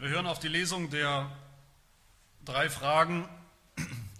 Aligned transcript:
Wir 0.00 0.10
hören 0.10 0.28
auf 0.28 0.38
die 0.38 0.46
Lesung 0.46 0.90
der 0.90 1.28
drei 2.44 2.70
Fragen 2.70 3.28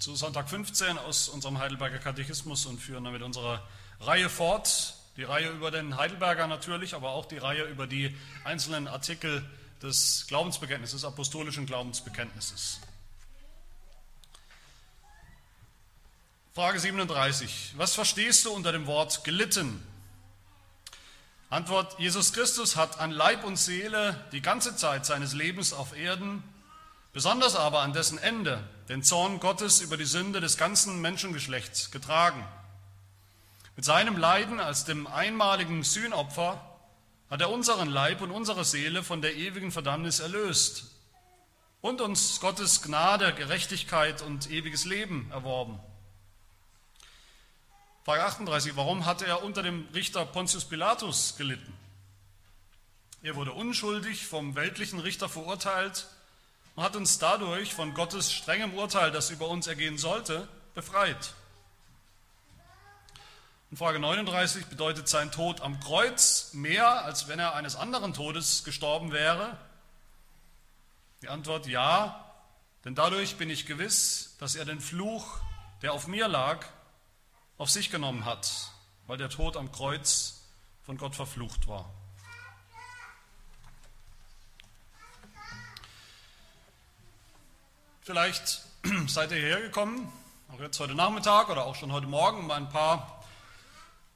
zu 0.01 0.17
Sonntag 0.17 0.51
15 0.51 0.99
aus 0.99 1.29
unserem 1.29 1.61
Heidelberger 1.61 1.99
Katechismus 1.99 2.67
und 2.67 2.81
führen 2.81 3.05
damit 3.05 3.23
unsere 3.23 3.63
Reihe 4.01 4.29
fort. 4.29 4.97
Die 5.17 5.23
Reihe 5.23 5.51
über 5.51 5.71
den 5.71 5.97
Heidelberger 5.97 6.49
natürlich, 6.49 6.95
aber 6.95 7.11
auch 7.11 7.27
die 7.27 7.39
Reihe 7.39 7.63
über 7.63 7.87
die 7.87 8.13
einzelnen 8.43 8.89
Artikel 8.89 9.49
des 9.81 10.25
Glaubensbekenntnisses, 10.27 11.05
apostolischen 11.05 11.65
Glaubensbekenntnisses. 11.65 12.81
Frage 16.57 16.81
37. 16.81 17.75
Was 17.77 17.95
verstehst 17.95 18.47
du 18.47 18.51
unter 18.51 18.73
dem 18.73 18.89
Wort 18.89 19.23
gelitten? 19.23 19.81
Antwort, 21.51 21.99
Jesus 21.99 22.35
Christus 22.35 22.77
hat 22.77 23.01
an 23.01 23.11
Leib 23.11 23.43
und 23.43 23.57
Seele 23.57 24.23
die 24.33 24.43
ganze 24.43 24.77
Zeit 24.77 25.07
seines 25.07 25.33
Lebens 25.33 25.73
auf 25.73 25.97
Erden, 25.97 26.43
besonders 27.15 27.57
aber 27.57 27.81
an 27.81 27.95
dessen 27.95 28.19
Ende, 28.19 28.63
den 28.91 29.03
Zorn 29.03 29.41
Gottes 29.41 29.81
über 29.81 29.97
die 29.97 30.05
Sünde 30.05 30.41
des 30.41 30.59
ganzen 30.59 31.01
Menschengeschlechts 31.01 31.91
getragen. 31.91 32.47
Mit 33.77 33.85
seinem 33.87 34.19
Leiden 34.19 34.61
als 34.61 34.85
dem 34.85 35.07
einmaligen 35.07 35.85
Sühnopfer 35.85 36.61
hat 37.31 37.41
er 37.41 37.51
unseren 37.51 37.89
Leib 37.89 38.21
und 38.21 38.31
unsere 38.31 38.65
Seele 38.67 39.03
von 39.03 39.23
der 39.23 39.35
ewigen 39.35 39.73
Verdammnis 39.73 40.21
erlöst 40.21 40.85
und 41.81 42.03
uns 42.03 42.41
Gottes 42.41 42.83
Gnade, 42.83 43.33
Gerechtigkeit 43.35 44.21
und 44.21 44.51
ewiges 44.51 44.85
Leben 44.85 45.31
erworben. 45.31 45.81
Frage 48.09 48.25
38, 48.25 48.75
warum 48.75 49.05
hat 49.05 49.21
er 49.21 49.43
unter 49.43 49.63
dem 49.63 49.87
Richter 49.93 50.25
Pontius 50.25 50.65
Pilatus 50.65 51.37
gelitten? 51.37 51.79
Er 53.21 53.37
wurde 53.37 53.53
unschuldig 53.53 54.27
vom 54.27 54.55
weltlichen 54.55 54.99
Richter 54.99 55.29
verurteilt 55.29 56.07
und 56.75 56.83
hat 56.83 56.97
uns 56.97 57.19
dadurch 57.19 57.75
von 57.75 57.93
Gottes 57.93 58.33
strengem 58.33 58.73
Urteil, 58.73 59.11
das 59.11 59.29
über 59.29 59.49
uns 59.49 59.67
ergehen 59.67 59.99
sollte, 59.99 60.49
befreit. 60.75 61.35
Und 63.71 63.77
Frage 63.77 63.99
39 63.99 64.69
bedeutet 64.69 65.07
sein 65.07 65.31
Tod 65.31 65.61
am 65.61 65.79
Kreuz 65.79 66.55
mehr, 66.55 67.05
als 67.05 67.29
wenn 67.29 67.39
er 67.39 67.57
eines 67.57 67.77
anderen 67.77 68.15
Todes 68.15 68.65
gestorben 68.65 69.13
wäre? 69.13 69.55
Die 71.21 71.29
Antwort 71.29 71.67
ja, 71.67 72.25
denn 72.87 72.95
dadurch 72.95 73.37
bin 73.37 73.51
ich 73.51 73.67
gewiss, 73.67 74.35
dass 74.39 74.55
er 74.55 74.65
den 74.65 74.81
Fluch, 74.81 75.41
der 75.83 75.93
auf 75.93 76.07
mir 76.07 76.27
lag, 76.27 76.65
auf 77.59 77.71
sich 77.71 77.91
genommen 77.91 78.25
hat, 78.25 78.71
weil 79.09 79.19
der 79.19 79.29
Tod 79.29 79.57
am 79.57 79.73
Kreuz 79.73 80.43
von 80.87 80.97
Gott 80.97 81.17
verflucht 81.17 81.67
war. 81.67 81.93
Vielleicht 88.03 88.63
seid 89.09 89.33
ihr 89.33 89.39
hierher 89.39 89.61
gekommen, 89.61 90.11
auch 90.55 90.61
jetzt 90.61 90.79
heute 90.79 90.95
Nachmittag 90.95 91.51
oder 91.51 91.67
auch 91.67 91.75
schon 91.75 91.93
heute 91.93 92.07
Morgen, 92.07 92.39
um 92.39 92.51
ein 92.53 92.69
paar 92.71 93.23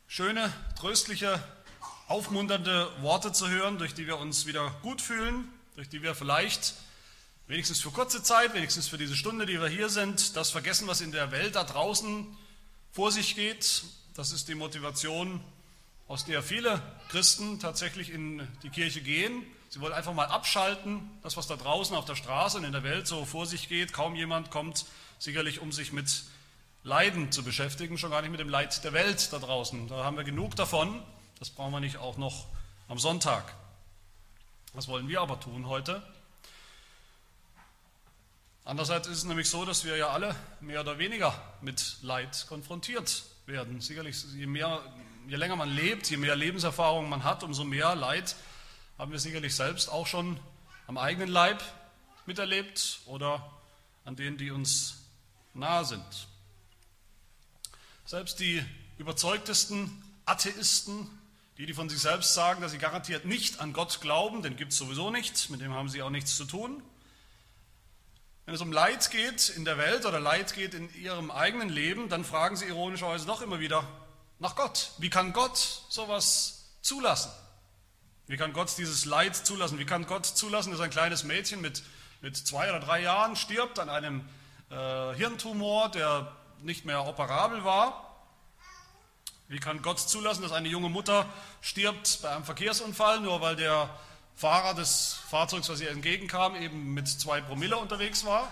schöne, 0.07 0.53
tröstliche, 0.79 1.43
aufmunternde 2.07 2.91
Worte 3.03 3.33
zu 3.33 3.49
hören, 3.49 3.77
durch 3.79 3.93
die 3.93 4.07
wir 4.07 4.19
uns 4.19 4.47
wieder 4.47 4.71
gut 4.83 5.03
fühlen, 5.03 5.49
durch 5.75 5.89
die 5.89 6.03
wir 6.03 6.15
vielleicht 6.15 6.75
wenigstens 7.49 7.81
für 7.81 7.91
kurze 7.91 8.23
Zeit, 8.23 8.55
wenigstens 8.55 8.89
für 8.89 8.99
diese 8.99 9.17
Stunde, 9.17 9.47
die 9.47 9.61
wir 9.61 9.69
hier 9.69 9.89
sind, 9.89 10.37
das 10.37 10.51
vergessen, 10.51 10.87
was 10.87 11.01
in 11.01 11.13
der 11.13 11.33
Welt 11.33 11.57
da 11.57 11.65
draußen 11.65 12.39
vor 12.93 13.11
sich 13.11 13.35
geht. 13.35 13.85
Das 14.15 14.33
ist 14.33 14.49
die 14.49 14.55
Motivation, 14.55 15.41
aus 16.09 16.27
der 16.27 16.43
viele 16.43 16.81
Christen 17.09 17.59
tatsächlich 17.59 18.11
in 18.11 18.47
die 18.63 18.69
Kirche 18.69 19.01
gehen. 19.01 19.43
Sie 19.71 19.81
wollen 19.81 19.95
einfach 19.95 20.13
mal 20.13 20.27
abschalten, 20.27 21.01
das, 21.23 21.39
was 21.39 21.47
da 21.47 21.57
draußen 21.57 21.97
auf 21.97 22.05
der 22.05 22.15
Straße 22.17 22.59
und 22.59 22.65
in 22.65 22.73
der 22.73 22.83
Welt 22.83 23.07
so 23.07 23.25
vor 23.25 23.47
sich 23.47 23.71
geht. 23.71 23.95
Kaum 23.95 24.15
jemand 24.15 24.51
kommt 24.51 24.85
sicherlich, 25.19 25.61
um 25.61 25.73
sich 25.73 25.93
mit 25.93 26.25
Leiden 26.85 27.33
zu 27.33 27.43
beschäftigen, 27.43 27.97
schon 27.97 28.11
gar 28.11 28.21
nicht 28.21 28.31
mit 28.31 28.41
dem 28.41 28.51
Leid 28.51 28.85
der 28.85 28.93
Welt 28.93 29.33
da 29.33 29.39
draußen. 29.39 29.89
Da 29.89 30.05
haben 30.05 30.19
wir 30.19 30.25
genug 30.25 30.55
davon. 30.57 31.03
Das 31.39 31.49
brauchen 31.49 31.73
wir 31.73 31.81
nicht 31.81 31.97
auch 31.97 32.19
noch 32.19 32.47
am 32.89 32.99
Sonntag. 32.99 33.55
Was 34.75 34.89
wollen 34.89 35.09
wir 35.09 35.23
aber 35.23 35.41
tun 35.41 35.67
heute? 35.67 36.03
Andererseits 38.65 39.09
ist 39.09 39.19
es 39.19 39.25
nämlich 39.25 39.51
so, 39.51 39.65
dass 39.65 39.85
wir 39.85 39.97
ja 39.97 40.11
alle 40.11 40.37
mehr 40.61 40.81
oder 40.81 40.99
weniger 40.99 41.35
mit 41.63 41.97
Leid 42.03 42.47
konfrontiert 42.49 43.25
werden. 43.45 43.81
Sicherlich, 43.81 44.23
je, 44.35 44.47
mehr, 44.47 44.81
je 45.27 45.35
länger 45.35 45.57
man 45.57 45.69
lebt, 45.69 46.09
je 46.09 46.17
mehr 46.17 46.37
Lebenserfahrung 46.37 47.09
man 47.09 47.25
hat, 47.25 47.43
umso 47.43 47.65
mehr 47.65 47.97
Leid 47.97 48.37
haben 48.99 49.11
wir 49.11 49.19
sicherlich 49.19 49.57
selbst 49.57 49.89
auch 49.89 50.07
schon 50.07 50.39
am 50.87 50.97
eigenen 50.97 51.29
Leib 51.29 51.61
miterlebt 52.25 53.01
oder 53.07 53.51
an 54.05 54.15
denen, 54.15 54.39
die 54.39 54.53
uns 54.53 54.95
nahe 55.55 55.85
sind. 55.85 56.29
Selbst 58.05 58.39
die 58.39 58.65
überzeugtesten 58.99 60.05
Atheisten, 60.25 61.11
die, 61.59 61.67
die 61.67 61.75
von 61.75 61.89
sich 61.89 61.99
selbst 61.99 62.33
sagen, 62.35 62.61
dass 62.61 62.71
sie 62.71 62.79
garantiert 62.79 63.25
nicht 63.25 63.61
an 63.61 63.73
Gott 63.73 64.01
glauben, 64.01 64.43
den 64.43 64.57
gibt 64.57 64.71
es 64.71 64.79
sowieso 64.79 65.11
nicht, 65.11 65.51
mit 65.51 65.61
dem 65.61 65.73
haben 65.73 65.89
sie 65.89 66.01
auch 66.03 66.11
nichts 66.11 66.37
zu 66.37 66.45
tun, 66.45 66.81
wenn 68.45 68.55
es 68.55 68.61
um 68.61 68.73
Leid 68.73 69.11
geht 69.11 69.51
in 69.51 69.65
der 69.65 69.79
Welt 69.79 70.05
oder 70.05 70.19
Leid 70.19 70.55
geht 70.55 70.75
in 70.75 70.93
ihrem 70.95 71.31
eigenen 71.31 71.69
Leben, 71.69 72.09
dann 72.09 72.25
fragen 72.25 72.57
sie 72.57 72.67
ironischerweise 72.67 73.27
doch 73.27 73.41
immer 73.41 73.61
wieder 73.61 73.87
nach 74.41 74.57
Gott. 74.57 74.91
Wie 74.99 75.11
kann 75.11 75.33
Gott 75.33 75.57
sowas 75.89 76.65
zulassen? 76.83 77.31
Wie 78.27 78.37
kann 78.37 78.53
Gott 78.53 78.77
dieses 78.77 79.05
Leid 79.05 79.37
zulassen? 79.37 79.79
Wie 79.79 79.85
kann 79.85 80.07
Gott 80.07 80.27
zulassen, 80.27 80.73
dass 80.73 80.81
ein 80.81 80.91
kleines 80.91 81.23
Mädchen 81.23 81.61
mit, 81.61 81.83
mit 82.21 82.37
zwei 82.37 82.69
oder 82.69 82.81
drei 82.81 83.03
Jahren 83.03 83.37
stirbt 83.37 83.79
an 83.79 83.89
einem 83.89 84.29
äh, 84.71 85.15
Hirntumor, 85.15 85.91
der 85.91 86.33
nicht 86.63 86.85
mehr 86.85 87.07
operabel 87.07 87.63
war? 87.65 88.09
Wie 89.49 89.59
kann 89.59 89.83
Gott 89.83 90.01
zulassen, 90.01 90.43
dass 90.43 90.53
eine 90.53 90.69
junge 90.69 90.89
Mutter 90.89 91.29
stirbt 91.61 92.21
bei 92.23 92.31
einem 92.31 92.45
Verkehrsunfall, 92.45 93.21
nur 93.21 93.41
weil 93.41 93.55
der 93.55 93.91
Fahrer 94.35 94.75
des 94.75 95.15
Fahrzeugs, 95.29 95.69
was 95.69 95.81
ihr 95.81 95.91
entgegenkam, 95.91 96.57
eben 96.57 96.95
mit 96.95 97.09
zwei 97.09 97.41
Promille 97.41 97.77
unterwegs 97.77 98.25
war. 98.25 98.51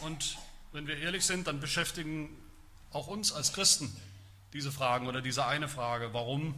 Und 0.00 0.38
wenn 0.72 0.86
wir 0.86 0.98
ehrlich 0.98 1.24
sind, 1.24 1.46
dann 1.46 1.60
beschäftigen 1.60 2.36
auch 2.92 3.06
uns 3.06 3.32
als 3.32 3.52
Christen 3.52 3.94
diese 4.52 4.72
Fragen 4.72 5.06
oder 5.06 5.20
diese 5.20 5.46
eine 5.46 5.68
Frage, 5.68 6.12
warum 6.12 6.54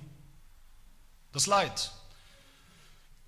das 1.33 1.47
Leid? 1.47 1.93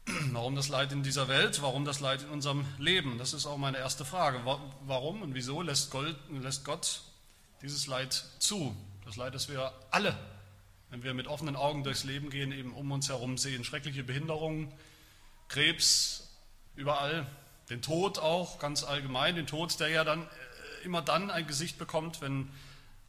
Warum 0.32 0.54
das 0.54 0.68
Leid 0.68 0.92
in 0.92 1.02
dieser 1.02 1.28
Welt? 1.28 1.62
Warum 1.62 1.86
das 1.86 2.00
Leid 2.00 2.20
in 2.20 2.28
unserem 2.28 2.66
Leben? 2.78 3.16
Das 3.16 3.32
ist 3.32 3.46
auch 3.46 3.56
meine 3.56 3.78
erste 3.78 4.04
Frage. 4.04 4.44
Warum 4.44 5.22
und 5.22 5.34
wieso 5.34 5.62
lässt 5.62 5.90
Gott 5.90 7.00
dieses 7.62 7.86
Leid 7.86 8.26
zu? 8.38 8.76
Das 9.06 9.16
Leid, 9.16 9.34
das 9.34 9.48
wir 9.48 9.72
alle 9.90 10.14
wenn 10.94 11.02
wir 11.02 11.12
mit 11.12 11.26
offenen 11.26 11.56
Augen 11.56 11.82
durchs 11.82 12.04
Leben 12.04 12.30
gehen, 12.30 12.52
eben 12.52 12.72
um 12.72 12.92
uns 12.92 13.08
herum 13.08 13.36
sehen. 13.36 13.64
Schreckliche 13.64 14.04
Behinderungen, 14.04 14.72
Krebs 15.48 16.30
überall, 16.76 17.26
den 17.68 17.82
Tod 17.82 18.20
auch 18.20 18.60
ganz 18.60 18.84
allgemein, 18.84 19.34
den 19.34 19.48
Tod, 19.48 19.80
der 19.80 19.88
ja 19.88 20.04
dann 20.04 20.22
äh, 20.22 20.84
immer 20.84 21.02
dann 21.02 21.32
ein 21.32 21.48
Gesicht 21.48 21.78
bekommt, 21.78 22.20
wenn 22.20 22.48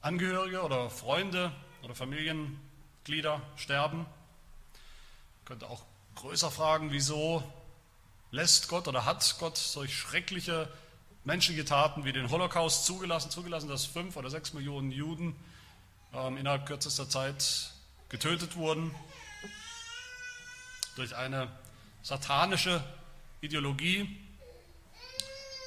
Angehörige 0.01 0.63
oder 0.63 0.89
Freunde 0.89 1.51
oder 1.83 1.93
Familienglieder 1.93 3.39
sterben. 3.55 3.99
Man 3.99 5.45
könnte 5.45 5.69
auch 5.69 5.83
größer 6.15 6.49
fragen, 6.49 6.91
wieso 6.91 7.43
lässt 8.31 8.67
Gott 8.67 8.87
oder 8.87 9.05
hat 9.05 9.35
Gott 9.39 9.57
solch 9.57 9.95
schreckliche 9.95 10.67
menschliche 11.23 11.65
Taten 11.65 12.03
wie 12.03 12.13
den 12.13 12.31
Holocaust 12.31 12.85
zugelassen, 12.85 13.29
zugelassen, 13.29 13.69
dass 13.69 13.85
fünf 13.85 14.15
oder 14.17 14.31
sechs 14.31 14.53
Millionen 14.53 14.91
Juden 14.91 15.35
ähm, 16.15 16.37
innerhalb 16.37 16.65
kürzester 16.65 17.07
Zeit 17.07 17.74
getötet 18.09 18.55
wurden 18.55 18.93
durch 20.95 21.15
eine 21.15 21.49
satanische 22.01 22.83
Ideologie. 23.41 24.21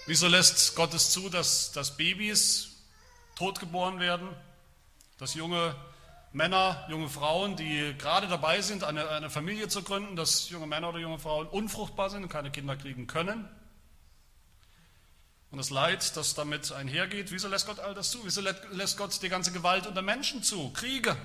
Wieso 0.06 0.26
lässt 0.26 0.74
Gott 0.74 0.94
es 0.94 1.10
zu, 1.10 1.28
dass, 1.28 1.72
dass 1.72 1.96
Babys 1.96 2.76
totgeboren 3.36 4.00
werden, 4.00 4.28
dass 5.18 5.34
junge 5.34 5.74
Männer, 6.32 6.86
junge 6.88 7.08
Frauen, 7.08 7.56
die 7.56 7.94
gerade 7.98 8.28
dabei 8.28 8.60
sind, 8.60 8.84
eine, 8.84 9.08
eine 9.08 9.30
Familie 9.30 9.68
zu 9.68 9.82
gründen, 9.82 10.16
dass 10.16 10.50
junge 10.50 10.66
Männer 10.66 10.90
oder 10.90 10.98
junge 10.98 11.18
Frauen 11.18 11.46
unfruchtbar 11.46 12.10
sind 12.10 12.22
und 12.22 12.28
keine 12.28 12.50
Kinder 12.50 12.76
kriegen 12.76 13.06
können? 13.06 13.48
Und 15.50 15.58
das 15.58 15.70
Leid, 15.70 16.16
das 16.16 16.34
damit 16.34 16.72
einhergeht, 16.72 17.30
wieso 17.30 17.48
lässt 17.48 17.66
Gott 17.66 17.80
all 17.80 17.94
das 17.94 18.10
zu? 18.10 18.20
Wieso 18.24 18.42
lässt 18.42 18.98
Gott 18.98 19.20
die 19.22 19.30
ganze 19.30 19.50
Gewalt 19.50 19.86
unter 19.86 20.02
Menschen 20.02 20.42
zu? 20.42 20.70
Kriege, 20.74 21.16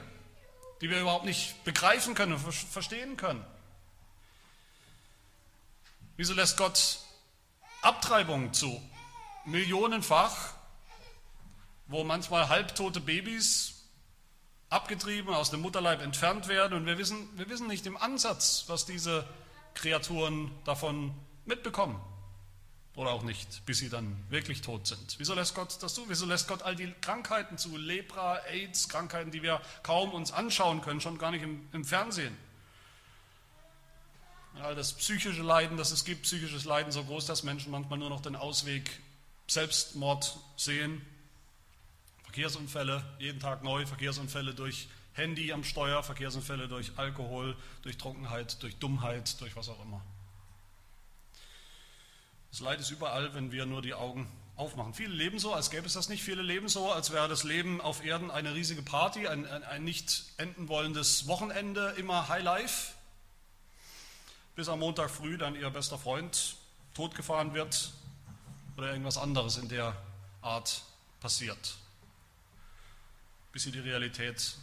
die 0.81 0.89
wir 0.89 0.99
überhaupt 1.01 1.25
nicht 1.25 1.63
begreifen 1.63 2.15
können 2.15 2.33
und 2.33 2.53
verstehen 2.53 3.17
können. 3.17 3.45
Wieso 6.17 6.33
lässt 6.33 6.57
Gott 6.57 6.99
Abtreibungen 7.81 8.53
zu? 8.53 8.81
Millionenfach, 9.45 10.53
wo 11.87 12.03
manchmal 12.03 12.49
halbtote 12.49 13.01
Babys 13.01 13.85
abgetrieben, 14.69 15.33
aus 15.33 15.51
dem 15.51 15.61
Mutterleib 15.61 16.01
entfernt 16.01 16.47
werden. 16.47 16.73
Und 16.77 16.85
wir 16.85 16.97
wissen, 16.97 17.29
wir 17.37 17.49
wissen 17.49 17.67
nicht 17.67 17.85
im 17.85 17.97
Ansatz, 17.97 18.65
was 18.67 18.85
diese 18.85 19.27
Kreaturen 19.73 20.51
davon 20.65 21.13
mitbekommen. 21.45 22.01
Oder 22.95 23.11
auch 23.11 23.23
nicht, 23.23 23.65
bis 23.65 23.79
sie 23.79 23.89
dann 23.89 24.15
wirklich 24.29 24.61
tot 24.61 24.85
sind. 24.85 25.15
Wieso 25.17 25.33
lässt 25.33 25.55
Gott 25.55 25.81
das 25.81 25.95
zu? 25.95 26.05
Wieso 26.09 26.27
lässt 26.27 26.47
Gott 26.47 26.61
all 26.61 26.75
die 26.75 26.93
Krankheiten 27.01 27.57
zu? 27.57 27.75
Lepra, 27.75 28.37
AIDS, 28.45 28.87
Krankheiten, 28.87 29.31
die 29.31 29.41
wir 29.41 29.61
kaum 29.81 30.11
uns 30.11 30.31
anschauen 30.31 30.81
können, 30.81 31.01
schon 31.01 31.17
gar 31.17 31.31
nicht 31.31 31.41
im, 31.41 31.67
im 31.73 31.85
Fernsehen. 31.85 32.37
All 34.61 34.75
das 34.75 34.93
psychische 34.93 35.41
Leiden, 35.41 35.77
das 35.77 35.89
es 35.89 36.05
gibt, 36.05 36.23
psychisches 36.23 36.65
Leiden 36.65 36.91
so 36.91 37.03
groß, 37.03 37.25
dass 37.25 37.41
Menschen 37.41 37.71
manchmal 37.71 37.97
nur 37.97 38.09
noch 38.09 38.21
den 38.21 38.35
Ausweg 38.35 38.91
Selbstmord 39.47 40.37
sehen. 40.55 41.01
Verkehrsunfälle, 42.23 43.03
jeden 43.17 43.39
Tag 43.39 43.63
neu, 43.63 43.87
Verkehrsunfälle 43.87 44.53
durch 44.53 44.87
Handy 45.13 45.51
am 45.51 45.63
Steuer, 45.63 46.03
Verkehrsunfälle 46.03 46.67
durch 46.67 46.91
Alkohol, 46.97 47.55
durch 47.81 47.97
Trockenheit, 47.97 48.61
durch 48.61 48.75
Dummheit, 48.77 49.39
durch 49.41 49.55
was 49.55 49.69
auch 49.69 49.81
immer. 49.83 50.03
Das 52.53 52.59
Leid 52.59 52.79
ist 52.79 52.91
überall, 52.91 53.33
wenn 53.33 53.51
wir 53.51 53.65
nur 53.65 53.81
die 53.81 53.95
Augen 53.95 54.31
aufmachen. 54.55 54.93
Viele 54.93 55.11
leben 55.11 55.39
so, 55.39 55.55
als 55.55 55.71
gäbe 55.71 55.87
es 55.87 55.93
das 55.93 56.07
nicht. 56.07 56.21
Viele 56.21 56.43
leben 56.43 56.69
so, 56.69 56.91
als 56.91 57.09
wäre 57.09 57.27
das 57.27 57.43
Leben 57.43 57.81
auf 57.81 58.05
Erden 58.05 58.29
eine 58.29 58.53
riesige 58.53 58.83
Party, 58.83 59.27
ein, 59.27 59.47
ein, 59.47 59.63
ein 59.63 59.83
nicht 59.83 60.25
enden 60.37 60.67
wollendes 60.67 61.25
Wochenende, 61.25 61.95
immer 61.97 62.29
High 62.29 62.43
Life. 62.43 62.93
Bis 64.55 64.69
am 64.69 64.81
Montag 64.81 65.09
früh 65.09 65.39
dann 65.39 65.55
ihr 65.55 65.67
bester 65.71 65.97
Freund 65.97 66.57
totgefahren 66.93 67.55
wird 67.55 67.91
oder 68.77 68.91
irgendwas 68.91 69.17
anderes 69.17 69.57
in 69.57 69.67
der 69.67 69.95
Art 70.43 70.83
passiert. 71.21 71.77
Bis 73.51 73.63
sie 73.63 73.71
die 73.71 73.79
Realität 73.79 74.57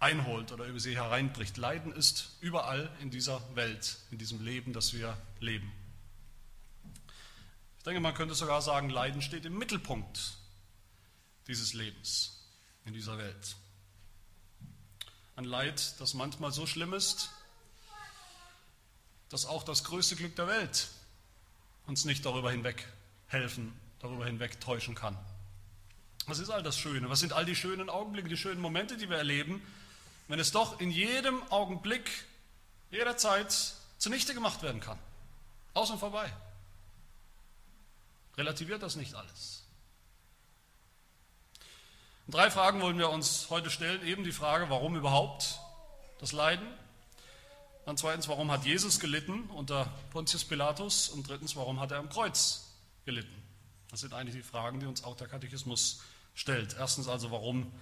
einholt 0.00 0.50
oder 0.50 0.64
über 0.64 0.80
sie 0.80 0.96
hereinbricht. 0.96 1.56
Leiden 1.56 1.92
ist 1.92 2.30
überall 2.40 2.90
in 3.00 3.12
dieser 3.12 3.40
Welt, 3.54 3.98
in 4.10 4.18
diesem 4.18 4.44
Leben, 4.44 4.72
das 4.72 4.92
wir 4.92 5.16
leben. 5.38 5.72
Denke, 7.88 8.02
man 8.02 8.12
könnte 8.12 8.34
sogar 8.34 8.60
sagen, 8.60 8.90
Leiden 8.90 9.22
steht 9.22 9.46
im 9.46 9.56
Mittelpunkt 9.56 10.36
dieses 11.46 11.72
Lebens 11.72 12.38
in 12.84 12.92
dieser 12.92 13.16
Welt. 13.16 13.56
Ein 15.36 15.44
Leid, 15.44 15.98
das 15.98 16.12
manchmal 16.12 16.52
so 16.52 16.66
schlimm 16.66 16.92
ist, 16.92 17.30
dass 19.30 19.46
auch 19.46 19.62
das 19.62 19.84
größte 19.84 20.16
Glück 20.16 20.36
der 20.36 20.48
Welt 20.48 20.88
uns 21.86 22.04
nicht 22.04 22.26
darüber 22.26 22.50
hinweg 22.50 22.86
helfen, 23.26 23.72
darüber 24.00 24.26
hinweg 24.26 24.60
täuschen 24.60 24.94
kann. 24.94 25.16
Was 26.26 26.40
ist 26.40 26.50
all 26.50 26.62
das 26.62 26.76
Schöne? 26.76 27.08
Was 27.08 27.20
sind 27.20 27.32
all 27.32 27.46
die 27.46 27.56
schönen 27.56 27.88
Augenblicke, 27.88 28.28
die 28.28 28.36
schönen 28.36 28.60
Momente, 28.60 28.98
die 28.98 29.08
wir 29.08 29.16
erleben, 29.16 29.62
wenn 30.26 30.38
es 30.38 30.52
doch 30.52 30.78
in 30.78 30.90
jedem 30.90 31.42
Augenblick, 31.50 32.10
jederzeit 32.90 33.72
zunichte 33.96 34.34
gemacht 34.34 34.62
werden 34.62 34.82
kann? 34.82 34.98
Aus 35.72 35.88
und 35.88 35.98
vorbei 35.98 36.30
relativiert 38.38 38.82
das 38.82 38.96
nicht 38.96 39.14
alles. 39.14 39.64
Drei 42.28 42.50
Fragen 42.50 42.80
wollen 42.80 42.98
wir 42.98 43.10
uns 43.10 43.50
heute 43.50 43.70
stellen. 43.70 44.06
Eben 44.06 44.22
die 44.22 44.32
Frage, 44.32 44.70
warum 44.70 44.96
überhaupt 44.96 45.58
das 46.20 46.32
Leiden? 46.32 46.66
Dann 47.84 47.96
zweitens, 47.96 48.28
warum 48.28 48.50
hat 48.50 48.64
Jesus 48.64 49.00
gelitten 49.00 49.44
unter 49.44 49.86
Pontius 50.10 50.44
Pilatus? 50.44 51.08
Und 51.08 51.28
drittens, 51.28 51.56
warum 51.56 51.80
hat 51.80 51.90
er 51.90 51.98
am 51.98 52.10
Kreuz 52.10 52.66
gelitten? 53.06 53.34
Das 53.90 54.00
sind 54.00 54.12
eigentlich 54.12 54.36
die 54.36 54.42
Fragen, 54.42 54.78
die 54.78 54.86
uns 54.86 55.04
auch 55.04 55.16
der 55.16 55.26
Katechismus 55.26 56.02
stellt. 56.34 56.76
Erstens 56.78 57.08
also, 57.08 57.30
warum 57.30 57.72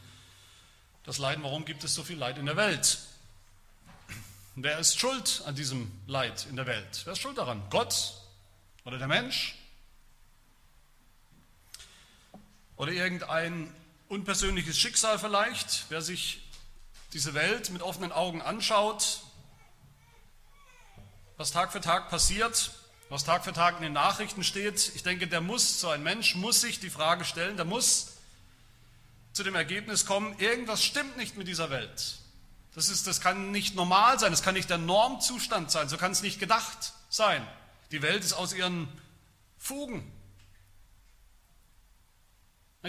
das 1.02 1.18
Leiden? 1.18 1.42
Warum 1.42 1.64
gibt 1.64 1.82
es 1.82 1.94
so 1.94 2.04
viel 2.04 2.16
Leid 2.16 2.38
in 2.38 2.46
der 2.46 2.56
Welt? 2.56 3.00
Wer 4.54 4.78
ist 4.78 4.98
schuld 4.98 5.42
an 5.44 5.54
diesem 5.54 5.90
Leid 6.06 6.46
in 6.48 6.56
der 6.56 6.66
Welt? 6.66 7.02
Wer 7.04 7.12
ist 7.12 7.20
schuld 7.20 7.36
daran? 7.36 7.62
Gott 7.68 8.14
oder 8.84 8.96
der 8.96 9.08
Mensch? 9.08 9.56
Oder 12.76 12.92
irgendein 12.92 13.72
unpersönliches 14.08 14.78
Schicksal 14.78 15.18
vielleicht, 15.18 15.86
wer 15.88 16.02
sich 16.02 16.42
diese 17.12 17.34
Welt 17.34 17.70
mit 17.70 17.82
offenen 17.82 18.12
Augen 18.12 18.42
anschaut, 18.42 19.20
was 21.38 21.52
Tag 21.52 21.72
für 21.72 21.80
Tag 21.80 22.10
passiert, 22.10 22.72
was 23.08 23.24
Tag 23.24 23.44
für 23.44 23.52
Tag 23.52 23.76
in 23.76 23.82
den 23.82 23.92
Nachrichten 23.92 24.44
steht, 24.44 24.92
ich 24.94 25.02
denke, 25.02 25.26
der 25.26 25.40
muss, 25.40 25.80
so 25.80 25.88
ein 25.88 26.02
Mensch 26.02 26.34
muss 26.34 26.60
sich 26.60 26.80
die 26.80 26.90
Frage 26.90 27.24
stellen, 27.24 27.56
der 27.56 27.64
muss 27.64 28.16
zu 29.32 29.42
dem 29.42 29.54
Ergebnis 29.54 30.06
kommen, 30.06 30.38
irgendwas 30.38 30.82
stimmt 30.84 31.16
nicht 31.16 31.36
mit 31.36 31.48
dieser 31.48 31.70
Welt. 31.70 32.18
Das, 32.74 32.88
ist, 32.90 33.06
das 33.06 33.20
kann 33.22 33.52
nicht 33.52 33.74
normal 33.74 34.18
sein, 34.18 34.32
das 34.32 34.42
kann 34.42 34.54
nicht 34.54 34.68
der 34.68 34.78
Normzustand 34.78 35.70
sein, 35.70 35.88
so 35.88 35.96
kann 35.96 36.12
es 36.12 36.22
nicht 36.22 36.38
gedacht 36.38 36.92
sein. 37.08 37.46
Die 37.90 38.02
Welt 38.02 38.22
ist 38.22 38.34
aus 38.34 38.52
ihren 38.52 38.88
Fugen 39.58 40.12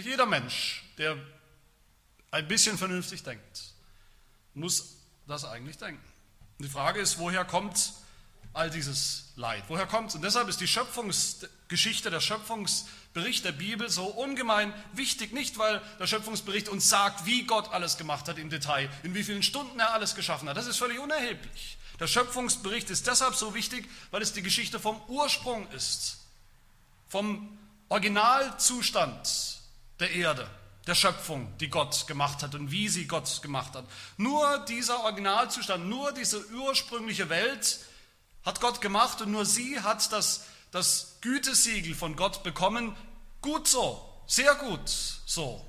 jeder 0.05 0.25
Mensch, 0.25 0.83
der 0.97 1.17
ein 2.31 2.47
bisschen 2.47 2.77
vernünftig 2.77 3.23
denkt, 3.23 3.73
muss 4.53 4.97
das 5.27 5.45
eigentlich 5.45 5.77
denken. 5.77 6.03
Und 6.57 6.65
die 6.65 6.71
Frage 6.71 6.99
ist, 6.99 7.19
woher 7.19 7.45
kommt 7.45 7.93
all 8.53 8.69
dieses 8.69 9.25
Leid? 9.35 9.63
Woher 9.67 9.85
kommt 9.85 10.09
es? 10.09 10.15
Und 10.15 10.23
deshalb 10.23 10.47
ist 10.49 10.59
die 10.59 10.67
Schöpfungsgeschichte, 10.67 12.09
der 12.09 12.19
Schöpfungsbericht 12.19 13.45
der 13.45 13.51
Bibel 13.51 13.89
so 13.89 14.05
ungemein 14.05 14.73
wichtig. 14.93 15.31
Nicht, 15.31 15.57
weil 15.57 15.81
der 15.99 16.07
Schöpfungsbericht 16.07 16.67
uns 16.69 16.89
sagt, 16.89 17.25
wie 17.25 17.45
Gott 17.45 17.71
alles 17.71 17.97
gemacht 17.97 18.27
hat 18.27 18.39
im 18.39 18.49
Detail, 18.49 18.89
in 19.03 19.13
wie 19.13 19.23
vielen 19.23 19.43
Stunden 19.43 19.79
er 19.79 19.93
alles 19.93 20.15
geschaffen 20.15 20.49
hat. 20.49 20.57
Das 20.57 20.67
ist 20.67 20.77
völlig 20.77 20.99
unerheblich. 20.99 21.77
Der 21.99 22.07
Schöpfungsbericht 22.07 22.89
ist 22.89 23.07
deshalb 23.07 23.35
so 23.35 23.53
wichtig, 23.53 23.87
weil 24.11 24.21
es 24.21 24.33
die 24.33 24.43
Geschichte 24.43 24.79
vom 24.79 24.99
Ursprung 25.07 25.69
ist, 25.71 26.17
vom 27.07 27.57
Originalzustand 27.89 29.56
der 29.99 30.11
Erde, 30.11 30.49
der 30.85 30.95
Schöpfung, 30.95 31.57
die 31.57 31.69
Gott 31.69 32.07
gemacht 32.07 32.43
hat 32.43 32.55
und 32.55 32.71
wie 32.71 32.87
sie 32.87 33.07
Gott 33.07 33.41
gemacht 33.41 33.75
hat. 33.75 33.85
Nur 34.17 34.59
dieser 34.65 35.03
Originalzustand, 35.03 35.87
nur 35.87 36.11
diese 36.11 36.45
ursprüngliche 36.51 37.29
Welt 37.29 37.79
hat 38.45 38.61
Gott 38.61 38.79
gemacht 38.79 39.21
und 39.21 39.31
nur 39.31 39.45
sie 39.45 39.79
hat 39.81 40.11
das, 40.13 40.45
das 40.71 41.17
Gütesiegel 41.21 41.95
von 41.95 42.15
Gott 42.15 42.43
bekommen. 42.43 42.95
Gut 43.41 43.67
so, 43.67 44.23
sehr 44.25 44.55
gut 44.55 44.89
so. 45.25 45.65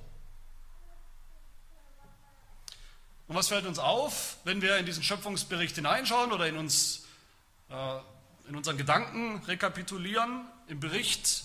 Und 3.27 3.35
was 3.35 3.49
fällt 3.49 3.67
uns 3.67 3.79
auf, 3.79 4.39
wenn 4.45 4.63
wir 4.63 4.79
in 4.79 4.87
diesen 4.87 5.03
Schöpfungsbericht 5.03 5.75
hineinschauen 5.75 6.33
oder 6.33 6.47
in, 6.47 6.57
uns, 6.57 7.05
äh, 7.69 7.99
in 8.49 8.57
unseren 8.57 8.79
Gedanken 8.79 9.43
rekapitulieren, 9.45 10.47
im 10.67 10.81
Bericht 10.81 11.45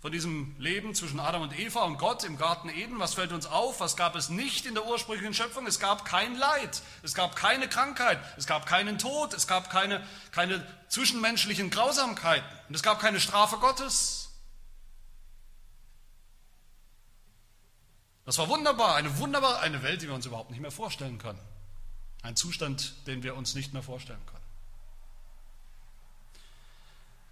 von 0.00 0.12
diesem 0.12 0.54
Leben 0.58 0.94
zwischen 0.94 1.18
Adam 1.18 1.42
und 1.42 1.58
Eva 1.58 1.82
und 1.84 1.98
Gott 1.98 2.24
im 2.24 2.36
Garten 2.36 2.68
Eden. 2.68 2.98
Was 2.98 3.14
fällt 3.14 3.32
uns 3.32 3.46
auf? 3.46 3.80
Was 3.80 3.96
gab 3.96 4.14
es 4.14 4.28
nicht 4.28 4.66
in 4.66 4.74
der 4.74 4.86
ursprünglichen 4.86 5.34
Schöpfung? 5.34 5.66
Es 5.66 5.80
gab 5.80 6.04
kein 6.04 6.36
Leid, 6.36 6.82
es 7.02 7.14
gab 7.14 7.34
keine 7.34 7.68
Krankheit, 7.68 8.20
es 8.36 8.46
gab 8.46 8.66
keinen 8.66 8.98
Tod, 8.98 9.32
es 9.34 9.46
gab 9.46 9.70
keine, 9.70 10.06
keine 10.32 10.64
zwischenmenschlichen 10.88 11.70
Grausamkeiten 11.70 12.46
und 12.68 12.74
es 12.74 12.82
gab 12.82 13.00
keine 13.00 13.20
Strafe 13.20 13.56
Gottes. 13.56 14.30
Das 18.26 18.38
war 18.38 18.48
wunderbar, 18.48 18.96
eine 18.96 19.18
wunderbare, 19.18 19.60
eine 19.60 19.82
Welt, 19.82 20.02
die 20.02 20.08
wir 20.08 20.14
uns 20.14 20.26
überhaupt 20.26 20.50
nicht 20.50 20.60
mehr 20.60 20.72
vorstellen 20.72 21.18
können. 21.18 21.40
Ein 22.22 22.34
Zustand, 22.34 23.06
den 23.06 23.22
wir 23.22 23.36
uns 23.36 23.54
nicht 23.54 23.72
mehr 23.72 23.84
vorstellen 23.84 24.24
können. 24.26 24.45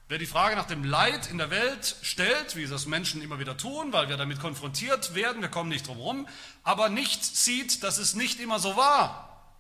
Wer 0.09 0.19
die 0.19 0.27
Frage 0.27 0.55
nach 0.55 0.67
dem 0.67 0.85
Leid 0.85 1.31
in 1.31 1.39
der 1.39 1.49
Welt 1.49 1.97
stellt, 2.03 2.57
wie 2.57 2.67
das 2.67 2.85
Menschen 2.85 3.23
immer 3.23 3.39
wieder 3.39 3.57
tun, 3.57 3.93
weil 3.93 4.11
wir 4.11 4.19
damit 4.19 4.39
konfrontiert 4.39 5.15
werden, 5.15 5.41
wir 5.41 5.49
kommen 5.49 5.71
nicht 5.71 5.87
drum 5.87 5.97
herum, 5.97 6.29
aber 6.63 6.91
nicht 6.91 7.25
sieht, 7.25 7.83
dass 7.83 7.97
es 7.97 8.15
nicht 8.15 8.39
immer 8.39 8.59
so 8.59 8.77
war, 8.77 9.55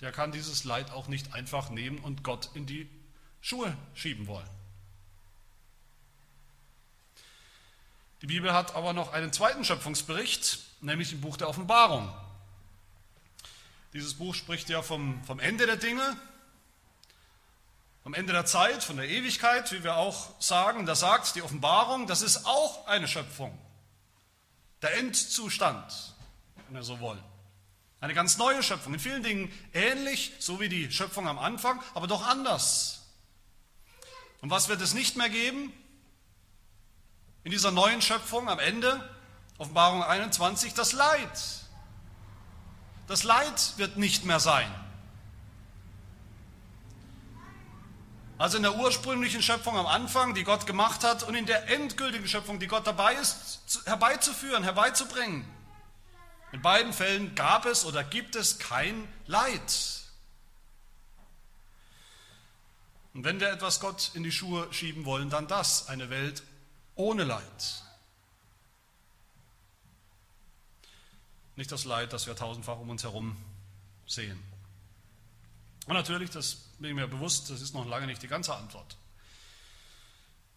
der 0.00 0.12
kann 0.12 0.30
dieses 0.30 0.62
Leid 0.62 0.92
auch 0.92 1.08
nicht 1.08 1.34
einfach 1.34 1.68
nehmen 1.70 1.98
und 1.98 2.22
Gott 2.22 2.50
in 2.54 2.66
die 2.66 2.88
Schuhe 3.40 3.76
schieben 3.94 4.28
wollen. 4.28 4.48
Die 8.22 8.26
Bibel 8.26 8.52
hat 8.52 8.76
aber 8.76 8.92
noch 8.92 9.12
einen 9.12 9.32
zweiten 9.32 9.64
Schöpfungsbericht, 9.64 10.60
nämlich 10.80 11.12
im 11.12 11.22
Buch 11.22 11.36
der 11.36 11.48
Offenbarung. 11.48 12.12
Dieses 13.94 14.14
Buch 14.14 14.34
spricht 14.34 14.68
ja 14.68 14.82
vom, 14.82 15.24
vom 15.24 15.40
Ende 15.40 15.66
der 15.66 15.76
Dinge, 15.76 16.16
am 18.04 18.14
Ende 18.14 18.32
der 18.32 18.46
Zeit, 18.46 18.82
von 18.82 18.96
der 18.96 19.08
Ewigkeit, 19.08 19.70
wie 19.72 19.84
wir 19.84 19.96
auch 19.96 20.40
sagen, 20.40 20.86
da 20.86 20.94
sagt 20.94 21.34
die 21.34 21.42
Offenbarung, 21.42 22.06
das 22.06 22.22
ist 22.22 22.46
auch 22.46 22.86
eine 22.86 23.06
Schöpfung. 23.06 23.56
Der 24.82 24.96
Endzustand, 24.96 26.14
wenn 26.66 26.76
wir 26.76 26.82
so 26.82 27.00
wollen. 27.00 27.22
Eine 28.00 28.14
ganz 28.14 28.38
neue 28.38 28.62
Schöpfung, 28.62 28.94
in 28.94 29.00
vielen 29.00 29.22
Dingen 29.22 29.52
ähnlich, 29.74 30.32
so 30.38 30.58
wie 30.58 30.70
die 30.70 30.90
Schöpfung 30.90 31.28
am 31.28 31.38
Anfang, 31.38 31.82
aber 31.92 32.06
doch 32.06 32.26
anders. 32.26 33.02
Und 34.40 34.48
was 34.48 34.68
wird 34.68 34.80
es 34.80 34.94
nicht 34.94 35.16
mehr 35.16 35.28
geben? 35.28 35.70
In 37.44 37.50
dieser 37.50 37.70
neuen 37.70 38.00
Schöpfung 38.00 38.48
am 38.48 38.58
Ende, 38.58 39.06
Offenbarung 39.58 40.02
21, 40.02 40.72
das 40.72 40.94
Leid. 40.94 41.60
Das 43.06 43.24
Leid 43.24 43.74
wird 43.76 43.98
nicht 43.98 44.24
mehr 44.24 44.40
sein. 44.40 44.70
Also 48.40 48.56
in 48.56 48.62
der 48.62 48.76
ursprünglichen 48.76 49.42
Schöpfung 49.42 49.76
am 49.76 49.84
Anfang, 49.84 50.32
die 50.32 50.44
Gott 50.44 50.66
gemacht 50.66 51.04
hat, 51.04 51.22
und 51.24 51.34
in 51.34 51.44
der 51.44 51.68
endgültigen 51.68 52.26
Schöpfung, 52.26 52.58
die 52.58 52.68
Gott 52.68 52.86
dabei 52.86 53.12
ist, 53.16 53.82
herbeizuführen, 53.84 54.62
herbeizubringen. 54.62 55.44
In 56.50 56.62
beiden 56.62 56.94
Fällen 56.94 57.34
gab 57.34 57.66
es 57.66 57.84
oder 57.84 58.02
gibt 58.02 58.36
es 58.36 58.58
kein 58.58 59.06
Leid. 59.26 60.00
Und 63.12 63.24
wenn 63.24 63.40
wir 63.40 63.50
etwas 63.50 63.78
Gott 63.78 64.12
in 64.14 64.22
die 64.22 64.32
Schuhe 64.32 64.72
schieben 64.72 65.04
wollen, 65.04 65.28
dann 65.28 65.46
das, 65.46 65.88
eine 65.88 66.08
Welt 66.08 66.42
ohne 66.94 67.24
Leid. 67.24 67.82
Nicht 71.56 71.70
das 71.70 71.84
Leid, 71.84 72.14
das 72.14 72.26
wir 72.26 72.34
tausendfach 72.34 72.78
um 72.78 72.88
uns 72.88 73.02
herum 73.02 73.36
sehen. 74.06 74.42
Und 75.86 75.94
natürlich, 75.94 76.30
das 76.30 76.54
bin 76.78 76.90
ich 76.90 76.96
mir 76.96 77.06
bewusst, 77.08 77.50
das 77.50 77.60
ist 77.60 77.74
noch 77.74 77.86
lange 77.86 78.06
nicht 78.06 78.22
die 78.22 78.28
ganze 78.28 78.54
Antwort. 78.54 78.96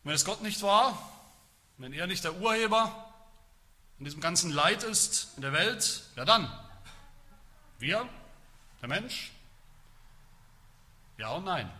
Wenn 0.03 0.13
es 0.13 0.25
Gott 0.25 0.41
nicht 0.41 0.61
war, 0.61 0.97
wenn 1.77 1.93
er 1.93 2.07
nicht 2.07 2.23
der 2.23 2.35
Urheber 2.35 3.13
in 3.99 4.05
diesem 4.05 4.21
ganzen 4.21 4.51
Leid 4.51 4.83
ist 4.83 5.29
in 5.35 5.41
der 5.41 5.53
Welt, 5.53 6.03
wer 6.15 6.25
dann? 6.25 6.51
Wir, 7.79 8.07
der 8.81 8.89
Mensch? 8.89 9.31
Ja 11.17 11.29
und 11.31 11.45
nein. 11.45 11.71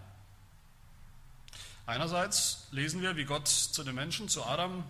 Einerseits 1.86 2.68
lesen 2.72 3.02
wir, 3.02 3.18
wie 3.18 3.26
Gott 3.26 3.48
zu 3.48 3.84
den 3.84 3.96
Menschen, 3.96 4.30
zu 4.30 4.46
Adam 4.46 4.86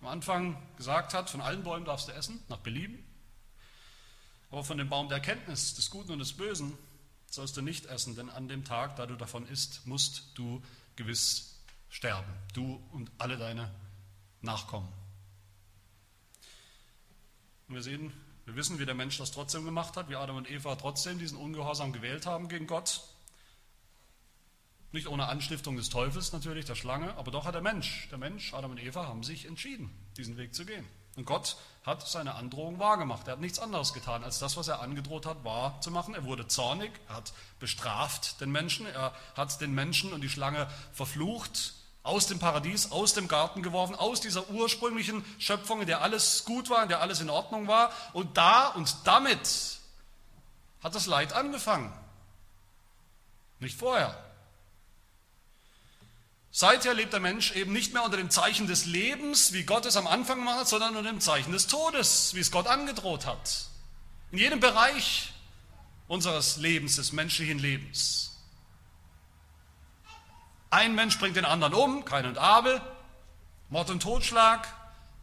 am 0.00 0.08
Anfang 0.08 0.60
gesagt 0.76 1.14
hat, 1.14 1.30
von 1.30 1.40
allen 1.40 1.62
Bäumen 1.62 1.84
darfst 1.84 2.08
du 2.08 2.12
essen, 2.12 2.42
nach 2.48 2.58
Belieben. 2.58 3.04
Aber 4.50 4.64
von 4.64 4.78
dem 4.78 4.88
Baum 4.88 5.08
der 5.08 5.18
Erkenntnis 5.18 5.74
des 5.74 5.90
Guten 5.90 6.12
und 6.12 6.18
des 6.18 6.32
Bösen 6.32 6.76
sollst 7.30 7.56
du 7.56 7.62
nicht 7.62 7.86
essen, 7.86 8.16
denn 8.16 8.30
an 8.30 8.48
dem 8.48 8.64
Tag, 8.64 8.96
da 8.96 9.06
du 9.06 9.16
davon 9.16 9.46
isst, 9.46 9.86
musst 9.86 10.30
du 10.34 10.62
gewiss 10.96 11.56
sterben, 11.88 12.32
du 12.54 12.82
und 12.92 13.10
alle 13.18 13.36
deine 13.36 13.74
Nachkommen. 14.40 14.88
Und 17.68 17.74
wir 17.74 17.82
sehen, 17.82 18.12
wir 18.44 18.54
wissen, 18.54 18.78
wie 18.78 18.86
der 18.86 18.94
Mensch 18.94 19.18
das 19.18 19.32
trotzdem 19.32 19.64
gemacht 19.64 19.96
hat, 19.96 20.08
wie 20.08 20.16
Adam 20.16 20.36
und 20.36 20.50
Eva 20.50 20.76
trotzdem 20.76 21.18
diesen 21.18 21.36
Ungehorsam 21.36 21.92
gewählt 21.92 22.26
haben 22.26 22.48
gegen 22.48 22.66
Gott. 22.66 23.02
Nicht 24.92 25.08
ohne 25.08 25.26
Anstiftung 25.26 25.76
des 25.76 25.90
Teufels 25.90 26.32
natürlich, 26.32 26.64
der 26.64 26.76
Schlange, 26.76 27.14
aber 27.16 27.32
doch 27.32 27.44
hat 27.44 27.54
der 27.54 27.62
Mensch, 27.62 28.08
der 28.10 28.18
Mensch, 28.18 28.54
Adam 28.54 28.70
und 28.70 28.78
Eva 28.78 29.06
haben 29.06 29.24
sich 29.24 29.46
entschieden, 29.46 29.90
diesen 30.16 30.36
Weg 30.36 30.54
zu 30.54 30.64
gehen. 30.64 30.86
Und 31.16 31.24
Gott 31.24 31.56
hat 31.84 32.06
seine 32.06 32.34
Androhung 32.34 32.78
wahrgemacht. 32.78 33.26
Er 33.26 33.32
hat 33.32 33.40
nichts 33.40 33.58
anderes 33.58 33.92
getan, 33.92 34.24
als 34.24 34.38
das, 34.38 34.56
was 34.56 34.68
er 34.68 34.80
angedroht 34.80 35.24
hat, 35.24 35.44
wahr 35.44 35.80
zu 35.80 35.90
machen. 35.90 36.14
Er 36.14 36.24
wurde 36.24 36.48
zornig, 36.48 36.92
er 37.08 37.16
hat 37.16 37.32
bestraft 37.58 38.40
den 38.40 38.50
Menschen, 38.50 38.86
er 38.86 39.12
hat 39.36 39.60
den 39.60 39.72
Menschen 39.72 40.12
und 40.12 40.20
die 40.20 40.28
Schlange 40.28 40.68
verflucht, 40.92 41.74
aus 42.02 42.28
dem 42.28 42.38
Paradies, 42.38 42.92
aus 42.92 43.14
dem 43.14 43.26
Garten 43.26 43.62
geworfen, 43.62 43.96
aus 43.96 44.20
dieser 44.20 44.48
ursprünglichen 44.50 45.24
Schöpfung, 45.40 45.80
in 45.80 45.86
der 45.88 46.02
alles 46.02 46.44
gut 46.44 46.70
war, 46.70 46.82
in 46.82 46.88
der 46.88 47.00
alles 47.00 47.20
in 47.20 47.30
Ordnung 47.30 47.66
war. 47.66 47.90
Und 48.12 48.36
da 48.36 48.68
und 48.68 48.94
damit 49.04 49.80
hat 50.82 50.94
das 50.94 51.06
Leid 51.06 51.32
angefangen. 51.32 51.92
Nicht 53.58 53.78
vorher. 53.78 54.25
Seither 56.58 56.94
lebt 56.94 57.12
der 57.12 57.20
Mensch 57.20 57.52
eben 57.52 57.74
nicht 57.74 57.92
mehr 57.92 58.02
unter 58.02 58.16
dem 58.16 58.30
Zeichen 58.30 58.66
des 58.66 58.86
Lebens, 58.86 59.52
wie 59.52 59.64
Gott 59.64 59.84
es 59.84 59.98
am 59.98 60.06
Anfang 60.06 60.38
gemacht 60.38 60.60
hat, 60.60 60.68
sondern 60.68 60.96
unter 60.96 61.10
dem 61.10 61.20
Zeichen 61.20 61.52
des 61.52 61.66
Todes, 61.66 62.32
wie 62.32 62.40
es 62.40 62.50
Gott 62.50 62.66
angedroht 62.66 63.26
hat. 63.26 63.66
In 64.32 64.38
jedem 64.38 64.58
Bereich 64.58 65.34
unseres 66.08 66.56
Lebens, 66.56 66.96
des 66.96 67.12
menschlichen 67.12 67.58
Lebens. 67.58 68.38
Ein 70.70 70.94
Mensch 70.94 71.18
bringt 71.18 71.36
den 71.36 71.44
anderen 71.44 71.74
um, 71.74 72.06
Kain 72.06 72.24
und 72.24 72.38
Abel, 72.38 72.80
Mord 73.68 73.90
und 73.90 74.02
Totschlag, 74.02 74.66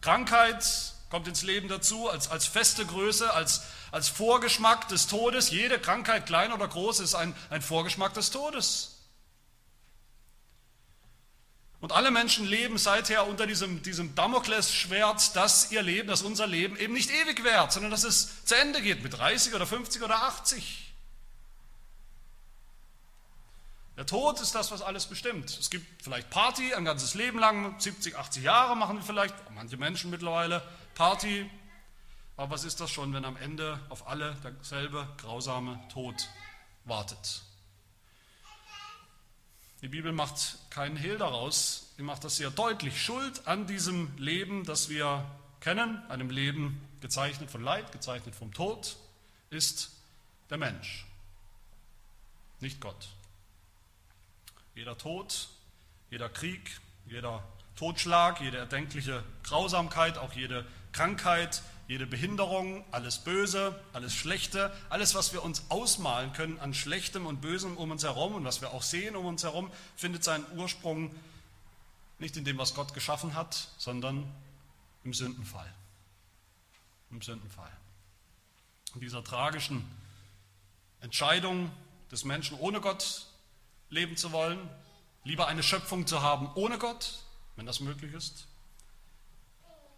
Krankheit 0.02 0.64
kommt 1.10 1.26
ins 1.26 1.42
Leben 1.42 1.66
dazu 1.66 2.08
als, 2.08 2.30
als 2.30 2.46
feste 2.46 2.86
Größe, 2.86 3.34
als, 3.34 3.62
als 3.90 4.08
Vorgeschmack 4.08 4.86
des 4.86 5.08
Todes. 5.08 5.50
Jede 5.50 5.80
Krankheit, 5.80 6.26
klein 6.26 6.52
oder 6.52 6.68
groß, 6.68 7.00
ist 7.00 7.16
ein, 7.16 7.34
ein 7.50 7.60
Vorgeschmack 7.60 8.14
des 8.14 8.30
Todes. 8.30 8.93
Und 11.84 11.92
alle 11.92 12.10
Menschen 12.10 12.46
leben 12.46 12.78
seither 12.78 13.26
unter 13.26 13.46
diesem, 13.46 13.82
diesem 13.82 14.14
Damoklesschwert, 14.14 15.36
dass 15.36 15.70
ihr 15.70 15.82
Leben, 15.82 16.08
dass 16.08 16.22
unser 16.22 16.46
Leben 16.46 16.78
eben 16.78 16.94
nicht 16.94 17.10
ewig 17.10 17.44
währt, 17.44 17.72
sondern 17.72 17.90
dass 17.90 18.04
es 18.04 18.42
zu 18.46 18.56
Ende 18.56 18.80
geht 18.80 19.02
mit 19.02 19.12
30 19.12 19.52
oder 19.52 19.66
50 19.66 20.00
oder 20.00 20.22
80. 20.22 20.94
Der 23.98 24.06
Tod 24.06 24.40
ist 24.40 24.54
das, 24.54 24.70
was 24.70 24.80
alles 24.80 25.04
bestimmt. 25.04 25.50
Es 25.50 25.68
gibt 25.68 26.02
vielleicht 26.02 26.30
Party 26.30 26.72
ein 26.72 26.86
ganzes 26.86 27.12
Leben 27.12 27.38
lang, 27.38 27.78
70, 27.78 28.16
80 28.16 28.42
Jahre 28.42 28.78
machen 28.78 28.96
wir 28.96 29.04
vielleicht, 29.04 29.34
manche 29.50 29.76
Menschen 29.76 30.10
mittlerweile 30.10 30.66
Party. 30.94 31.50
Aber 32.38 32.54
was 32.54 32.64
ist 32.64 32.80
das 32.80 32.90
schon, 32.90 33.12
wenn 33.12 33.26
am 33.26 33.36
Ende 33.36 33.78
auf 33.90 34.08
alle 34.08 34.34
derselbe 34.42 35.06
grausame 35.18 35.78
Tod 35.92 36.30
wartet? 36.86 37.42
Die 39.82 39.88
Bibel 39.88 40.12
macht 40.12 40.56
keinen 40.74 40.96
Hehl 40.96 41.18
daraus, 41.18 41.92
sie 41.96 42.02
macht 42.02 42.24
das 42.24 42.36
sehr 42.36 42.50
deutlich. 42.50 43.00
Schuld 43.00 43.46
an 43.46 43.68
diesem 43.68 44.10
Leben, 44.18 44.64
das 44.64 44.88
wir 44.88 45.24
kennen, 45.60 46.02
einem 46.10 46.30
Leben 46.30 46.80
gezeichnet 47.00 47.48
von 47.48 47.62
Leid, 47.62 47.92
gezeichnet 47.92 48.34
vom 48.34 48.52
Tod, 48.52 48.96
ist 49.50 49.92
der 50.50 50.58
Mensch, 50.58 51.06
nicht 52.58 52.80
Gott. 52.80 53.08
Jeder 54.74 54.98
Tod, 54.98 55.48
jeder 56.10 56.28
Krieg, 56.28 56.80
jeder 57.06 57.44
Totschlag, 57.76 58.40
jede 58.40 58.58
erdenkliche 58.58 59.22
Grausamkeit, 59.44 60.18
auch 60.18 60.32
jede 60.32 60.66
Krankheit, 60.90 61.62
jede 61.86 62.06
Behinderung, 62.06 62.84
alles 62.92 63.18
Böse, 63.18 63.78
alles 63.92 64.14
Schlechte, 64.14 64.74
alles, 64.88 65.14
was 65.14 65.32
wir 65.32 65.42
uns 65.42 65.64
ausmalen 65.68 66.32
können 66.32 66.58
an 66.60 66.72
Schlechtem 66.72 67.26
und 67.26 67.40
Bösem 67.40 67.76
um 67.76 67.90
uns 67.90 68.02
herum 68.04 68.34
und 68.34 68.44
was 68.44 68.60
wir 68.62 68.72
auch 68.72 68.82
sehen 68.82 69.16
um 69.16 69.26
uns 69.26 69.42
herum, 69.42 69.70
findet 69.96 70.24
seinen 70.24 70.46
Ursprung 70.56 71.14
nicht 72.18 72.36
in 72.36 72.44
dem, 72.44 72.56
was 72.56 72.74
Gott 72.74 72.94
geschaffen 72.94 73.34
hat, 73.34 73.68
sondern 73.76 74.24
im 75.04 75.12
Sündenfall. 75.12 75.70
Im 77.10 77.20
Sündenfall. 77.20 77.70
In 78.94 79.00
dieser 79.00 79.22
tragischen 79.22 79.84
Entscheidung 81.00 81.70
des 82.10 82.24
Menschen 82.24 82.58
ohne 82.58 82.80
Gott 82.80 83.26
leben 83.90 84.16
zu 84.16 84.32
wollen, 84.32 84.58
lieber 85.24 85.48
eine 85.48 85.62
Schöpfung 85.62 86.06
zu 86.06 86.22
haben 86.22 86.50
ohne 86.54 86.78
Gott, 86.78 87.18
wenn 87.56 87.66
das 87.66 87.80
möglich 87.80 88.14
ist, 88.14 88.46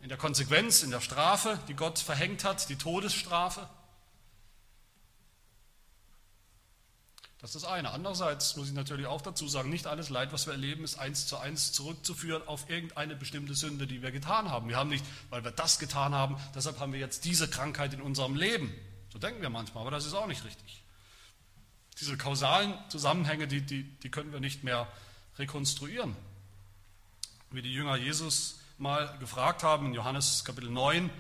in 0.00 0.08
der 0.08 0.18
Konsequenz, 0.18 0.82
in 0.82 0.90
der 0.90 1.00
Strafe, 1.00 1.58
die 1.68 1.74
Gott 1.74 1.98
verhängt 1.98 2.44
hat, 2.44 2.68
die 2.68 2.76
Todesstrafe. 2.76 3.68
Das 7.38 7.54
ist 7.54 7.62
das 7.62 7.70
eine. 7.70 7.90
Andererseits 7.90 8.56
muss 8.56 8.68
ich 8.68 8.74
natürlich 8.74 9.06
auch 9.06 9.20
dazu 9.20 9.46
sagen, 9.46 9.70
nicht 9.70 9.86
alles 9.86 10.08
Leid, 10.08 10.32
was 10.32 10.46
wir 10.46 10.54
erleben, 10.54 10.84
ist 10.84 10.98
eins 10.98 11.26
zu 11.26 11.36
eins 11.36 11.70
zurückzuführen 11.72 12.42
auf 12.46 12.68
irgendeine 12.68 13.14
bestimmte 13.14 13.54
Sünde, 13.54 13.86
die 13.86 14.02
wir 14.02 14.10
getan 14.10 14.50
haben. 14.50 14.68
Wir 14.68 14.76
haben 14.76 14.88
nicht, 14.88 15.04
weil 15.30 15.44
wir 15.44 15.50
das 15.50 15.78
getan 15.78 16.14
haben, 16.14 16.36
deshalb 16.54 16.80
haben 16.80 16.92
wir 16.92 16.98
jetzt 16.98 17.24
diese 17.24 17.48
Krankheit 17.48 17.92
in 17.94 18.00
unserem 18.00 18.36
Leben. 18.36 18.74
So 19.12 19.18
denken 19.18 19.42
wir 19.42 19.50
manchmal, 19.50 19.82
aber 19.82 19.90
das 19.90 20.06
ist 20.06 20.14
auch 20.14 20.26
nicht 20.26 20.44
richtig. 20.44 20.82
Diese 22.00 22.16
kausalen 22.16 22.74
Zusammenhänge, 22.88 23.46
die, 23.46 23.60
die, 23.60 23.84
die 23.84 24.10
können 24.10 24.32
wir 24.32 24.40
nicht 24.40 24.64
mehr 24.64 24.88
rekonstruieren. 25.38 26.16
Wie 27.50 27.62
die 27.62 27.72
Jünger 27.72 27.96
Jesus 27.96 28.58
mal 28.78 29.16
gefragt 29.18 29.62
haben 29.62 29.86
in 29.86 29.94
Johannes 29.94 30.44
Kapitel 30.44 30.70
9, 30.70 31.10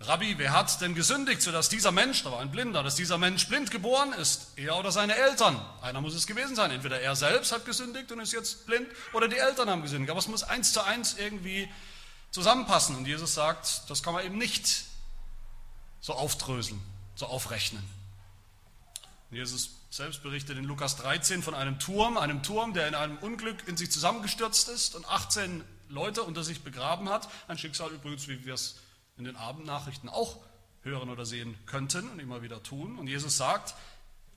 Rabbi, 0.00 0.36
wer 0.36 0.52
hat 0.52 0.80
denn 0.80 0.96
gesündigt, 0.96 1.42
sodass 1.42 1.68
dieser 1.68 1.92
Mensch, 1.92 2.24
da 2.24 2.32
war 2.32 2.40
ein 2.40 2.50
Blinder, 2.50 2.82
dass 2.82 2.96
dieser 2.96 3.18
Mensch 3.18 3.46
blind 3.48 3.70
geboren 3.70 4.12
ist? 4.12 4.52
Er 4.56 4.76
oder 4.76 4.90
seine 4.90 5.14
Eltern? 5.14 5.64
Einer 5.80 6.00
muss 6.00 6.14
es 6.14 6.26
gewesen 6.26 6.56
sein. 6.56 6.72
Entweder 6.72 7.00
er 7.00 7.14
selbst 7.14 7.52
hat 7.52 7.64
gesündigt 7.64 8.10
und 8.10 8.18
ist 8.18 8.32
jetzt 8.32 8.66
blind 8.66 8.88
oder 9.12 9.28
die 9.28 9.36
Eltern 9.36 9.70
haben 9.70 9.82
gesündigt. 9.82 10.10
Aber 10.10 10.18
es 10.18 10.26
muss 10.26 10.42
eins 10.42 10.72
zu 10.72 10.84
eins 10.84 11.14
irgendwie 11.14 11.68
zusammenpassen. 12.32 12.96
Und 12.96 13.06
Jesus 13.06 13.34
sagt, 13.34 13.88
das 13.88 14.02
kann 14.02 14.14
man 14.14 14.24
eben 14.24 14.38
nicht 14.38 14.86
so 16.00 16.14
aufdröseln, 16.14 16.80
so 17.14 17.26
aufrechnen. 17.26 17.82
Und 19.30 19.36
Jesus 19.36 19.70
selbst 19.90 20.24
berichtet 20.24 20.58
in 20.58 20.64
Lukas 20.64 20.96
13 20.96 21.44
von 21.44 21.54
einem 21.54 21.78
Turm, 21.78 22.18
einem 22.18 22.42
Turm, 22.42 22.74
der 22.74 22.88
in 22.88 22.96
einem 22.96 23.18
Unglück 23.18 23.68
in 23.68 23.76
sich 23.76 23.92
zusammengestürzt 23.92 24.68
ist 24.68 24.96
und 24.96 25.08
18 25.08 25.62
Leute 25.92 26.22
unter 26.22 26.42
sich 26.42 26.62
begraben 26.62 27.08
hat. 27.08 27.28
Ein 27.48 27.58
Schicksal 27.58 27.90
übrigens, 27.90 28.26
wie 28.26 28.44
wir 28.44 28.54
es 28.54 28.80
in 29.16 29.24
den 29.24 29.36
Abendnachrichten 29.36 30.08
auch 30.08 30.38
hören 30.82 31.10
oder 31.10 31.24
sehen 31.26 31.56
könnten 31.66 32.08
und 32.08 32.18
immer 32.18 32.42
wieder 32.42 32.62
tun. 32.62 32.98
Und 32.98 33.06
Jesus 33.06 33.36
sagt, 33.36 33.74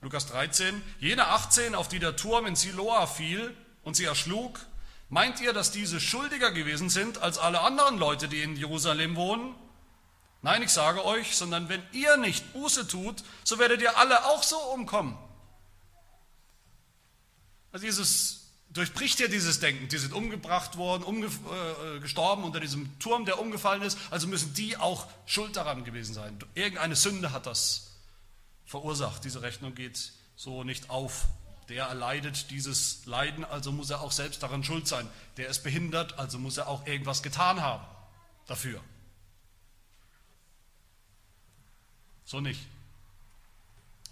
Lukas 0.02 0.26
13, 0.26 0.80
jene 1.00 1.26
18, 1.26 1.74
auf 1.74 1.88
die 1.88 1.98
der 1.98 2.14
Turm 2.14 2.46
in 2.46 2.54
Siloa 2.54 3.06
fiel 3.06 3.56
und 3.82 3.96
sie 3.96 4.04
erschlug, 4.04 4.60
meint 5.08 5.40
ihr, 5.40 5.52
dass 5.52 5.72
diese 5.72 6.00
schuldiger 6.00 6.52
gewesen 6.52 6.90
sind 6.90 7.18
als 7.18 7.38
alle 7.38 7.62
anderen 7.62 7.98
Leute, 7.98 8.28
die 8.28 8.42
in 8.42 8.56
Jerusalem 8.56 9.16
wohnen? 9.16 9.54
Nein, 10.42 10.62
ich 10.62 10.70
sage 10.70 11.04
euch, 11.04 11.36
sondern 11.36 11.68
wenn 11.68 11.82
ihr 11.92 12.16
nicht 12.18 12.52
Buße 12.52 12.86
tut, 12.86 13.24
so 13.42 13.58
werdet 13.58 13.80
ihr 13.80 13.96
alle 13.98 14.26
auch 14.26 14.42
so 14.42 14.58
umkommen. 14.58 15.18
Also 17.72 17.86
Jesus 17.86 18.45
durchbricht 18.76 19.18
ja 19.20 19.28
dieses 19.28 19.60
Denken. 19.60 19.88
Die 19.88 19.98
sind 19.98 20.12
umgebracht 20.12 20.76
worden, 20.76 21.02
umge 21.02 21.26
äh, 21.26 22.00
gestorben 22.00 22.44
unter 22.44 22.60
diesem 22.60 22.98
Turm, 22.98 23.24
der 23.24 23.40
umgefallen 23.40 23.82
ist. 23.82 23.98
Also 24.10 24.26
müssen 24.26 24.54
die 24.54 24.76
auch 24.76 25.06
schuld 25.26 25.56
daran 25.56 25.84
gewesen 25.84 26.14
sein. 26.14 26.38
Irgendeine 26.54 26.96
Sünde 26.96 27.32
hat 27.32 27.46
das 27.46 27.92
verursacht. 28.64 29.24
Diese 29.24 29.42
Rechnung 29.42 29.74
geht 29.74 30.12
so 30.36 30.64
nicht 30.64 30.90
auf. 30.90 31.26
Der 31.68 31.86
erleidet 31.86 32.50
dieses 32.50 33.06
Leiden, 33.06 33.44
also 33.44 33.72
muss 33.72 33.90
er 33.90 34.00
auch 34.00 34.12
selbst 34.12 34.42
daran 34.42 34.62
schuld 34.62 34.86
sein. 34.86 35.08
Der 35.36 35.48
ist 35.48 35.62
behindert, 35.64 36.18
also 36.18 36.38
muss 36.38 36.56
er 36.56 36.68
auch 36.68 36.86
irgendwas 36.86 37.22
getan 37.22 37.60
haben 37.60 37.84
dafür. 38.46 38.80
So 42.24 42.40
nicht. 42.40 42.60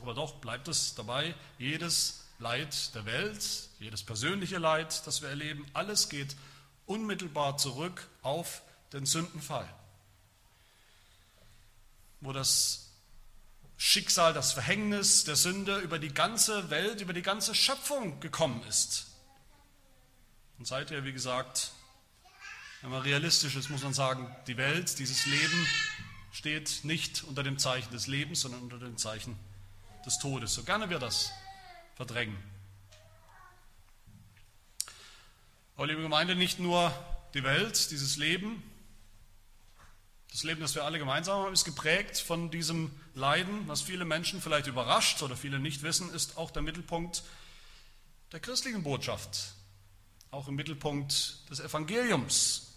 Aber 0.01 0.15
doch 0.15 0.35
bleibt 0.35 0.69
es 0.69 0.95
dabei, 0.95 1.35
jedes 1.59 2.24
Leid 2.39 2.95
der 2.95 3.07
Welt, 3.07 3.69
jedes 3.79 4.03
persönliche 4.03 4.59
Leid, 4.59 5.07
das 5.07 5.23
wir 5.23 5.29
erleben, 5.29 5.67
alles 5.73 6.09
geht 6.09 6.37
unmittelbar 6.87 7.57
zurück 7.57 8.09
auf 8.23 8.63
den 8.93 9.07
Sündenfall, 9.07 9.69
wo 12.21 12.33
das 12.33 12.91
Schicksal, 13.77 14.33
das 14.33 14.53
Verhängnis 14.53 15.25
der 15.25 15.37
Sünde 15.37 15.79
über 15.79 15.99
die 15.99 16.13
ganze 16.13 16.71
Welt, 16.71 17.01
über 17.01 17.13
die 17.13 17.23
ganze 17.23 17.55
Schöpfung 17.55 18.21
gekommen 18.21 18.63
ist. 18.69 19.07
Und 20.59 20.67
seither, 20.67 21.05
wie 21.05 21.13
gesagt, 21.13 21.73
wenn 22.83 22.91
man 22.91 23.03
realistisch 23.03 23.57
ist, 23.57 23.71
muss 23.71 23.83
man 23.83 23.95
sagen, 23.95 24.35
die 24.47 24.57
Welt, 24.57 24.99
dieses 24.99 25.27
Leben 25.27 25.67
steht 26.33 26.81
nicht 26.85 27.25
unter 27.25 27.43
dem 27.43 27.59
Zeichen 27.59 27.91
des 27.93 28.07
Lebens, 28.07 28.43
sondern 28.43 28.63
unter 28.63 28.79
dem 28.79 28.97
Zeichen 28.97 29.39
des 30.05 30.19
Todes. 30.19 30.55
So 30.55 30.63
gerne 30.65 30.91
wir 30.91 30.99
das 30.99 31.33
verdrängen. 31.95 32.37
Aber 35.77 35.87
liebe 35.87 36.03
Gemeinde, 36.03 36.37
nicht 36.37 36.61
nur 36.61 36.93
die 37.35 37.43
Welt, 37.43 37.91
dieses 37.91 38.17
Leben, 38.17 38.63
das 40.31 40.43
Leben, 40.43 40.61
das 40.61 40.75
wir 40.75 40.85
alle 40.85 40.99
gemeinsam 40.99 41.45
haben, 41.45 41.53
ist 41.53 41.65
geprägt 41.65 42.19
von 42.19 42.51
diesem 42.51 42.91
Leiden, 43.15 43.69
was 43.69 43.83
viele 43.83 44.05
Menschen 44.05 44.41
vielleicht 44.41 44.67
überrascht 44.67 45.23
oder 45.23 45.37
viele 45.37 45.61
nicht 45.61 45.83
wissen, 45.83 46.13
ist 46.13 46.37
auch 46.37 46.51
der 46.51 46.63
Mittelpunkt 46.63 47.23
der 48.33 48.41
christlichen 48.41 48.83
Botschaft. 48.83 49.55
Auch 50.33 50.49
im 50.49 50.57
Mittelpunkt 50.57 51.49
des 51.51 51.61
Evangeliums 51.61 52.73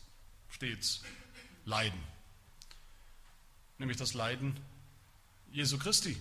steht 0.50 1.02
Leiden, 1.66 2.00
nämlich 3.80 3.98
das 3.98 4.14
Leiden 4.14 4.60
Jesu 5.52 5.80
Christi. 5.80 6.16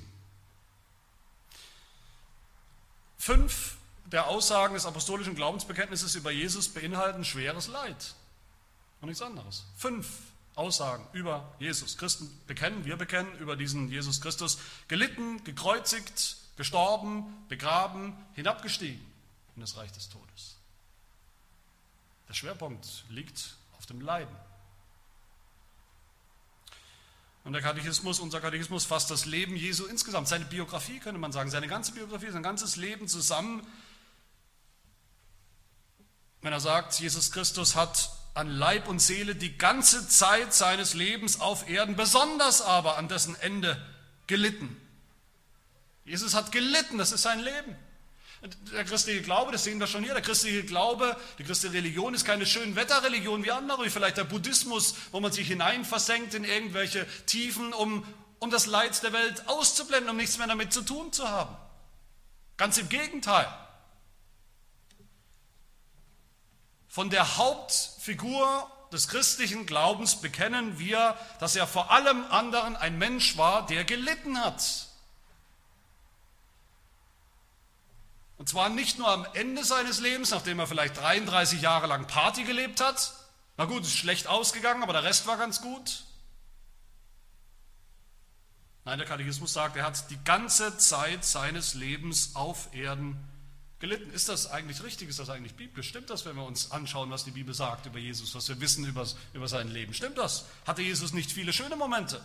Fünf 3.26 3.76
der 4.04 4.28
Aussagen 4.28 4.74
des 4.74 4.86
apostolischen 4.86 5.34
Glaubensbekenntnisses 5.34 6.14
über 6.14 6.30
Jesus 6.30 6.68
beinhalten 6.68 7.24
schweres 7.24 7.66
Leid 7.66 8.14
und 9.00 9.08
nichts 9.08 9.20
anderes. 9.20 9.64
Fünf 9.76 10.06
Aussagen 10.54 11.04
über 11.12 11.52
Jesus. 11.58 11.98
Christen 11.98 12.30
bekennen, 12.46 12.84
wir 12.84 12.94
bekennen 12.96 13.36
über 13.38 13.56
diesen 13.56 13.90
Jesus 13.90 14.20
Christus, 14.20 14.58
gelitten, 14.86 15.42
gekreuzigt, 15.42 16.36
gestorben, 16.56 17.24
begraben, 17.48 18.16
hinabgestiegen 18.34 19.04
in 19.56 19.60
das 19.60 19.76
Reich 19.76 19.90
des 19.90 20.08
Todes. 20.08 20.54
Der 22.28 22.34
Schwerpunkt 22.34 23.06
liegt 23.08 23.56
auf 23.76 23.86
dem 23.86 24.02
Leiden. 24.02 24.36
Und 27.46 27.52
der 27.52 27.62
Katechismus, 27.62 28.18
unser 28.18 28.40
Katechismus 28.40 28.86
fasst 28.86 29.08
das 29.12 29.24
Leben 29.24 29.54
Jesu 29.54 29.86
insgesamt, 29.86 30.26
seine 30.26 30.46
Biografie 30.46 30.98
könnte 30.98 31.20
man 31.20 31.30
sagen, 31.30 31.48
seine 31.48 31.68
ganze 31.68 31.92
Biografie, 31.92 32.28
sein 32.32 32.42
ganzes 32.42 32.74
Leben 32.74 33.06
zusammen. 33.06 33.64
Wenn 36.42 36.52
er 36.52 36.58
sagt, 36.58 36.98
Jesus 36.98 37.30
Christus 37.30 37.76
hat 37.76 38.10
an 38.34 38.50
Leib 38.50 38.88
und 38.88 38.98
Seele 38.98 39.36
die 39.36 39.56
ganze 39.56 40.08
Zeit 40.08 40.54
seines 40.54 40.94
Lebens 40.94 41.38
auf 41.38 41.68
Erden, 41.68 41.94
besonders 41.94 42.62
aber 42.62 42.98
an 42.98 43.06
dessen 43.06 43.36
Ende 43.36 43.80
gelitten. 44.26 44.76
Jesus 46.04 46.34
hat 46.34 46.50
gelitten, 46.50 46.98
das 46.98 47.12
ist 47.12 47.22
sein 47.22 47.38
Leben. 47.38 47.76
Der 48.72 48.84
christliche 48.84 49.22
Glaube, 49.22 49.52
das 49.52 49.64
sehen 49.64 49.80
wir 49.80 49.86
schon 49.86 50.04
hier, 50.04 50.12
der 50.12 50.22
christliche 50.22 50.62
Glaube, 50.64 51.16
die 51.38 51.44
christliche 51.44 51.74
Religion 51.74 52.14
ist 52.14 52.24
keine 52.24 52.46
Schönwetterreligion 52.46 53.44
wie 53.44 53.50
andere, 53.50 53.84
wie 53.84 53.90
vielleicht 53.90 54.18
der 54.18 54.24
Buddhismus, 54.24 54.94
wo 55.10 55.20
man 55.20 55.32
sich 55.32 55.48
hineinversenkt 55.48 56.34
in 56.34 56.44
irgendwelche 56.44 57.06
Tiefen, 57.24 57.72
um, 57.72 58.06
um 58.38 58.50
das 58.50 58.66
Leid 58.66 59.02
der 59.02 59.12
Welt 59.12 59.48
auszublenden, 59.48 60.10
um 60.10 60.16
nichts 60.16 60.38
mehr 60.38 60.46
damit 60.46 60.72
zu 60.72 60.82
tun 60.82 61.12
zu 61.12 61.28
haben. 61.28 61.56
Ganz 62.56 62.78
im 62.78 62.88
Gegenteil. 62.88 63.48
Von 66.88 67.10
der 67.10 67.36
Hauptfigur 67.36 68.70
des 68.92 69.08
christlichen 69.08 69.66
Glaubens 69.66 70.20
bekennen 70.20 70.78
wir, 70.78 71.16
dass 71.40 71.56
er 71.56 71.66
vor 71.66 71.90
allem 71.90 72.24
anderen 72.30 72.76
ein 72.76 72.98
Mensch 72.98 73.36
war, 73.36 73.66
der 73.66 73.84
gelitten 73.84 74.38
hat. 74.42 74.85
Und 78.38 78.48
zwar 78.48 78.68
nicht 78.68 78.98
nur 78.98 79.08
am 79.08 79.26
Ende 79.34 79.64
seines 79.64 80.00
Lebens, 80.00 80.30
nachdem 80.30 80.58
er 80.58 80.66
vielleicht 80.66 80.98
33 80.98 81.62
Jahre 81.62 81.86
lang 81.86 82.06
Party 82.06 82.44
gelebt 82.44 82.80
hat. 82.80 83.14
Na 83.56 83.64
gut, 83.64 83.82
ist 83.82 83.96
schlecht 83.96 84.26
ausgegangen, 84.26 84.82
aber 84.82 84.92
der 84.92 85.04
Rest 85.04 85.26
war 85.26 85.38
ganz 85.38 85.62
gut. 85.62 86.04
Nein, 88.84 88.98
der 88.98 89.06
Katechismus 89.08 89.52
sagt, 89.52 89.76
er 89.76 89.84
hat 89.84 90.10
die 90.10 90.22
ganze 90.22 90.76
Zeit 90.78 91.24
seines 91.24 91.74
Lebens 91.74 92.36
auf 92.36 92.72
Erden 92.72 93.18
gelitten. 93.78 94.10
Ist 94.12 94.28
das 94.28 94.50
eigentlich 94.50 94.82
richtig? 94.82 95.08
Ist 95.08 95.18
das 95.18 95.30
eigentlich 95.30 95.54
biblisch? 95.54 95.88
Stimmt 95.88 96.10
das, 96.10 96.24
wenn 96.24 96.36
wir 96.36 96.44
uns 96.44 96.70
anschauen, 96.70 97.10
was 97.10 97.24
die 97.24 97.30
Bibel 97.30 97.54
sagt 97.54 97.86
über 97.86 97.98
Jesus, 97.98 98.34
was 98.34 98.48
wir 98.48 98.60
wissen 98.60 98.84
über, 98.84 99.06
über 99.32 99.48
sein 99.48 99.68
Leben? 99.68 99.92
Stimmt 99.92 100.18
das? 100.18 100.44
Hatte 100.66 100.82
Jesus 100.82 101.12
nicht 101.12 101.32
viele 101.32 101.52
schöne 101.52 101.76
Momente? 101.76 102.20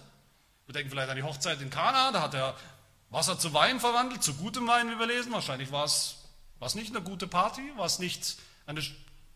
Wir 0.66 0.74
denken 0.74 0.92
vielleicht 0.92 1.10
an 1.10 1.18
die 1.18 1.24
Hochzeit 1.24 1.62
in 1.62 1.70
Kana, 1.70 2.12
da 2.12 2.22
hat 2.22 2.34
er 2.34 2.56
Wasser 3.12 3.38
zu 3.38 3.54
Wein 3.54 3.80
verwandelt, 3.80 4.24
zu 4.24 4.34
gutem 4.34 4.68
Wein, 4.68 4.90
wie 4.90 4.98
wir 4.98 5.06
lesen. 5.06 5.32
Wahrscheinlich 5.32 5.72
war 5.72 5.86
es, 5.86 6.16
war 6.60 6.68
es 6.68 6.76
nicht 6.76 6.90
eine 6.96 7.04
gute 7.04 7.28
Party, 7.28 7.62
war 7.76 7.86
es 7.86 8.00
nicht 8.00 8.38
eine 8.66 8.82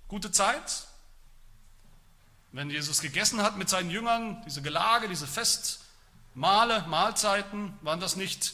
gute 0.08 0.32
Zeit. 0.32 0.88
Wenn 2.52 2.70
Jesus 2.70 3.02
gegessen 3.02 3.44
hat 3.44 3.58
mit 3.58 3.70
seinen 3.70 3.92
Jüngern, 3.92 4.42
diese 4.46 4.62
Gelage, 4.62 5.08
diese 5.10 5.28
Festmahle, 5.28 6.86
Mahlzeiten, 6.88 7.78
waren 7.82 8.00
das 8.00 8.16
nicht 8.16 8.54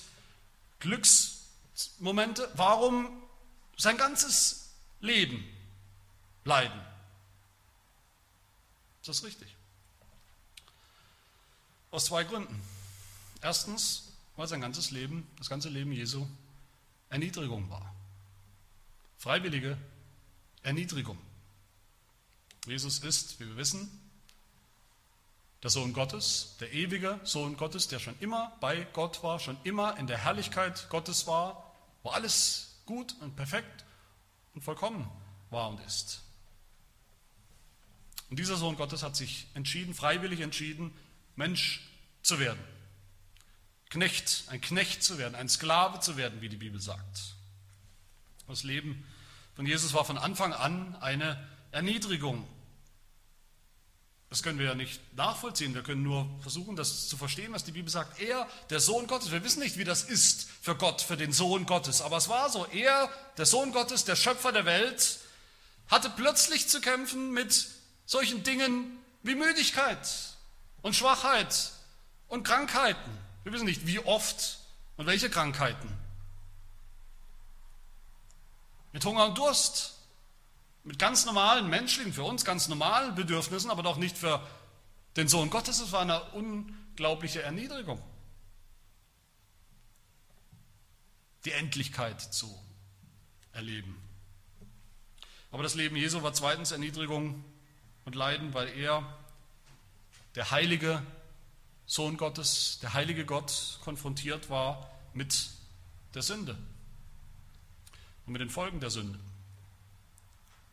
Glücksmomente? 0.80 2.50
Warum 2.56 3.22
sein 3.78 3.98
ganzes 3.98 4.72
Leben 5.02 5.44
leiden. 6.46 6.80
Ist 9.02 9.10
das 9.10 9.24
richtig? 9.24 9.56
Aus 11.90 12.06
zwei 12.06 12.24
Gründen. 12.24 12.62
Erstens, 13.42 14.11
weil 14.36 14.48
sein 14.48 14.62
ganzes 14.62 14.92
Leben, 14.92 15.28
das 15.38 15.50
ganze 15.50 15.70
Leben 15.70 15.92
Jesu 15.92 16.28
Erniedrigung 17.10 17.70
war. 17.70 17.94
Freiwillige 19.18 19.78
Erniedrigung. 20.64 21.18
Jesus 22.66 23.00
ist, 23.00 23.40
wie 23.40 23.48
wir 23.48 23.58
wissen, 23.58 24.00
der 25.64 25.70
Sohn 25.70 25.94
Gottes, 25.94 26.56
der 26.60 26.74
ewige 26.74 27.20
Sohn 27.24 27.56
Gottes, 27.58 27.88
der 27.88 28.00
schon 28.00 28.18
immer 28.20 28.56
bei 28.62 28.88
Gott 28.94 29.24
war, 29.24 29.40
schon 29.40 29.58
immer 29.64 29.98
in 29.98 30.08
der 30.08 30.18
Herrlichkeit 30.18 30.90
Gottes 30.90 31.28
war, 31.28 31.76
wo 32.02 32.10
alles 32.10 32.82
gut 32.86 33.16
und 33.20 33.36
perfekt 33.36 33.86
und 34.56 34.64
vollkommen 34.64 35.10
war 35.50 35.70
und 35.70 35.80
ist. 35.82 36.24
Und 38.30 38.40
dieser 38.40 38.56
Sohn 38.56 38.76
Gottes 38.76 39.04
hat 39.04 39.16
sich 39.16 39.48
entschieden, 39.54 39.94
freiwillig 39.94 40.40
entschieden, 40.40 40.94
Mensch 41.36 41.82
zu 42.24 42.40
werden. 42.40 42.60
Knecht, 43.92 44.46
ein 44.48 44.60
Knecht 44.60 45.04
zu 45.04 45.20
werden, 45.20 45.36
ein 45.36 45.50
Sklave 45.50 46.00
zu 46.00 46.18
werden, 46.18 46.42
wie 46.42 46.50
die 46.50 46.58
Bibel 46.58 46.82
sagt. 46.82 47.36
Das 48.48 48.64
Leben 48.64 49.06
von 49.56 49.68
Jesus 49.68 49.94
war 49.94 50.04
von 50.04 50.18
Anfang 50.18 50.54
an 50.54 50.96
eine 50.96 51.48
Erniedrigung 51.72 52.48
das 54.32 54.44
können 54.44 54.60
wir 54.60 54.68
ja 54.68 54.76
nicht 54.76 55.02
nachvollziehen. 55.18 55.76
Wir 55.76 55.84
können 55.84 56.04
nur 56.04 56.26
versuchen, 56.40 56.78
das 56.78 57.10
zu 57.10 57.18
verstehen, 57.18 57.52
was 57.52 57.66
die 57.66 57.74
Bibel 57.74 57.92
sagt. 57.92 58.22
Er, 58.22 58.48
der 58.70 58.80
Sohn 58.80 59.06
Gottes, 59.06 59.30
wir 59.30 59.44
wissen 59.44 59.60
nicht, 59.60 59.78
wie 59.78 59.84
das 59.84 60.04
ist 60.04 60.48
für 60.62 60.74
Gott, 60.74 61.02
für 61.02 61.18
den 61.18 61.34
Sohn 61.34 61.66
Gottes, 61.66 62.00
aber 62.00 62.16
es 62.16 62.30
war 62.30 62.50
so. 62.50 62.66
Er, 62.68 63.10
der 63.36 63.46
Sohn 63.46 63.74
Gottes, 63.74 64.06
der 64.06 64.16
Schöpfer 64.16 64.54
der 64.54 64.64
Welt, 64.64 65.20
hatte 65.90 66.10
plötzlich 66.10 66.70
zu 66.70 66.80
kämpfen 66.80 67.32
mit 67.34 67.68
solchen 68.06 68.42
Dingen 68.44 68.98
wie 69.22 69.36
Müdigkeit 69.36 70.08
und 70.82 70.96
Schwachheit 70.96 71.72
und 72.30 72.44
Krankheiten. 72.44 73.12
Wir 73.44 73.54
wissen 73.54 73.66
nicht, 73.66 73.88
wie 73.88 74.00
oft 74.00 74.60
und 74.98 75.06
welche 75.08 75.30
Krankheiten. 75.30 75.90
Mit 78.94 79.04
Hunger 79.06 79.26
und 79.26 79.38
Durst 79.38 79.98
mit 80.84 80.98
ganz 80.98 81.26
normalen 81.26 81.70
menschlichen, 81.70 82.14
für 82.14 82.24
uns 82.24 82.44
ganz 82.44 82.68
normalen 82.68 83.14
Bedürfnissen, 83.16 83.70
aber 83.70 83.84
doch 83.84 83.98
nicht 83.98 84.18
für 84.18 84.46
den 85.16 85.28
Sohn 85.28 85.50
Gottes. 85.50 85.80
Es 85.80 85.92
war 85.92 86.02
eine 86.02 86.22
unglaubliche 86.32 87.42
Erniedrigung. 87.42 88.02
Die 91.46 91.52
Endlichkeit 91.52 92.22
zu 92.22 92.54
erleben. 93.54 93.98
Aber 95.52 95.64
das 95.64 95.76
Leben 95.76 95.96
Jesu 95.96 96.24
war 96.24 96.34
zweitens 96.34 96.72
Erniedrigung 96.72 97.44
und 98.06 98.16
Leiden, 98.16 98.54
weil 98.54 98.70
er, 98.70 99.18
der 100.36 100.50
heilige 100.52 101.04
Sohn 101.92 102.16
Gottes, 102.16 102.80
der 102.82 102.94
heilige 102.94 103.26
Gott, 103.26 103.78
konfrontiert 103.84 104.50
war 104.50 104.90
mit 105.14 105.50
der 106.14 106.22
Sünde 106.22 106.58
und 108.26 108.32
mit 108.32 108.40
den 108.40 108.50
Folgen 108.50 108.80
der 108.80 108.90
Sünde. 108.90 109.20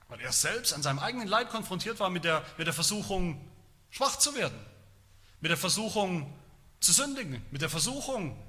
Weil 0.07 0.21
er 0.21 0.31
selbst 0.31 0.73
an 0.73 0.81
seinem 0.85 1.01
eigenen 1.01 1.27
Leid 1.27 1.51
konfrontiert 1.51 1.99
war 1.99 2.09
mit 2.09 2.23
der, 2.23 2.47
mit 2.57 2.69
der 2.69 2.73
Versuchung, 2.73 3.45
schwach 3.91 4.17
zu 4.21 4.37
werden, 4.37 4.57
mit 5.41 5.51
der 5.51 5.59
Versuchung 5.59 6.33
zu 6.79 6.93
sündigen, 6.93 7.45
mit 7.51 7.63
der 7.63 7.71
Versuchung 7.71 8.41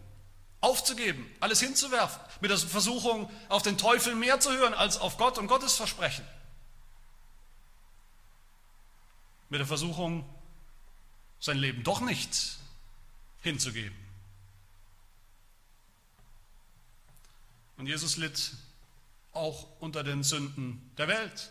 aufzugeben, 0.62 1.26
alles 1.40 1.62
hinzuwerfen, 1.62 2.22
mit 2.40 2.52
der 2.52 2.60
Versuchung, 2.60 3.32
auf 3.50 3.64
den 3.64 3.80
Teufel 3.80 4.14
mehr 4.14 4.40
zu 4.40 4.52
hören 4.52 4.76
als 4.76 5.00
auf 5.00 5.18
Gott 5.18 5.40
und 5.40 5.48
Gottes 5.48 5.76
Versprechen, 5.76 6.24
mit 9.50 9.60
der 9.60 9.68
Versuchung, 9.68 10.24
sein 11.40 11.58
Leben 11.58 11.84
doch 11.84 12.02
nicht 12.02 12.59
hinzugeben. 13.42 13.98
Und 17.78 17.88
Jesus 17.88 18.18
litt 18.18 18.52
auch 19.32 19.68
unter 19.80 20.04
den 20.04 20.24
Sünden 20.24 20.92
der 20.98 21.08
Welt. 21.08 21.50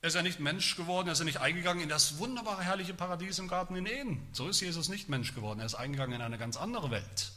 Er 0.00 0.08
ist 0.08 0.14
ja 0.14 0.22
nicht 0.22 0.40
Mensch 0.40 0.76
geworden, 0.76 1.08
er 1.08 1.12
ist 1.12 1.20
ja 1.20 1.24
nicht 1.24 1.40
eingegangen 1.40 1.82
in 1.82 1.88
das 1.88 2.18
wunderbare, 2.18 2.62
herrliche 2.62 2.94
Paradies 2.94 3.38
im 3.38 3.48
Garten 3.48 3.76
in 3.76 3.86
Eden. 3.86 4.26
So 4.32 4.48
ist 4.48 4.60
Jesus 4.60 4.88
nicht 4.88 5.08
Mensch 5.08 5.34
geworden. 5.34 5.60
Er 5.60 5.66
ist 5.66 5.74
eingegangen 5.74 6.16
in 6.16 6.22
eine 6.22 6.38
ganz 6.38 6.56
andere 6.56 6.90
Welt. 6.90 7.32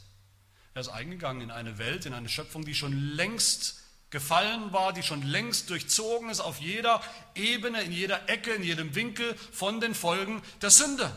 Er 0.74 0.80
ist 0.80 0.88
eingegangen 0.88 1.42
in 1.42 1.50
eine 1.50 1.78
Welt, 1.78 2.06
in 2.06 2.12
eine 2.12 2.28
Schöpfung, 2.28 2.64
die 2.64 2.74
schon 2.74 2.92
längst 2.92 3.82
gefallen 4.10 4.72
war, 4.72 4.92
die 4.92 5.02
schon 5.02 5.22
längst 5.22 5.70
durchzogen 5.70 6.30
ist 6.30 6.40
auf 6.40 6.58
jeder 6.58 7.02
Ebene, 7.34 7.82
in 7.82 7.92
jeder 7.92 8.28
Ecke, 8.28 8.52
in 8.52 8.62
jedem 8.62 8.94
Winkel 8.94 9.34
von 9.52 9.80
den 9.80 9.94
Folgen 9.94 10.42
der 10.62 10.70
Sünde. 10.70 11.12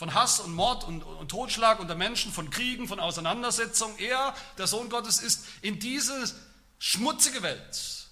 Von 0.00 0.14
Hass 0.14 0.40
und 0.40 0.54
Mord 0.54 0.84
und, 0.84 1.02
und 1.02 1.28
Totschlag 1.28 1.78
unter 1.78 1.94
Menschen, 1.94 2.32
von 2.32 2.48
Kriegen, 2.48 2.88
von 2.88 3.00
Auseinandersetzungen. 3.00 3.98
Er, 3.98 4.34
der 4.56 4.66
Sohn 4.66 4.88
Gottes, 4.88 5.18
ist 5.18 5.44
in 5.60 5.78
diese 5.78 6.34
schmutzige 6.78 7.42
Welt 7.42 8.06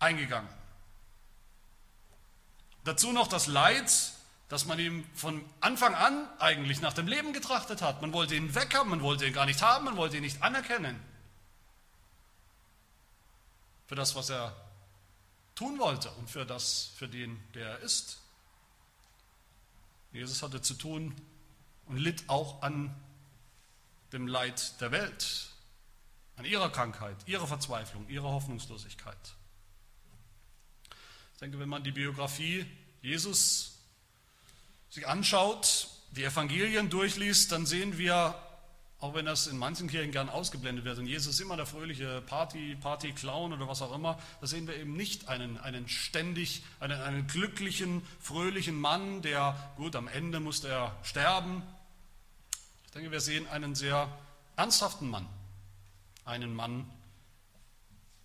eingegangen. 0.00 0.50
Dazu 2.82 3.12
noch 3.12 3.28
das 3.28 3.46
Leid, 3.46 3.88
das 4.48 4.66
man 4.66 4.80
ihm 4.80 5.06
von 5.14 5.48
Anfang 5.60 5.94
an 5.94 6.28
eigentlich 6.40 6.80
nach 6.80 6.92
dem 6.92 7.06
Leben 7.06 7.32
getrachtet 7.32 7.82
hat. 7.82 8.02
Man 8.02 8.12
wollte 8.12 8.34
ihn 8.34 8.56
weghaben, 8.56 8.90
man 8.90 9.00
wollte 9.00 9.26
ihn 9.26 9.32
gar 9.32 9.46
nicht 9.46 9.62
haben, 9.62 9.84
man 9.84 9.96
wollte 9.96 10.16
ihn 10.16 10.24
nicht 10.24 10.42
anerkennen. 10.42 11.00
Für 13.86 13.94
das, 13.94 14.16
was 14.16 14.28
er 14.28 14.56
tun 15.54 15.78
wollte 15.78 16.10
und 16.10 16.28
für 16.28 16.44
das, 16.44 16.90
für 16.96 17.06
den, 17.06 17.40
der 17.54 17.68
er 17.68 17.78
ist. 17.78 18.25
Jesus 20.16 20.42
hatte 20.42 20.62
zu 20.62 20.74
tun 20.74 21.14
und 21.86 21.98
litt 21.98 22.28
auch 22.28 22.62
an 22.62 22.94
dem 24.12 24.26
Leid 24.26 24.80
der 24.80 24.90
Welt, 24.90 25.48
an 26.36 26.44
ihrer 26.44 26.70
Krankheit, 26.70 27.16
ihrer 27.26 27.46
Verzweiflung, 27.46 28.08
ihrer 28.08 28.30
Hoffnungslosigkeit. 28.30 29.34
Ich 31.34 31.40
denke, 31.40 31.58
wenn 31.58 31.68
man 31.68 31.84
die 31.84 31.92
Biografie 31.92 32.64
Jesus 33.02 33.78
sich 34.88 35.06
anschaut, 35.06 35.88
die 36.12 36.24
Evangelien 36.24 36.88
durchliest, 36.88 37.52
dann 37.52 37.66
sehen 37.66 37.98
wir 37.98 38.34
auch 39.06 39.14
wenn 39.14 39.24
das 39.24 39.46
in 39.46 39.56
manchen 39.56 39.88
Kirchen 39.88 40.10
gern 40.10 40.28
ausgeblendet 40.28 40.84
wird 40.84 40.98
und 40.98 41.06
Jesus 41.06 41.34
ist 41.34 41.40
immer 41.40 41.56
der 41.56 41.64
fröhliche 41.64 42.20
Party, 42.22 42.74
Party-Clown 42.74 43.52
oder 43.52 43.68
was 43.68 43.80
auch 43.80 43.94
immer, 43.94 44.18
da 44.40 44.48
sehen 44.48 44.66
wir 44.66 44.74
eben 44.74 44.96
nicht 44.96 45.28
einen, 45.28 45.58
einen 45.58 45.88
ständig, 45.88 46.64
einen, 46.80 47.00
einen 47.00 47.28
glücklichen, 47.28 48.02
fröhlichen 48.18 48.74
Mann, 48.74 49.22
der, 49.22 49.72
gut, 49.76 49.94
am 49.94 50.08
Ende 50.08 50.40
musste 50.40 50.66
er 50.66 50.96
sterben. 51.04 51.62
Ich 52.86 52.90
denke, 52.90 53.12
wir 53.12 53.20
sehen 53.20 53.46
einen 53.46 53.76
sehr 53.76 54.08
ernsthaften 54.56 55.08
Mann, 55.08 55.28
einen 56.24 56.52
Mann, 56.52 56.90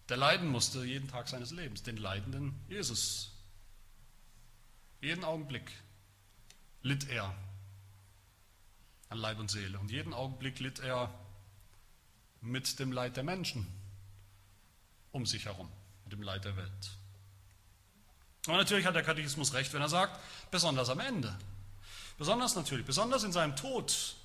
der 0.10 0.18
leiden 0.18 0.50
musste 0.50 0.84
jeden 0.84 1.08
Tag 1.10 1.28
seines 1.28 1.52
Lebens, 1.52 1.84
den 1.84 1.98
leidenden 1.98 2.60
Jesus. 2.70 3.34
Jeden 5.00 5.24
Augenblick 5.24 5.72
litt 6.82 7.08
er 7.08 7.36
an 9.12 9.18
Leib 9.18 9.40
und 9.40 9.52
Seele. 9.52 9.78
Und 9.78 9.92
jeden 9.92 10.14
Augenblick 10.14 10.60
litt 10.60 10.80
er 10.80 11.14
mit 12.40 12.80
dem 12.80 12.92
Leid 12.92 13.18
der 13.18 13.24
Menschen 13.24 13.68
um 15.12 15.26
sich 15.26 15.46
herum, 15.46 15.70
mit 16.06 16.14
dem 16.14 16.24
Leid 16.24 16.46
der 16.46 16.56
Welt. 16.56 16.92
Aber 18.48 18.58
natürlich 18.58 18.86
hat 18.86 18.96
der 18.96 19.04
Katechismus 19.04 19.54
recht, 19.54 19.74
wenn 19.74 19.82
er 19.82 19.90
sagt, 19.90 20.20
besonders 20.50 20.90
am 20.90 21.00
Ende. 21.00 21.38
Besonders 22.18 22.56
natürlich, 22.56 22.86
besonders 22.86 23.24
in 23.24 23.34
seinem 23.34 23.56
Tod 23.56 24.16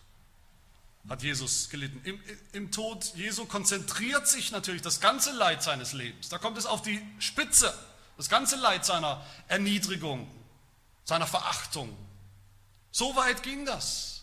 hat 1.08 1.22
Jesus 1.22 1.68
gelitten. 1.68 2.00
Im, 2.04 2.20
Im, 2.52 2.70
Tod 2.70 3.12
Jesu 3.16 3.46
konzentriert 3.46 4.28
sich 4.28 4.52
natürlich 4.52 4.82
das 4.82 5.00
ganze 5.00 5.32
Leid 5.32 5.62
seines 5.62 5.92
Lebens. 5.92 6.28
Da 6.28 6.38
kommt 6.38 6.58
es 6.58 6.66
auf 6.66 6.82
die 6.82 7.00
Spitze. 7.18 7.76
Das 8.16 8.28
ganze 8.28 8.56
Leid 8.56 8.84
seiner 8.84 9.24
Erniedrigung, 9.48 10.30
seiner 11.04 11.26
Verachtung. 11.26 11.94
So 12.92 13.14
weit 13.16 13.42
ging 13.42 13.66
das. 13.66 14.15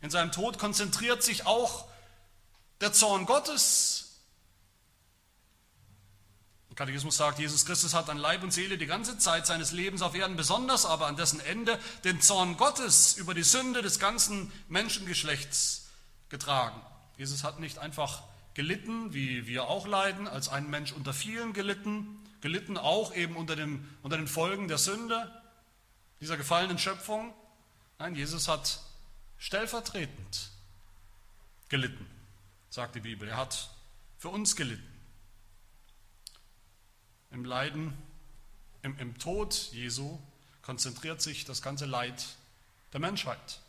In 0.00 0.10
seinem 0.10 0.32
Tod 0.32 0.58
konzentriert 0.58 1.22
sich 1.22 1.46
auch 1.46 1.86
der 2.80 2.92
Zorn 2.92 3.26
Gottes. 3.26 4.20
Der 6.70 6.76
Katechismus 6.76 7.16
sagt, 7.16 7.40
Jesus 7.40 7.66
Christus 7.66 7.94
hat 7.94 8.08
an 8.08 8.18
Leib 8.18 8.42
und 8.42 8.52
Seele 8.52 8.78
die 8.78 8.86
ganze 8.86 9.18
Zeit 9.18 9.46
seines 9.46 9.72
Lebens 9.72 10.02
auf 10.02 10.14
Erden, 10.14 10.36
besonders 10.36 10.86
aber 10.86 11.06
an 11.06 11.16
dessen 11.16 11.40
Ende, 11.40 11.78
den 12.04 12.20
Zorn 12.20 12.56
Gottes 12.56 13.16
über 13.16 13.34
die 13.34 13.42
Sünde 13.42 13.82
des 13.82 13.98
ganzen 13.98 14.52
Menschengeschlechts 14.68 15.88
getragen. 16.28 16.80
Jesus 17.16 17.42
hat 17.42 17.58
nicht 17.58 17.78
einfach 17.78 18.22
gelitten, 18.54 19.12
wie 19.12 19.46
wir 19.46 19.68
auch 19.68 19.86
leiden, 19.86 20.28
als 20.28 20.48
ein 20.48 20.70
Mensch 20.70 20.92
unter 20.92 21.12
vielen 21.12 21.52
gelitten, 21.52 22.24
gelitten 22.40 22.76
auch 22.76 23.14
eben 23.14 23.36
unter, 23.36 23.56
dem, 23.56 23.88
unter 24.02 24.16
den 24.16 24.28
Folgen 24.28 24.68
der 24.68 24.78
Sünde, 24.78 25.32
dieser 26.20 26.36
gefallenen 26.36 26.78
Schöpfung. 26.78 27.34
Nein, 27.98 28.14
Jesus 28.14 28.46
hat 28.46 28.80
stellvertretend 29.38 30.50
gelitten, 31.68 32.06
sagt 32.70 32.94
die 32.94 33.00
Bibel. 33.00 33.28
Er 33.28 33.36
hat 33.36 33.70
für 34.18 34.28
uns 34.28 34.56
gelitten. 34.56 34.86
Im 37.30 37.44
Leiden, 37.44 37.96
im, 38.82 38.98
im 38.98 39.18
Tod 39.18 39.54
Jesu 39.72 40.18
konzentriert 40.62 41.22
sich 41.22 41.44
das 41.44 41.62
ganze 41.62 41.86
Leid 41.86 42.24
der 42.92 43.00
Menschheit. 43.00 43.60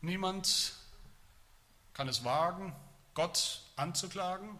Niemand 0.00 0.72
kann 1.94 2.08
es 2.08 2.24
wagen, 2.24 2.74
Gott 3.14 3.62
anzuklagen, 3.76 4.58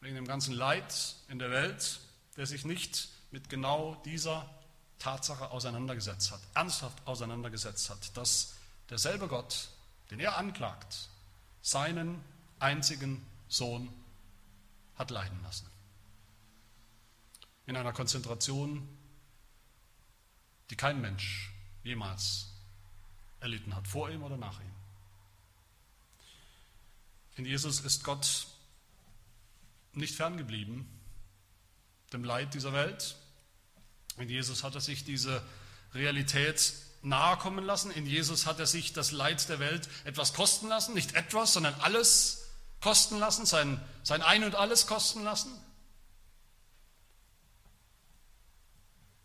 wegen 0.00 0.16
dem 0.16 0.26
ganzen 0.26 0.52
Leid 0.52 1.14
in 1.28 1.38
der 1.38 1.50
Welt, 1.50 2.00
der 2.36 2.46
sich 2.46 2.64
nicht 2.64 3.08
mit 3.30 3.48
genau 3.48 3.94
dieser 4.04 4.48
Tatsache 5.04 5.50
auseinandergesetzt 5.50 6.32
hat, 6.32 6.40
ernsthaft 6.54 7.06
auseinandergesetzt 7.06 7.90
hat, 7.90 8.16
dass 8.16 8.54
derselbe 8.88 9.28
Gott, 9.28 9.68
den 10.10 10.18
er 10.18 10.38
anklagt, 10.38 11.10
seinen 11.60 12.24
einzigen 12.58 13.22
Sohn 13.46 13.92
hat 14.96 15.10
leiden 15.10 15.38
lassen. 15.42 15.66
In 17.66 17.76
einer 17.76 17.92
Konzentration, 17.92 18.88
die 20.70 20.76
kein 20.76 21.02
Mensch 21.02 21.52
jemals 21.82 22.46
erlitten 23.40 23.76
hat, 23.76 23.86
vor 23.86 24.08
ihm 24.08 24.22
oder 24.22 24.38
nach 24.38 24.58
ihm. 24.58 24.74
In 27.36 27.44
Jesus 27.44 27.80
ist 27.80 28.04
Gott 28.04 28.46
nicht 29.92 30.14
ferngeblieben 30.14 30.88
dem 32.14 32.24
Leid 32.24 32.54
dieser 32.54 32.72
Welt, 32.72 33.16
in 34.18 34.28
Jesus 34.28 34.62
hat 34.62 34.74
er 34.74 34.80
sich 34.80 35.04
diese 35.04 35.42
Realität 35.94 36.74
nahe 37.02 37.36
kommen 37.36 37.64
lassen. 37.64 37.90
In 37.90 38.06
Jesus 38.06 38.46
hat 38.46 38.58
er 38.58 38.66
sich 38.66 38.92
das 38.92 39.12
Leid 39.12 39.48
der 39.48 39.58
Welt 39.58 39.88
etwas 40.04 40.32
kosten 40.32 40.68
lassen. 40.68 40.94
Nicht 40.94 41.14
etwas, 41.14 41.52
sondern 41.52 41.74
alles 41.80 42.48
kosten 42.80 43.18
lassen, 43.18 43.46
sein, 43.46 43.80
sein 44.02 44.22
Ein 44.22 44.44
und 44.44 44.54
alles 44.54 44.86
kosten 44.86 45.24
lassen. 45.24 45.50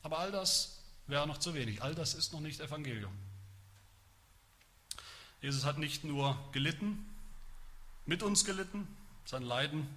Aber 0.02 0.20
all 0.20 0.32
das 0.32 0.80
wäre 1.08 1.28
noch 1.28 1.38
zu 1.38 1.54
wenig. 1.54 1.82
All 1.82 1.94
das 1.94 2.14
ist 2.14 2.34
noch 2.34 2.40
nicht 2.40 2.60
Evangelium. 2.62 3.12
Jesus 5.42 5.66
hat 5.66 5.78
nicht 5.78 6.04
nur 6.04 6.38
gelitten, 6.52 7.06
mit 8.06 8.24
uns 8.24 8.44
gelitten, 8.44 8.88
sein 9.26 9.44
Leiden 9.44 9.88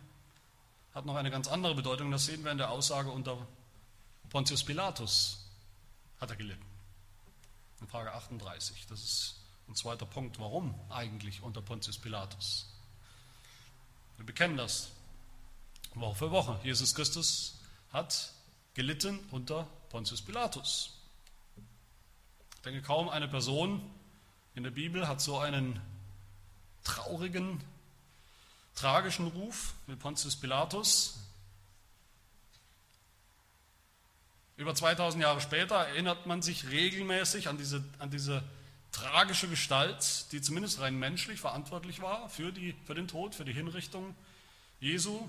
hat 0.95 1.07
noch 1.07 1.17
eine 1.17 1.31
ganz 1.31 1.49
andere 1.49 1.75
Bedeutung. 1.75 2.11
Das 2.11 2.27
sehen 2.27 2.45
wir 2.45 2.53
in 2.53 2.59
der 2.59 2.71
Aussage 2.71 3.11
unter 3.11 3.39
Pontius 4.33 4.65
Pilatus 4.65 5.45
hat 6.19 6.31
er 6.31 6.37
gelitten. 6.37 6.65
In 7.83 7.87
Frage 7.87 8.15
38. 8.15 8.87
Das 8.87 9.05
ist 9.05 9.35
ein 9.69 9.75
zweiter 9.75 10.07
Punkt. 10.07 10.39
Warum 10.39 10.75
eigentlich 10.91 11.43
unter 11.43 11.61
Pontius 11.61 11.99
Pilatus? 11.99 12.67
Wir 14.17 14.25
bekennen 14.25 14.57
das 14.57 14.89
Woche 15.93 16.15
für 16.15 16.31
Woche. 16.31 16.59
Jesus 16.65 16.95
Christus 16.95 17.61
hat 17.93 18.33
gelitten 18.73 19.19
unter 19.33 19.65
Pontius 19.91 20.23
Pilatus. 20.23 20.95
Ich 22.55 22.63
denke, 22.63 22.81
kaum 22.81 23.11
eine 23.11 23.29
Person 23.29 23.83
in 24.55 24.63
der 24.63 24.71
Bibel 24.71 25.09
hat 25.09 25.21
so 25.21 25.41
einen 25.41 25.79
traurigen, 26.85 27.63
tragischen 28.77 29.27
Ruf 29.27 29.75
wie 29.87 29.95
Pontius 29.95 30.37
Pilatus. 30.37 31.19
Über 34.63 34.77
2000 34.77 35.21
Jahre 35.21 35.41
später 35.41 35.75
erinnert 35.75 36.27
man 36.27 36.41
sich 36.41 36.71
regelmäßig 36.71 37.49
an 37.49 37.59
diese, 37.59 37.83
an 37.99 38.11
diese 38.11 38.45
tragische 38.93 39.49
Gestalt, 39.49 40.27
die 40.31 40.41
zumindest 40.41 40.81
rein 40.81 40.97
menschlich 40.97 41.41
verantwortlich 41.41 42.01
war 42.01 42.29
für, 42.29 42.53
die, 42.53 42.73
für 42.87 42.95
den 42.95 43.09
Tod, 43.09 43.35
für 43.35 43.45
die 43.45 43.53
Hinrichtung 43.53 44.15
Jesu. 44.79 45.29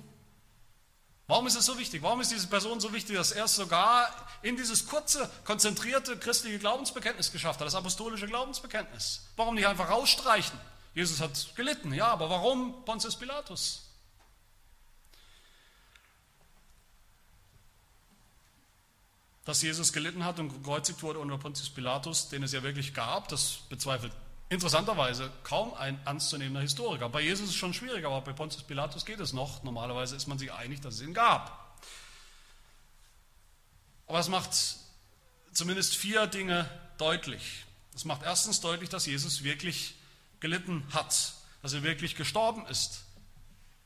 Warum 1.26 1.48
ist 1.48 1.56
es 1.56 1.66
so 1.66 1.80
wichtig? 1.80 2.04
Warum 2.04 2.22
ist 2.22 2.32
diese 2.32 2.46
Person 2.46 2.80
so 2.80 2.94
wichtig, 2.94 3.16
dass 3.16 3.32
er 3.32 3.46
es 3.46 3.56
sogar 3.56 4.08
in 4.44 4.56
dieses 4.56 4.86
kurze, 4.86 5.28
konzentrierte 5.46 6.16
christliche 6.16 6.60
Glaubensbekenntnis 6.60 7.32
geschafft 7.32 7.60
hat, 7.60 7.66
das 7.66 7.74
apostolische 7.74 8.28
Glaubensbekenntnis? 8.28 9.26
Warum 9.36 9.56
nicht 9.56 9.66
einfach 9.66 9.90
rausstreichen? 9.90 10.60
Jesus 10.94 11.20
hat 11.22 11.56
gelitten, 11.56 11.92
ja, 11.92 12.06
aber 12.06 12.30
warum 12.30 12.86
Pontius 12.86 13.18
Pilatus? 13.18 13.82
Dass 19.46 19.62
Jesus 19.62 19.92
gelitten 19.92 20.24
hat 20.24 20.40
und 20.40 20.50
gekreuzigt 20.50 21.04
wurde 21.04 21.20
unter 21.20 21.38
Pontius 21.38 21.70
Pilatus, 21.70 22.30
den 22.30 22.44
es 22.44 22.54
ja 22.54 22.64
wirklich 22.64 22.94
gab, 22.94 23.28
das 23.28 23.60
bezweifelt 23.70 24.14
interessanterweise 24.50 25.32
kaum 25.44 25.74
ein 25.74 26.00
ernstzunehmender 26.06 26.62
Historiker. 26.62 27.10
Bei 27.10 27.22
Jesus 27.22 27.46
ist 27.46 27.50
es 27.52 27.56
schon 27.56 27.74
schwieriger, 27.74 28.08
aber 28.08 28.22
bei 28.22 28.34
Pontius 28.34 28.64
Pilatus 28.64 29.06
geht 29.06 29.20
es 29.20 29.34
noch. 29.34 29.64
Normalerweise 29.64 30.16
ist 30.16 30.28
man 30.28 30.38
sich 30.38 30.54
einig, 30.54 30.80
dass 30.82 30.96
es 30.96 31.02
ihn 31.02 31.14
gab. 31.14 31.76
Aber 34.08 34.20
es 34.20 34.30
macht 34.30 34.52
zumindest 35.54 35.96
vier 35.96 36.28
Dinge 36.28 36.70
deutlich. 36.98 37.66
Es 37.96 38.06
macht 38.06 38.24
erstens 38.24 38.62
deutlich, 38.62 38.90
dass 38.90 39.06
Jesus 39.06 39.44
wirklich 39.44 39.96
gelitten 40.40 40.86
hat, 40.94 41.34
dass 41.62 41.74
er 41.74 41.84
wirklich 41.84 42.16
gestorben 42.16 42.66
ist. 42.68 43.06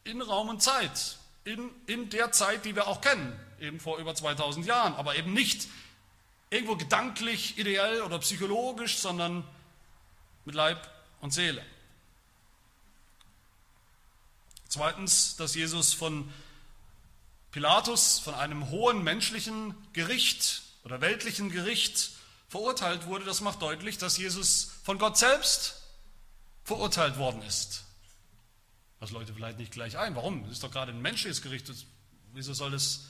In 0.03 0.21
Raum 0.21 0.49
und 0.49 0.61
Zeit. 0.61 1.17
In, 1.43 1.69
in 1.85 2.09
der 2.09 2.31
Zeit, 2.31 2.65
die 2.65 2.75
wir 2.75 2.87
auch 2.87 2.99
kennen, 2.99 3.37
eben 3.59 3.79
vor 3.79 3.97
über 3.97 4.15
2000 4.15 4.65
Jahren. 4.65 4.93
Aber 4.95 5.15
eben 5.15 5.33
nicht 5.33 5.67
irgendwo 6.49 6.75
gedanklich, 6.75 7.57
ideell 7.57 8.01
oder 8.01 8.19
psychologisch, 8.19 8.97
sondern 8.97 9.43
mit 10.45 10.55
Leib 10.55 10.89
und 11.21 11.31
Seele. 11.31 11.63
Zweitens, 14.69 15.35
dass 15.37 15.55
Jesus 15.55 15.93
von 15.93 16.31
Pilatus, 17.51 18.19
von 18.19 18.35
einem 18.35 18.69
hohen 18.69 19.03
menschlichen 19.03 19.75
Gericht 19.93 20.61
oder 20.83 21.01
weltlichen 21.01 21.49
Gericht 21.49 22.11
verurteilt 22.49 23.07
wurde, 23.07 23.25
das 23.25 23.41
macht 23.41 23.61
deutlich, 23.61 23.97
dass 23.97 24.17
Jesus 24.17 24.71
von 24.83 24.97
Gott 24.99 25.17
selbst 25.17 25.81
verurteilt 26.63 27.17
worden 27.17 27.41
ist. 27.41 27.85
Das 28.99 29.11
Leute 29.11 29.33
vielleicht 29.33 29.57
nicht 29.57 29.71
gleich 29.71 29.97
ein. 29.97 30.15
Warum? 30.15 30.43
Es 30.45 30.53
ist 30.53 30.63
doch 30.63 30.71
gerade 30.71 30.91
ein 30.91 31.01
menschliches 31.01 31.41
Gericht. 31.41 31.71
Wieso 32.33 32.53
soll 32.53 32.73
es 32.73 33.05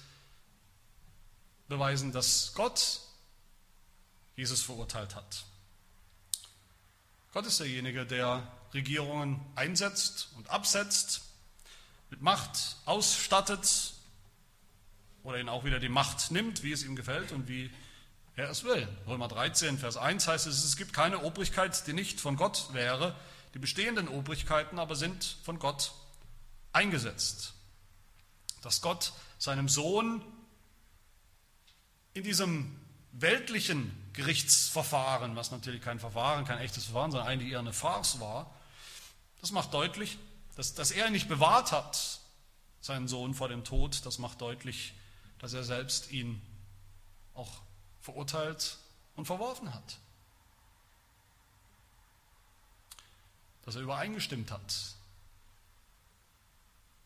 beweisen, 1.67 2.11
dass 2.11 2.53
Gott 2.53 3.01
Jesus 4.35 4.61
verurteilt 4.61 5.15
hat? 5.15 5.45
Gott 7.33 7.45
ist 7.45 7.59
derjenige, 7.59 8.05
der 8.05 8.51
Regierungen 8.73 9.39
einsetzt 9.55 10.29
und 10.37 10.49
absetzt, 10.49 11.21
mit 12.09 12.21
Macht 12.21 12.77
ausstattet 12.85 13.93
oder 15.23 15.39
ihnen 15.39 15.49
auch 15.49 15.65
wieder 15.65 15.79
die 15.79 15.89
Macht 15.89 16.31
nimmt, 16.31 16.63
wie 16.63 16.71
es 16.71 16.83
ihm 16.83 16.95
gefällt 16.95 17.31
und 17.31 17.47
wie 17.47 17.69
er 18.35 18.49
es 18.49 18.63
will. 18.63 18.87
Römer 19.07 19.27
13, 19.27 19.77
Vers 19.77 19.97
1 19.97 20.27
heißt 20.27 20.47
es, 20.47 20.63
es 20.63 20.77
gibt 20.77 20.93
keine 20.93 21.23
Obrigkeit, 21.23 21.85
die 21.87 21.93
nicht 21.93 22.21
von 22.21 22.37
Gott 22.37 22.69
wäre. 22.73 23.15
Die 23.53 23.59
bestehenden 23.59 24.07
Obrigkeiten 24.07 24.79
aber 24.79 24.95
sind 24.95 25.37
von 25.43 25.59
Gott 25.59 25.91
eingesetzt. 26.71 27.53
Dass 28.61 28.81
Gott 28.81 29.13
seinem 29.37 29.67
Sohn 29.67 30.21
in 32.17 32.23
diesem 32.23 32.75
weltlichen 33.11 33.91
Gerichtsverfahren, 34.13 35.35
was 35.35 35.51
natürlich 35.51 35.81
kein 35.81 35.99
Verfahren, 35.99 36.45
kein 36.45 36.57
echtes 36.57 36.85
Verfahren, 36.85 37.11
sondern 37.11 37.27
eigentlich 37.27 37.51
eher 37.51 37.59
eine 37.59 37.73
Farce 37.73 38.19
war, 38.19 38.51
das 39.39 39.51
macht 39.51 39.73
deutlich, 39.73 40.17
dass, 40.55 40.73
dass 40.73 40.89
er 40.89 41.11
nicht 41.11 41.29
bewahrt 41.29 41.71
hat, 41.71 42.19
seinen 42.81 43.07
Sohn 43.07 43.35
vor 43.35 43.49
dem 43.49 43.63
Tod. 43.63 44.03
Das 44.05 44.17
macht 44.17 44.41
deutlich, 44.41 44.95
dass 45.37 45.53
er 45.53 45.63
selbst 45.63 46.11
ihn 46.11 46.41
auch 47.35 47.61
verurteilt 48.01 48.77
und 49.15 49.25
verworfen 49.25 49.71
hat. 49.73 49.99
Dass 53.63 53.75
er 53.75 53.81
übereingestimmt 53.81 54.49
hat 54.49 54.95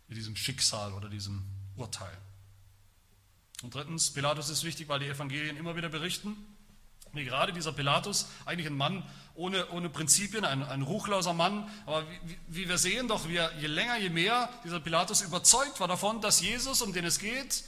mit 0.07 0.17
diesem 0.17 0.37
Schicksal 0.37 0.93
oder 0.93 1.09
diesem 1.09 1.43
Urteil. 1.75 2.17
Und 3.63 3.75
drittens, 3.75 4.11
Pilatus 4.11 4.49
ist 4.49 4.63
wichtig, 4.63 4.89
weil 4.89 4.99
die 4.99 5.07
Evangelien 5.07 5.57
immer 5.57 5.75
wieder 5.75 5.89
berichten, 5.89 6.35
wie 7.13 7.25
gerade 7.25 7.53
dieser 7.53 7.73
Pilatus, 7.73 8.27
eigentlich 8.45 8.67
ein 8.67 8.77
Mann 8.77 9.03
ohne, 9.35 9.69
ohne 9.69 9.89
Prinzipien, 9.89 10.45
ein, 10.45 10.63
ein 10.63 10.81
ruchloser 10.81 11.33
Mann, 11.33 11.69
aber 11.85 12.05
wie, 12.23 12.37
wie 12.47 12.69
wir 12.69 12.77
sehen 12.77 13.07
doch, 13.07 13.27
wie 13.27 13.35
er, 13.35 13.57
je 13.59 13.67
länger, 13.67 13.97
je 13.97 14.09
mehr 14.09 14.49
dieser 14.63 14.79
Pilatus 14.79 15.21
überzeugt 15.21 15.79
war 15.79 15.87
davon, 15.87 16.21
dass 16.21 16.41
Jesus, 16.41 16.81
um 16.81 16.93
den 16.93 17.05
es 17.05 17.19
geht, 17.19 17.63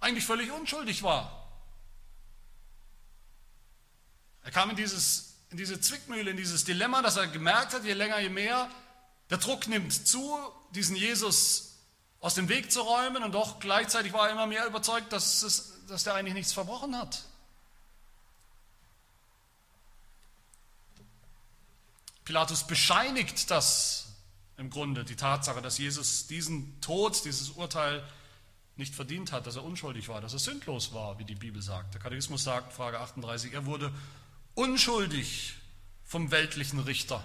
eigentlich 0.00 0.24
völlig 0.24 0.50
unschuldig 0.50 1.02
war. 1.02 1.46
Er 4.42 4.50
kam 4.50 4.70
in, 4.70 4.76
dieses, 4.76 5.34
in 5.50 5.56
diese 5.56 5.80
Zwickmühle, 5.80 6.30
in 6.30 6.36
dieses 6.36 6.64
Dilemma, 6.64 7.02
dass 7.02 7.16
er 7.16 7.26
gemerkt 7.26 7.74
hat, 7.74 7.84
je 7.84 7.94
länger, 7.94 8.20
je 8.20 8.28
mehr, 8.28 8.70
der 9.30 9.38
Druck 9.38 9.66
nimmt 9.66 9.92
zu, 9.92 10.38
diesen 10.70 10.96
Jesus 10.96 11.65
aus 12.26 12.34
dem 12.34 12.48
Weg 12.48 12.72
zu 12.72 12.80
räumen 12.80 13.22
und 13.22 13.30
doch 13.36 13.60
gleichzeitig 13.60 14.12
war 14.12 14.26
er 14.26 14.32
immer 14.32 14.48
mehr 14.48 14.66
überzeugt, 14.66 15.12
dass, 15.12 15.44
es, 15.44 15.74
dass 15.86 16.02
der 16.02 16.14
eigentlich 16.14 16.34
nichts 16.34 16.52
verbrochen 16.52 16.96
hat. 16.96 17.22
Pilatus 22.24 22.66
bescheinigt 22.66 23.48
das 23.52 24.08
im 24.56 24.70
Grunde, 24.70 25.04
die 25.04 25.14
Tatsache, 25.14 25.62
dass 25.62 25.78
Jesus 25.78 26.26
diesen 26.26 26.80
Tod, 26.80 27.24
dieses 27.24 27.50
Urteil 27.50 28.02
nicht 28.74 28.96
verdient 28.96 29.30
hat, 29.30 29.46
dass 29.46 29.54
er 29.54 29.62
unschuldig 29.62 30.08
war, 30.08 30.20
dass 30.20 30.32
er 30.32 30.40
sündlos 30.40 30.92
war, 30.92 31.20
wie 31.20 31.24
die 31.24 31.36
Bibel 31.36 31.62
sagt. 31.62 31.94
Der 31.94 32.00
Katechismus 32.00 32.42
sagt, 32.42 32.72
Frage 32.72 32.98
38, 32.98 33.52
er 33.52 33.66
wurde 33.66 33.92
unschuldig 34.56 35.54
vom 36.04 36.32
weltlichen 36.32 36.80
Richter 36.80 37.22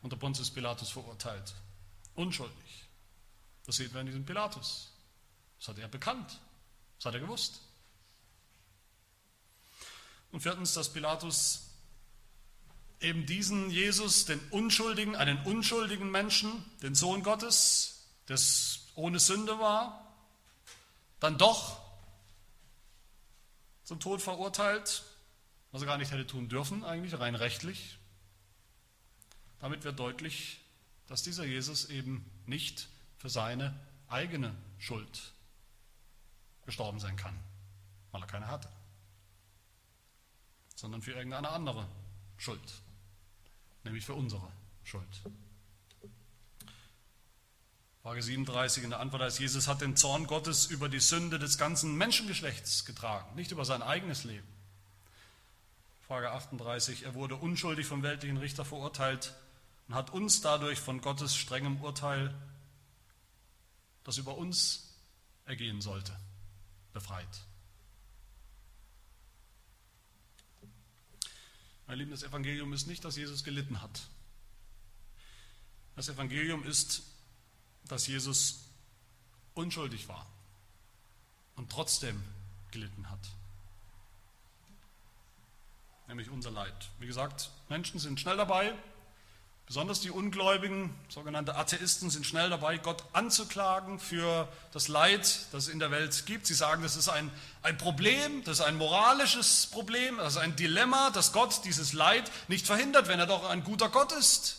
unter 0.00 0.16
Pontius 0.16 0.50
Pilatus 0.50 0.88
verurteilt. 0.88 1.52
Unschuldig. 2.14 2.87
Das 3.68 3.76
sehen 3.76 3.92
wir 3.92 4.00
in 4.00 4.06
diesem 4.06 4.24
Pilatus. 4.24 4.90
Das 5.58 5.68
hat 5.68 5.78
er 5.78 5.88
bekannt. 5.88 6.40
Das 6.96 7.04
hat 7.04 7.12
er 7.12 7.20
gewusst. 7.20 7.60
Und 10.32 10.40
viertens, 10.40 10.72
dass 10.72 10.90
Pilatus 10.90 11.66
eben 13.00 13.26
diesen 13.26 13.68
Jesus, 13.68 14.24
den 14.24 14.40
Unschuldigen, 14.48 15.16
einen 15.16 15.44
unschuldigen 15.44 16.10
Menschen, 16.10 16.64
den 16.80 16.94
Sohn 16.94 17.22
Gottes, 17.22 18.06
der 18.28 18.38
ohne 18.94 19.20
Sünde 19.20 19.58
war, 19.58 20.16
dann 21.20 21.36
doch 21.36 21.78
zum 23.84 24.00
Tod 24.00 24.22
verurteilt, 24.22 25.04
was 25.72 25.82
er 25.82 25.86
gar 25.88 25.98
nicht 25.98 26.10
hätte 26.10 26.26
tun 26.26 26.48
dürfen, 26.48 26.84
eigentlich 26.84 27.18
rein 27.20 27.34
rechtlich. 27.34 27.98
Damit 29.60 29.84
wird 29.84 29.98
deutlich, 29.98 30.58
dass 31.06 31.22
dieser 31.22 31.44
Jesus 31.44 31.90
eben 31.90 32.24
nicht 32.46 32.88
für 33.18 33.28
seine 33.28 33.78
eigene 34.08 34.54
Schuld 34.78 35.32
gestorben 36.64 37.00
sein 37.00 37.16
kann, 37.16 37.38
weil 38.12 38.22
er 38.22 38.26
keine 38.26 38.48
hatte, 38.48 38.68
sondern 40.74 41.02
für 41.02 41.12
irgendeine 41.12 41.50
andere 41.50 41.86
Schuld, 42.36 42.60
nämlich 43.84 44.04
für 44.04 44.14
unsere 44.14 44.48
Schuld. 44.84 45.22
Frage 48.02 48.22
37 48.22 48.84
in 48.84 48.90
der 48.90 49.00
Antwort 49.00 49.22
heißt, 49.22 49.40
Jesus 49.40 49.68
hat 49.68 49.82
den 49.82 49.96
Zorn 49.96 50.26
Gottes 50.26 50.66
über 50.66 50.88
die 50.88 51.00
Sünde 51.00 51.38
des 51.38 51.58
ganzen 51.58 51.96
Menschengeschlechts 51.96 52.84
getragen, 52.84 53.34
nicht 53.34 53.50
über 53.50 53.64
sein 53.64 53.82
eigenes 53.82 54.24
Leben. 54.24 54.46
Frage 56.06 56.30
38, 56.30 57.02
er 57.02 57.14
wurde 57.14 57.36
unschuldig 57.36 57.86
vom 57.86 58.02
weltlichen 58.02 58.38
Richter 58.38 58.64
verurteilt 58.64 59.34
und 59.88 59.94
hat 59.94 60.10
uns 60.10 60.40
dadurch 60.40 60.80
von 60.80 61.02
Gottes 61.02 61.36
strengem 61.36 61.82
Urteil 61.82 62.34
das 64.08 64.16
über 64.16 64.38
uns 64.38 64.88
ergehen 65.44 65.82
sollte, 65.82 66.18
befreit. 66.94 67.28
Mein 71.86 71.98
Lieben, 71.98 72.10
das 72.10 72.22
Evangelium 72.22 72.72
ist 72.72 72.86
nicht, 72.86 73.04
dass 73.04 73.16
Jesus 73.16 73.44
gelitten 73.44 73.82
hat. 73.82 74.00
Das 75.94 76.08
Evangelium 76.08 76.64
ist, 76.64 77.02
dass 77.84 78.06
Jesus 78.06 78.70
unschuldig 79.52 80.08
war 80.08 80.26
und 81.56 81.70
trotzdem 81.70 82.24
gelitten 82.70 83.10
hat. 83.10 83.28
Nämlich 86.06 86.30
unser 86.30 86.50
Leid. 86.50 86.90
Wie 86.98 87.06
gesagt, 87.06 87.50
Menschen 87.68 88.00
sind 88.00 88.18
schnell 88.18 88.38
dabei, 88.38 88.74
besonders 89.68 90.00
die 90.00 90.10
Ungläubigen, 90.10 90.98
sogenannte 91.10 91.54
Atheisten, 91.54 92.08
sind 92.08 92.24
schnell 92.24 92.48
dabei, 92.48 92.78
Gott 92.78 93.04
anzuklagen 93.12 94.00
für 94.00 94.48
das 94.72 94.88
Leid, 94.88 95.46
das 95.52 95.64
es 95.64 95.68
in 95.68 95.78
der 95.78 95.90
Welt 95.90 96.24
gibt. 96.24 96.46
Sie 96.46 96.54
sagen, 96.54 96.82
das 96.82 96.96
ist 96.96 97.10
ein, 97.10 97.30
ein 97.60 97.76
Problem, 97.76 98.42
das 98.44 98.60
ist 98.60 98.64
ein 98.64 98.78
moralisches 98.78 99.66
Problem, 99.66 100.16
das 100.16 100.36
ist 100.36 100.38
ein 100.38 100.56
Dilemma, 100.56 101.10
dass 101.10 101.34
Gott 101.34 101.66
dieses 101.66 101.92
Leid 101.92 102.32
nicht 102.48 102.66
verhindert, 102.66 103.08
wenn 103.08 103.20
er 103.20 103.26
doch 103.26 103.46
ein 103.50 103.62
guter 103.62 103.90
Gott 103.90 104.12
ist. 104.12 104.56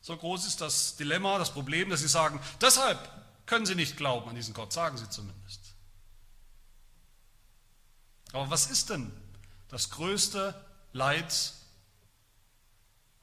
So 0.00 0.16
groß 0.16 0.46
ist 0.46 0.60
das 0.60 0.94
Dilemma, 0.94 1.38
das 1.38 1.50
Problem, 1.50 1.90
dass 1.90 2.00
sie 2.00 2.08
sagen, 2.08 2.38
deshalb 2.60 3.00
können 3.46 3.66
sie 3.66 3.74
nicht 3.74 3.96
glauben 3.96 4.28
an 4.28 4.36
diesen 4.36 4.54
Gott, 4.54 4.72
sagen 4.72 4.96
sie 4.96 5.10
zumindest. 5.10 5.60
Aber 8.32 8.48
was 8.48 8.70
ist 8.70 8.90
denn 8.90 9.12
das 9.70 9.90
größte 9.90 10.54
Leid 10.92 11.52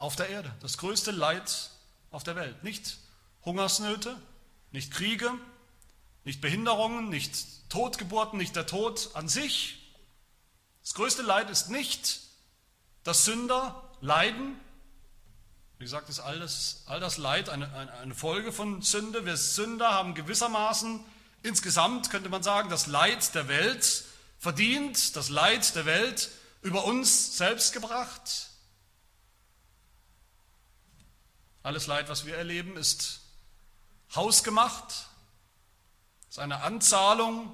auf 0.02 0.16
der 0.16 0.30
Erde? 0.30 0.54
Das 0.62 0.78
größte 0.78 1.12
Leid 1.12 1.70
auf 2.10 2.24
der 2.24 2.36
Welt? 2.36 2.64
Nicht 2.64 2.98
Hungersnöte, 3.46 4.20
nicht 4.72 4.92
Kriege, 4.92 5.32
nicht 6.24 6.42
Behinderungen, 6.42 7.10
nicht 7.10 7.70
Totgeburten, 7.70 8.38
nicht 8.38 8.56
der 8.56 8.66
Tod 8.66 9.12
an 9.14 9.30
sich. 9.30 9.94
Das 10.82 10.96
größte 10.96 11.22
Leid 11.22 11.50
ist 11.50 11.70
nicht, 11.70 12.22
dass 13.04 13.26
Sünder 13.26 13.90
leiden, 14.02 14.60
wie 15.78 15.86
gesagt, 15.86 16.10
ist 16.10 16.20
all 16.20 16.40
das, 16.40 16.84
all 16.88 17.00
das 17.00 17.18
Leid 17.18 17.50
eine, 17.50 17.72
eine 17.74 18.14
Folge 18.14 18.52
von 18.52 18.82
Sünde. 18.82 19.26
Wir 19.26 19.38
Sünder 19.38 19.92
haben 19.92 20.14
gewissermaßen 20.14 21.00
insgesamt, 21.44 22.10
könnte 22.10 22.30
man 22.30 22.44
sagen, 22.44 22.70
das 22.70 22.88
Leid 22.88 23.34
der 23.34 23.48
Welt 23.48 24.04
verdient, 24.38 25.16
das 25.16 25.30
Leid 25.30 25.76
der 25.76 25.86
Welt 25.86 26.30
über 26.62 26.86
uns 26.86 27.38
selbst 27.38 27.74
gebracht. 27.74 28.51
Alles 31.64 31.88
Leid, 31.88 32.10
was 32.10 32.26
wir 32.26 32.36
erleben, 32.36 32.76
ist 32.76 33.22
hausgemacht, 34.16 35.08
ist 36.30 36.40
eine 36.40 36.64
Anzahlung 36.64 37.54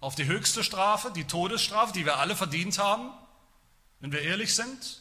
auf 0.00 0.14
die 0.14 0.26
höchste 0.26 0.62
Strafe, 0.62 1.10
die 1.10 1.24
Todesstrafe, 1.24 1.92
die 1.92 2.04
wir 2.04 2.18
alle 2.18 2.36
verdient 2.36 2.78
haben, 2.78 3.10
wenn 4.00 4.12
wir 4.12 4.22
ehrlich 4.22 4.54
sind. 4.54 5.00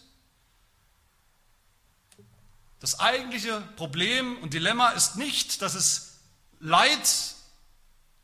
Das 2.79 2.99
eigentliche 2.99 3.61
Problem 3.75 4.37
und 4.39 4.53
Dilemma 4.53 4.89
ist 4.89 5.15
nicht, 5.15 5.61
dass 5.61 5.75
es 5.75 6.19
Leid 6.59 7.35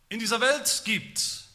in 0.10 0.20
dieser 0.20 0.42
Welt 0.42 0.82
gibt, 0.84 1.46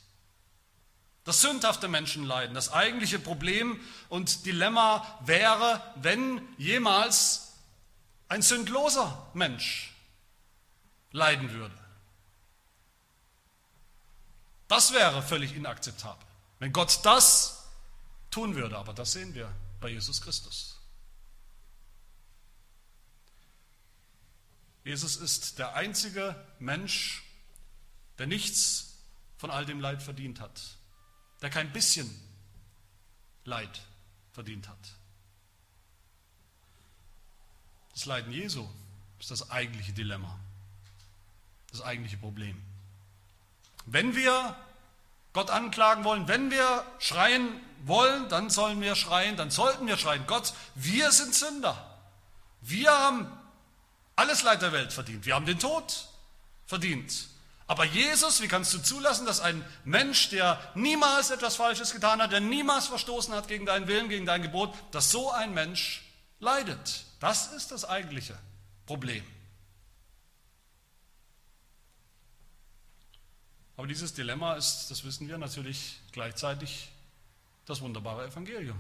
dass 1.25 1.41
sündhafte 1.41 1.89
Menschen 1.89 2.25
leiden. 2.25 2.55
Das 2.55 2.73
eigentliche 2.73 3.19
Problem 3.19 3.81
und 4.09 4.47
Dilemma 4.47 5.19
wäre, 5.25 5.83
wenn 5.97 6.47
jemals 6.59 7.42
ein 8.33 8.41
sündloser 8.41 9.31
Mensch 9.35 9.93
leiden 11.11 11.53
würde. 11.53 11.79
Das 14.69 14.95
wäre 14.95 15.23
völlig 15.23 15.55
inakzeptabel, 15.55 16.27
wenn 16.59 16.73
Gott 16.73 17.01
das 17.05 17.69
tun 18.31 18.55
würde. 18.55 18.79
Aber 18.79 18.95
das 18.95 19.13
sehen 19.13 19.35
wir 19.35 19.55
bei 19.81 19.91
Jesus 19.91 20.23
Christus. 20.23 20.81
Jesus 24.83 25.17
ist 25.17 25.59
der 25.59 25.75
einzige 25.75 26.35
Mensch, 26.59 27.23
der 28.17 28.27
nichts 28.27 28.97
von 29.37 29.51
all 29.51 29.67
dem 29.67 29.79
Leid 29.79 30.03
verdient 30.03 30.41
hat, 30.41 30.79
der 31.43 31.51
kein 31.51 31.71
bisschen 31.71 32.11
Leid 33.45 33.83
verdient 34.33 34.69
hat. 34.69 35.02
Das 37.93 38.07
Leiden 38.07 38.33
Jesu 38.33 38.69
ist 39.21 39.31
das 39.31 39.51
eigentliche 39.51 39.93
Dilemma, 39.93 40.39
das 41.71 41.83
eigentliche 41.83 42.17
Problem. 42.17 42.61
Wenn 43.87 44.15
wir 44.15 44.57
Gott 45.33 45.51
anklagen 45.51 46.05
wollen, 46.05 46.29
wenn 46.29 46.51
wir 46.51 46.85
schreien 46.99 47.61
wollen, 47.85 48.29
dann 48.29 48.51
sollen 48.51 48.81
wir 48.81 48.95
schreien, 48.95 49.37
dann 49.37 49.51
sollten 49.51 49.87
wir 49.87 49.97
schreien, 49.97 50.27
Gott, 50.27 50.53
wir 50.75 51.11
sind 51.11 51.35
Sünder. 51.35 51.77
Wir 52.61 52.91
haben 52.91 53.31
alles 54.15 54.43
Leid 54.43 54.63
der 54.63 54.73
Welt 54.73 54.93
verdient. 54.93 55.27
Wir 55.27 55.35
haben 55.35 55.47
den 55.47 55.59
Tod 55.59 56.09
verdient. 56.67 57.29
Aber 57.67 57.85
Jesus, 57.85 58.43
wie 58.43 58.49
kannst 58.49 58.75
du 58.75 58.79
zulassen, 58.79 59.25
dass 59.25 59.41
ein 59.41 59.65
Mensch, 59.85 60.29
der 60.29 60.61
niemals 60.75 61.31
etwas 61.31 61.57
Falsches 61.57 61.93
getan 61.93 62.21
hat, 62.21 62.33
der 62.33 62.41
niemals 62.41 62.87
verstoßen 62.87 63.35
hat 63.35 63.49
gegen 63.49 63.67
deinen 63.67 63.89
Willen, 63.89 64.09
gegen 64.09 64.27
dein 64.27 64.43
Gebot, 64.43 64.75
dass 64.91 65.11
so 65.11 65.31
ein 65.31 65.55
Mensch 65.55 66.03
leidet? 66.39 67.05
Das 67.23 67.53
ist 67.53 67.71
das 67.71 67.85
eigentliche 67.85 68.37
Problem. 68.85 69.25
Aber 73.77 73.87
dieses 73.87 74.13
Dilemma 74.13 74.55
ist, 74.55 74.89
das 74.91 75.05
wissen 75.05 75.29
wir 75.29 75.39
natürlich 75.39 76.01
gleichzeitig 76.11 76.91
das 77.65 77.81
wunderbare 77.81 78.27
Evangelium. 78.27 78.77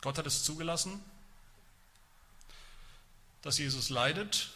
Gott 0.00 0.18
hat 0.18 0.26
es 0.26 0.42
zugelassen, 0.42 1.00
dass 3.42 3.58
Jesus 3.58 3.88
leidet, 3.88 4.50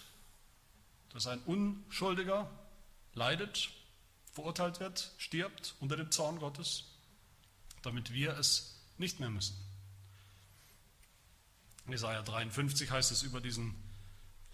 dass 1.13 1.29
ein 1.29 1.39
Unschuldiger 1.43 2.51
leidet, 3.15 3.71
verurteilt 4.33 4.81
wird, 4.81 5.13
stirbt 5.17 5.77
unter 5.79 5.97
dem 5.97 6.11
Zorn 6.11 6.41
Gottes, 6.41 6.87
damit 7.83 8.13
wir 8.13 8.37
es 8.37 8.81
nicht 8.99 9.21
mehr 9.21 9.31
müssen. 9.31 9.66
In 11.87 11.93
Jesaja 11.93 12.23
53 12.23 12.91
heißt 12.91 13.13
es 13.13 13.23
über 13.23 13.41
diesen 13.41 13.75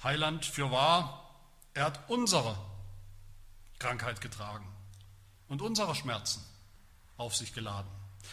Heiland, 0.03 0.45
für 0.45 0.71
wahr, 0.71 1.35
er 1.75 1.85
hat 1.85 2.09
unsere 2.09 2.59
Krankheit 3.79 4.21
getragen 4.21 4.67
und 5.49 5.63
unsere 5.63 5.95
Schmerzen 5.95 6.45
auf 7.17 7.35
sich 7.35 7.55
geladen. 7.55 7.91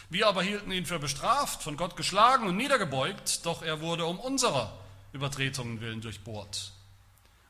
Wir 0.08 0.28
aber 0.28 0.42
hielten 0.42 0.70
ihn 0.70 0.86
für 0.86 0.98
bestraft, 0.98 1.62
von 1.62 1.76
Gott 1.76 1.96
geschlagen 1.96 2.46
und 2.46 2.56
niedergebeugt, 2.56 3.44
doch 3.46 3.62
er 3.62 3.80
wurde 3.80 4.04
um 4.04 4.20
unserer 4.20 4.78
Übertretungen 5.12 5.80
willen 5.80 6.00
durchbohrt, 6.00 6.72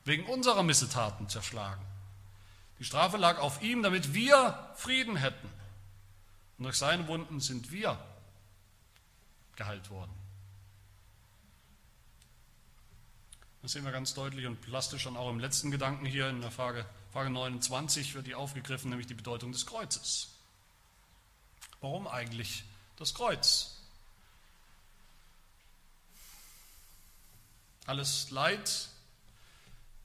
wegen 0.05 0.27
unserer 0.27 0.63
Missetaten 0.63 1.29
zerschlagen. 1.29 1.85
Die 2.79 2.85
Strafe 2.85 3.19
lag 3.19 3.39
auf 3.39 3.61
ihm, 3.61 3.83
damit 3.83 4.15
wir 4.15 4.73
Frieden 4.77 5.17
hätten. 5.17 5.51
Und 6.57 6.65
durch 6.65 6.77
seine 6.77 7.07
Wunden 7.09 7.41
sind 7.41 7.71
wir 7.71 7.99
geheilt 9.57 9.91
worden. 9.91 10.20
Das 13.62 13.73
sehen 13.73 13.85
wir 13.85 13.92
ganz 13.92 14.14
deutlich 14.14 14.46
und 14.46 14.61
plastisch 14.61 15.05
dann 15.05 15.16
auch 15.16 15.29
im 15.29 15.38
letzten 15.38 15.70
Gedanken 15.70 16.07
hier 16.07 16.29
in 16.29 16.40
der 16.40 16.51
Frage, 16.51 16.87
Frage 17.12 17.31
29 17.31 18.14
wird 18.14 18.27
die 18.27 18.35
aufgegriffen, 18.35 18.88
nämlich 18.88 19.07
die 19.07 19.14
Bedeutung 19.14 19.53
des 19.53 19.66
Kreuzes. 19.66 20.31
Warum 21.81 22.07
eigentlich 22.07 22.64
das 22.96 23.14
Kreuz? 23.14 23.77
Alles 27.87 28.31
Leid, 28.31 28.88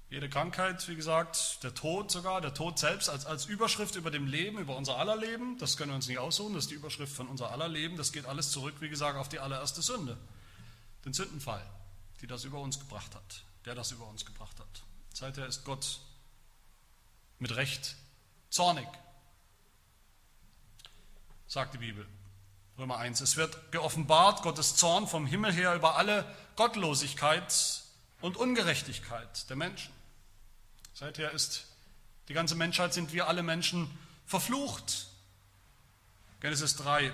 jede 0.10 0.30
Krankheit, 0.30 0.88
wie 0.88 0.96
gesagt, 0.96 1.64
der 1.64 1.74
Tod 1.74 2.12
sogar, 2.12 2.42
der 2.42 2.54
Tod 2.54 2.80
selbst 2.80 3.10
als, 3.10 3.26
als 3.26 3.46
Überschrift 3.46 3.96
über 3.96 4.12
dem 4.12 4.28
Leben, 4.28 4.60
über 4.60 4.76
unser 4.76 4.98
aller 4.98 5.16
Leben, 5.16 5.58
das 5.60 5.78
können 5.78 5.92
wir 5.92 5.96
uns 5.96 6.08
nicht 6.08 6.20
aussuchen, 6.20 6.54
das 6.54 6.66
ist 6.66 6.72
die 6.72 6.76
Überschrift 6.76 7.14
von 7.14 7.28
unser 7.28 7.52
aller 7.52 7.68
Leben, 7.68 7.98
das 7.98 8.12
geht 8.12 8.26
alles 8.26 8.52
zurück, 8.52 8.76
wie 8.80 8.90
gesagt, 8.90 9.18
auf 9.18 9.30
die 9.30 9.40
allererste 9.40 9.82
Sünde, 9.82 10.18
den 11.06 11.14
Sündenfall, 11.14 11.62
die 12.26 12.28
das 12.28 12.44
über 12.44 12.60
uns 12.60 12.80
gebracht 12.80 13.14
hat, 13.14 13.44
der 13.66 13.76
das 13.76 13.92
über 13.92 14.08
uns 14.08 14.26
gebracht 14.26 14.60
hat. 14.60 14.84
Seither 15.14 15.46
ist 15.46 15.64
Gott 15.64 16.00
mit 17.38 17.56
Recht 17.56 17.96
zornig, 18.50 18.88
sagt 21.46 21.76
die 21.76 21.78
Bibel. 21.78 22.08
Römer 22.80 22.98
1. 22.98 23.22
Es 23.22 23.38
wird 23.38 23.72
geoffenbart 23.72 24.42
Gottes 24.42 24.76
Zorn 24.76 25.08
vom 25.08 25.28
Himmel 25.28 25.54
her 25.54 25.76
über 25.76 25.98
alle 25.98 26.26
Gottlosigkeit 26.56 27.84
und 28.22 28.38
Ungerechtigkeit 28.38 29.48
der 29.48 29.56
Menschen. 29.56 29.94
Seither 30.96 31.30
ist 31.30 31.68
die 32.28 32.34
ganze 32.34 32.56
Menschheit, 32.56 32.92
sind 32.96 33.14
wir 33.14 33.28
alle 33.28 33.44
Menschen 33.44 33.96
verflucht. 34.26 35.10
Genesis 36.40 36.76
3 36.78 37.14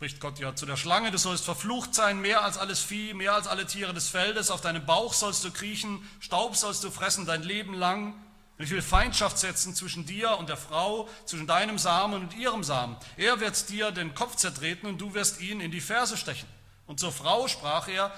spricht 0.00 0.20
Gott 0.20 0.38
ja 0.38 0.54
zu 0.54 0.64
der 0.64 0.78
Schlange, 0.78 1.10
du 1.10 1.18
sollst 1.18 1.44
verflucht 1.44 1.94
sein, 1.94 2.22
mehr 2.22 2.42
als 2.42 2.56
alles 2.56 2.80
Vieh, 2.80 3.12
mehr 3.12 3.34
als 3.34 3.46
alle 3.46 3.66
Tiere 3.66 3.92
des 3.92 4.08
Feldes, 4.08 4.50
auf 4.50 4.62
deinem 4.62 4.86
Bauch 4.86 5.12
sollst 5.12 5.44
du 5.44 5.50
kriechen, 5.50 6.08
Staub 6.20 6.56
sollst 6.56 6.82
du 6.84 6.90
fressen 6.90 7.26
dein 7.26 7.42
Leben 7.42 7.74
lang. 7.74 8.14
Und 8.56 8.64
ich 8.64 8.70
will 8.70 8.80
Feindschaft 8.80 9.36
setzen 9.36 9.74
zwischen 9.74 10.06
dir 10.06 10.38
und 10.38 10.48
der 10.48 10.56
Frau, 10.56 11.06
zwischen 11.26 11.46
deinem 11.46 11.76
Samen 11.76 12.14
und 12.14 12.34
ihrem 12.34 12.64
Samen. 12.64 12.96
Er 13.18 13.40
wird 13.40 13.68
dir 13.68 13.90
den 13.90 14.14
Kopf 14.14 14.36
zertreten 14.36 14.86
und 14.86 15.02
du 15.02 15.12
wirst 15.12 15.42
ihn 15.42 15.60
in 15.60 15.70
die 15.70 15.82
Ferse 15.82 16.16
stechen. 16.16 16.48
Und 16.86 16.98
zur 16.98 17.12
Frau 17.12 17.46
sprach 17.46 17.86
er, 17.86 18.10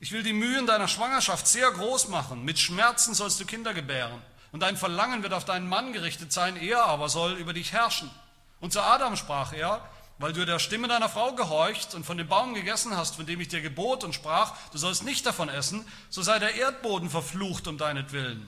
Ich 0.00 0.10
will 0.10 0.24
die 0.24 0.32
Mühen 0.32 0.66
deiner 0.66 0.88
Schwangerschaft 0.88 1.46
sehr 1.46 1.70
groß 1.70 2.08
machen. 2.08 2.44
Mit 2.44 2.58
Schmerzen 2.58 3.14
sollst 3.14 3.38
du 3.38 3.46
Kinder 3.46 3.74
gebären. 3.74 4.20
Und 4.50 4.64
dein 4.64 4.76
Verlangen 4.76 5.22
wird 5.22 5.34
auf 5.34 5.44
deinen 5.44 5.68
Mann 5.68 5.92
gerichtet 5.92 6.32
sein, 6.32 6.56
er 6.56 6.86
aber 6.86 7.08
soll 7.08 7.34
über 7.34 7.52
dich 7.52 7.70
herrschen. 7.70 8.10
Und 8.58 8.72
zu 8.72 8.82
Adam 8.82 9.14
sprach 9.14 9.52
er, 9.52 9.88
weil 10.18 10.32
du 10.32 10.44
der 10.44 10.58
Stimme 10.58 10.88
deiner 10.88 11.08
Frau 11.08 11.32
gehorcht 11.34 11.94
und 11.94 12.04
von 12.04 12.18
dem 12.18 12.28
Baum 12.28 12.54
gegessen 12.54 12.96
hast, 12.96 13.16
von 13.16 13.26
dem 13.26 13.40
ich 13.40 13.48
dir 13.48 13.60
gebot 13.60 14.04
und 14.04 14.14
sprach, 14.14 14.54
du 14.72 14.78
sollst 14.78 15.04
nicht 15.04 15.24
davon 15.24 15.48
essen, 15.48 15.86
so 16.10 16.22
sei 16.22 16.38
der 16.38 16.54
Erdboden 16.54 17.08
verflucht 17.08 17.68
um 17.68 17.78
deinetwillen. 17.78 18.46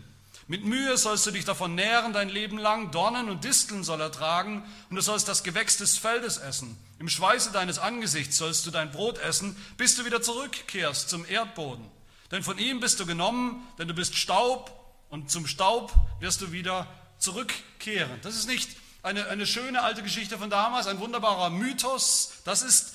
Mit 0.49 0.65
Mühe 0.65 0.97
sollst 0.97 1.27
du 1.27 1.31
dich 1.31 1.45
davon 1.45 1.77
nähren 1.77 2.13
dein 2.13 2.29
Leben 2.29 2.59
lang, 2.59 2.91
Dornen 2.91 3.31
und 3.31 3.45
Disteln 3.45 3.85
soll 3.85 4.01
er 4.01 4.11
tragen, 4.11 4.65
und 4.89 4.97
du 4.97 5.01
sollst 5.01 5.29
das 5.29 5.45
Gewächs 5.45 5.77
des 5.77 5.97
Feldes 5.97 6.39
essen. 6.39 6.77
Im 6.99 7.09
Schweiße 7.09 7.53
deines 7.53 7.79
Angesichts 7.79 8.37
sollst 8.37 8.67
du 8.67 8.73
dein 8.73 8.91
Brot 8.91 9.19
essen, 9.19 9.57
bis 9.77 9.95
du 9.95 10.05
wieder 10.05 10.23
zurückkehrst 10.23 11.09
zum 11.09 11.25
Erdboden. 11.25 11.89
Denn 12.33 12.43
von 12.43 12.59
ihm 12.59 12.81
bist 12.81 12.99
du 12.99 13.07
genommen, 13.07 13.65
denn 13.79 13.87
du 13.87 13.95
bist 13.95 14.17
Staub, 14.17 14.77
und 15.09 15.31
zum 15.31 15.47
Staub 15.47 15.93
wirst 16.19 16.41
du 16.41 16.51
wieder 16.51 16.89
zurückkehren. 17.19 18.19
Das 18.23 18.35
ist 18.35 18.49
nicht 18.49 18.71
eine, 19.03 19.27
eine 19.29 19.47
schöne 19.47 19.83
alte 19.83 20.03
Geschichte 20.03 20.39
von 20.39 20.51
damals, 20.51 20.87
ein 20.87 20.99
wunderbarer 20.99 21.51
Mythos. 21.51 22.33
Das 22.45 22.63
ist 22.63 22.95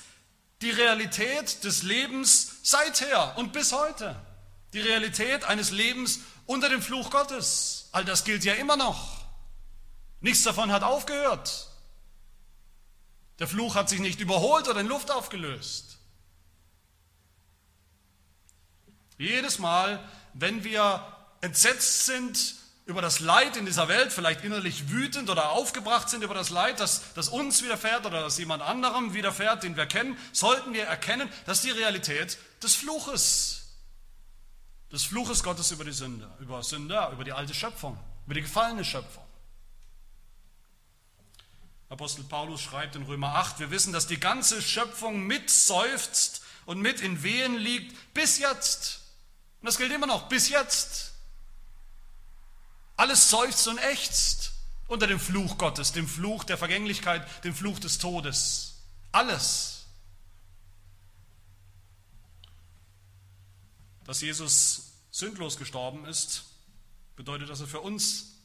die 0.61 0.71
Realität 0.71 1.63
des 1.63 1.83
Lebens 1.83 2.57
seither 2.63 3.37
und 3.37 3.53
bis 3.53 3.71
heute. 3.71 4.15
Die 4.73 4.81
Realität 4.81 5.43
eines 5.45 5.71
Lebens 5.71 6.19
unter 6.45 6.69
dem 6.69 6.81
Fluch 6.81 7.09
Gottes. 7.09 7.89
All 7.91 8.05
das 8.05 8.23
gilt 8.23 8.43
ja 8.43 8.53
immer 8.53 8.77
noch. 8.77 9.25
Nichts 10.21 10.43
davon 10.43 10.71
hat 10.71 10.83
aufgehört. 10.83 11.69
Der 13.39 13.47
Fluch 13.47 13.75
hat 13.75 13.89
sich 13.89 13.99
nicht 13.99 14.19
überholt 14.19 14.67
oder 14.67 14.79
in 14.79 14.87
Luft 14.87 15.11
aufgelöst. 15.11 15.97
Jedes 19.17 19.59
Mal, 19.59 20.03
wenn 20.33 20.63
wir 20.63 21.05
entsetzt 21.41 22.05
sind 22.05 22.55
über 22.85 23.01
das 23.01 23.19
Leid 23.19 23.57
in 23.57 23.65
dieser 23.65 23.87
Welt, 23.87 24.13
vielleicht 24.13 24.43
innerlich 24.43 24.89
wütend 24.89 25.29
oder 25.29 25.51
aufgebracht 25.51 26.07
sind 26.09 26.23
über 26.23 26.35
das 26.35 26.51
Leid, 26.51 26.79
das, 26.79 27.13
das 27.15 27.29
uns 27.29 27.63
widerfährt 27.63 28.05
oder 28.05 28.21
das 28.21 28.37
jemand 28.37 28.61
anderem 28.61 29.15
widerfährt, 29.15 29.63
den 29.63 29.75
wir 29.75 29.87
kennen, 29.87 30.17
sollten 30.31 30.73
wir 30.73 30.85
erkennen, 30.85 31.27
dass 31.47 31.61
die 31.61 31.71
Realität 31.71 32.37
des 32.61 32.75
Fluches, 32.75 33.63
des 34.91 35.03
Fluches 35.03 35.41
Gottes 35.41 35.71
über 35.71 35.83
die 35.83 35.93
Sünde, 35.93 36.29
über 36.39 36.61
Sünder, 36.61 37.09
über 37.11 37.23
die 37.23 37.33
alte 37.33 37.55
Schöpfung, 37.55 37.97
über 38.25 38.35
die 38.35 38.41
gefallene 38.41 38.85
Schöpfung. 38.85 39.25
Apostel 41.89 42.23
Paulus 42.23 42.61
schreibt 42.61 42.95
in 42.95 43.03
Römer 43.03 43.35
8, 43.35 43.59
wir 43.59 43.71
wissen, 43.71 43.93
dass 43.93 44.05
die 44.05 44.19
ganze 44.19 44.61
Schöpfung 44.61 45.25
mitseufzt 45.25 46.43
und 46.65 46.81
mit 46.81 47.01
in 47.01 47.23
Wehen 47.23 47.55
liegt 47.55 48.13
bis 48.13 48.37
jetzt. 48.37 49.01
Und 49.61 49.67
das 49.67 49.77
gilt 49.77 49.91
immer 49.91 50.07
noch, 50.07 50.27
bis 50.27 50.49
jetzt. 50.49 51.14
Alles 52.97 53.29
seufzt 53.29 53.67
und 53.67 53.77
ächzt 53.77 54.53
unter 54.87 55.07
dem 55.07 55.19
Fluch 55.19 55.57
Gottes, 55.57 55.91
dem 55.91 56.07
Fluch 56.07 56.43
der 56.43 56.57
Vergänglichkeit, 56.57 57.43
dem 57.43 57.53
Fluch 57.53 57.79
des 57.79 57.97
Todes. 57.97 58.75
Alles. 59.11 59.85
Dass 64.05 64.21
Jesus 64.21 64.91
sündlos 65.11 65.57
gestorben 65.57 66.05
ist, 66.05 66.43
bedeutet, 67.15 67.49
dass 67.49 67.61
er 67.61 67.67
für 67.67 67.81
uns 67.81 68.35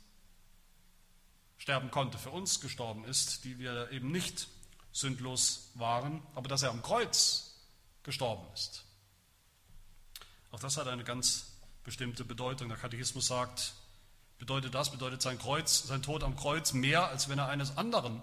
sterben 1.59 1.91
konnte, 1.91 2.19
für 2.19 2.31
uns 2.31 2.61
gestorben 2.61 3.05
ist, 3.05 3.45
die 3.45 3.59
wir 3.59 3.91
eben 3.91 4.11
nicht 4.11 4.49
sündlos 4.93 5.71
waren, 5.75 6.23
aber 6.35 6.49
dass 6.49 6.63
er 6.63 6.71
am 6.71 6.83
Kreuz 6.83 7.55
gestorben 8.03 8.47
ist. 8.55 8.85
Auch 10.51 10.61
das 10.61 10.77
hat 10.77 10.89
eine 10.89 11.05
ganz 11.05 11.53
bestimmte 11.85 12.25
Bedeutung. 12.25 12.69
Der 12.69 12.79
Katechismus 12.79 13.27
sagt, 13.27 13.75
bedeutet 14.41 14.75
das, 14.75 14.91
bedeutet 14.91 15.23
sein 15.23 15.39
Kreuz, 15.39 15.85
sein 15.87 16.03
Tod 16.03 16.25
am 16.25 16.35
Kreuz 16.35 16.73
mehr, 16.73 17.07
als 17.07 17.29
wenn 17.29 17.39
er 17.39 17.49
eines 17.49 17.77
anderen 17.77 18.21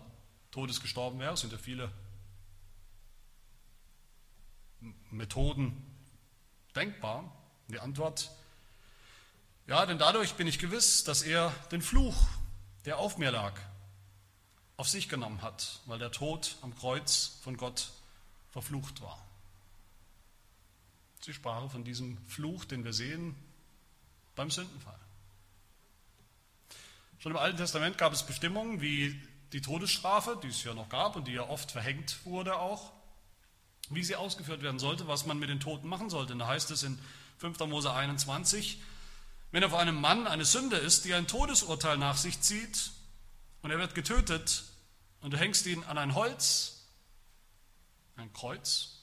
Todes 0.51 0.81
gestorben 0.81 1.19
wäre. 1.19 1.35
Es 1.35 1.41
sind 1.41 1.53
ja 1.53 1.59
viele 1.59 1.91
Methoden 5.11 5.85
denkbar. 6.75 7.31
Die 7.69 7.79
Antwort, 7.79 8.31
ja, 9.67 9.85
denn 9.85 9.99
dadurch 9.99 10.33
bin 10.33 10.47
ich 10.47 10.57
gewiss, 10.57 11.03
dass 11.03 11.21
er 11.21 11.51
den 11.71 11.81
Fluch, 11.81 12.27
der 12.85 12.97
auf 12.97 13.17
mir 13.17 13.29
lag, 13.29 13.53
auf 14.75 14.89
sich 14.89 15.09
genommen 15.09 15.41
hat, 15.41 15.81
weil 15.85 15.99
der 15.99 16.11
Tod 16.11 16.57
am 16.61 16.75
Kreuz 16.75 17.37
von 17.43 17.57
Gott 17.57 17.91
verflucht 18.49 19.01
war. 19.01 19.23
Sie 21.21 21.33
sprach 21.33 21.69
von 21.69 21.83
diesem 21.83 22.17
Fluch, 22.25 22.65
den 22.65 22.85
wir 22.85 22.93
sehen 22.93 23.35
beim 24.35 24.49
Sündenfall. 24.49 24.99
Schon 27.19 27.31
im 27.31 27.37
Alten 27.37 27.57
Testament 27.57 27.97
gab 27.97 28.13
es 28.13 28.23
Bestimmungen 28.23 28.79
wie 28.79 29.19
die 29.53 29.61
Todesstrafe, 29.61 30.39
die 30.43 30.49
es 30.49 30.63
ja 30.63 30.73
noch 30.73 30.89
gab 30.89 31.15
und 31.15 31.27
die 31.27 31.33
ja 31.33 31.47
oft 31.49 31.71
verhängt 31.71 32.17
wurde 32.25 32.57
auch, 32.57 32.91
wie 33.89 34.03
sie 34.03 34.15
ausgeführt 34.15 34.61
werden 34.61 34.79
sollte, 34.79 35.07
was 35.07 35.25
man 35.25 35.39
mit 35.39 35.49
den 35.49 35.59
Toten 35.59 35.87
machen 35.87 36.09
sollte. 36.09 36.35
da 36.35 36.47
heißt 36.47 36.69
es 36.71 36.83
in 36.83 36.99
5. 37.39 37.59
Mose 37.61 37.91
21, 37.91 38.81
wenn 39.51 39.63
auf 39.63 39.73
einem 39.73 39.99
Mann 39.99 40.27
eine 40.27 40.45
Sünde 40.45 40.75
ist, 40.75 41.05
die 41.05 41.13
ein 41.13 41.27
Todesurteil 41.27 41.97
nach 41.97 42.17
sich 42.17 42.41
zieht 42.41 42.91
und 43.61 43.71
er 43.71 43.79
wird 43.79 43.95
getötet 43.95 44.63
und 45.21 45.31
du 45.31 45.37
hängst 45.37 45.65
ihn 45.65 45.83
an 45.85 45.97
ein 45.97 46.13
Holz, 46.13 46.87
ein 48.15 48.31
Kreuz, 48.33 48.96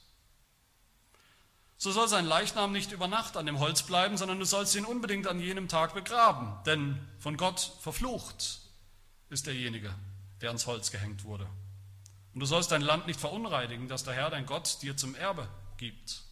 so 1.85 1.93
soll 1.93 2.09
sein 2.09 2.25
Leichnam 2.25 2.73
nicht 2.73 2.93
über 2.93 3.09
Nacht 3.09 3.37
an 3.37 3.45
dem 3.45 3.59
Holz 3.59 3.83
bleiben, 3.83 4.17
sondern 4.17 4.39
du 4.39 4.47
sollst 4.47 4.75
ihn 4.75 4.87
unbedingt 4.87 5.27
an 5.27 5.39
jenem 5.39 5.69
Tag 5.69 5.93
begraben, 5.93 6.57
denn 6.65 6.99
von 7.19 7.37
Gott 7.37 7.73
verflucht 7.81 8.61
ist 9.29 9.47
derjenige, 9.47 9.95
der 10.41 10.49
ans 10.49 10.67
Holz 10.67 10.91
gehängt 10.91 11.25
wurde. 11.25 11.47
Und 12.33 12.41
du 12.41 12.47
sollst 12.47 12.73
dein 12.73 12.81
Land 12.81 13.07
nicht 13.07 13.21
verunreinigen, 13.21 13.87
das 13.87 14.03
der 14.03 14.15
Herr, 14.15 14.31
dein 14.31 14.47
Gott, 14.47 14.79
dir 14.81 14.97
zum 14.97 15.15
Erbe 15.15 15.47
gibt. 15.77 16.23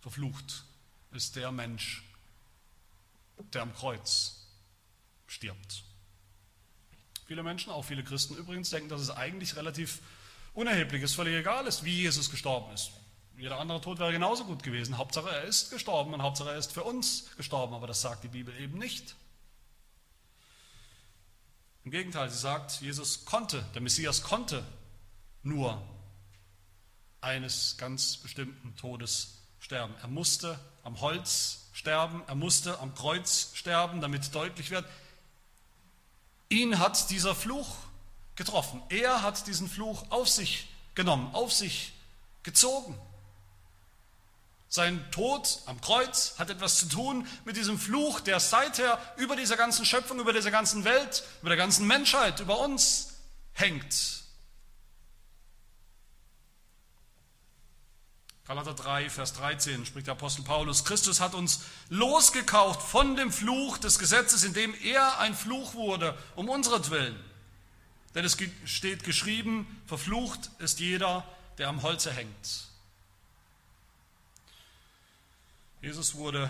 Verflucht 0.00 0.64
ist 1.12 1.34
der 1.36 1.50
Mensch, 1.52 2.04
der 3.54 3.62
am 3.62 3.74
Kreuz 3.74 4.46
stirbt. 5.26 5.84
Viele 7.26 7.42
Menschen, 7.42 7.72
auch 7.72 7.86
viele 7.86 8.04
Christen 8.04 8.36
übrigens, 8.36 8.68
denken, 8.68 8.90
dass 8.90 9.00
es 9.00 9.10
eigentlich 9.10 9.56
relativ 9.56 10.00
unerheblich 10.52 11.02
ist, 11.02 11.14
völlig 11.14 11.34
egal 11.34 11.66
ist, 11.66 11.82
wie 11.82 12.02
Jesus 12.02 12.30
gestorben 12.30 12.74
ist. 12.74 12.92
Jeder 13.42 13.58
andere 13.58 13.80
Tod 13.80 13.98
wäre 13.98 14.12
genauso 14.12 14.44
gut 14.44 14.62
gewesen. 14.62 14.98
Hauptsache, 14.98 15.28
er 15.28 15.42
ist 15.42 15.70
gestorben 15.70 16.14
und 16.14 16.22
Hauptsache, 16.22 16.50
er 16.50 16.58
ist 16.58 16.70
für 16.70 16.84
uns 16.84 17.26
gestorben. 17.36 17.74
Aber 17.74 17.88
das 17.88 18.00
sagt 18.00 18.22
die 18.22 18.28
Bibel 18.28 18.56
eben 18.60 18.78
nicht. 18.78 19.16
Im 21.82 21.90
Gegenteil, 21.90 22.30
sie 22.30 22.38
sagt, 22.38 22.80
Jesus 22.80 23.24
konnte, 23.24 23.64
der 23.74 23.80
Messias 23.80 24.22
konnte 24.22 24.64
nur 25.42 25.82
eines 27.20 27.76
ganz 27.78 28.16
bestimmten 28.16 28.76
Todes 28.76 29.38
sterben. 29.58 29.92
Er 30.00 30.06
musste 30.06 30.56
am 30.84 31.00
Holz 31.00 31.66
sterben, 31.72 32.22
er 32.28 32.36
musste 32.36 32.78
am 32.78 32.94
Kreuz 32.94 33.50
sterben, 33.54 34.00
damit 34.00 34.32
deutlich 34.36 34.70
wird, 34.70 34.86
ihn 36.48 36.78
hat 36.78 37.10
dieser 37.10 37.34
Fluch 37.34 37.74
getroffen. 38.36 38.80
Er 38.88 39.22
hat 39.22 39.48
diesen 39.48 39.68
Fluch 39.68 40.04
auf 40.10 40.28
sich 40.28 40.68
genommen, 40.94 41.34
auf 41.34 41.52
sich 41.52 41.92
gezogen. 42.44 42.96
Sein 44.74 45.04
Tod 45.10 45.58
am 45.66 45.82
Kreuz 45.82 46.38
hat 46.38 46.48
etwas 46.48 46.78
zu 46.78 46.88
tun 46.88 47.28
mit 47.44 47.58
diesem 47.58 47.78
Fluch, 47.78 48.20
der 48.20 48.40
seither 48.40 48.98
über 49.18 49.36
dieser 49.36 49.58
ganzen 49.58 49.84
Schöpfung, 49.84 50.18
über 50.18 50.32
dieser 50.32 50.50
ganzen 50.50 50.84
Welt, 50.84 51.24
über 51.42 51.50
der 51.50 51.58
ganzen 51.58 51.86
Menschheit, 51.86 52.40
über 52.40 52.58
uns 52.58 53.18
hängt. 53.52 54.22
Galater 58.46 58.72
3, 58.72 59.10
Vers 59.10 59.34
13 59.34 59.84
spricht 59.84 60.06
der 60.06 60.12
Apostel 60.14 60.42
Paulus, 60.42 60.86
Christus 60.86 61.20
hat 61.20 61.34
uns 61.34 61.64
losgekauft 61.90 62.80
von 62.80 63.14
dem 63.14 63.30
Fluch 63.30 63.76
des 63.76 63.98
Gesetzes, 63.98 64.42
indem 64.42 64.74
er 64.82 65.18
ein 65.18 65.34
Fluch 65.34 65.74
wurde, 65.74 66.16
um 66.34 66.48
unseretwillen. 66.48 67.22
Denn 68.14 68.24
es 68.24 68.38
steht 68.64 69.04
geschrieben, 69.04 69.82
verflucht 69.84 70.50
ist 70.60 70.80
jeder, 70.80 71.28
der 71.58 71.68
am 71.68 71.82
Holze 71.82 72.10
hängt. 72.10 72.71
Jesus 75.82 76.14
wurde 76.14 76.48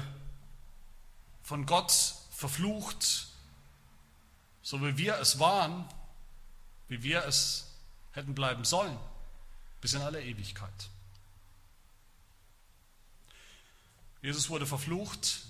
von 1.43 1.65
Gott 1.65 1.91
verflucht, 2.31 3.29
so 4.61 4.83
wie 4.83 4.99
wir 4.99 5.17
es 5.17 5.39
waren, 5.39 5.87
wie 6.89 7.03
wir 7.03 7.25
es 7.25 7.67
hätten 8.13 8.35
bleiben 8.35 8.67
sollen, 8.67 8.97
bis 9.81 9.95
in 9.95 10.03
alle 10.03 10.23
Ewigkeit. 10.23 10.91
Jesus 14.21 14.51
wurde 14.51 14.67
verflucht. 14.67 15.47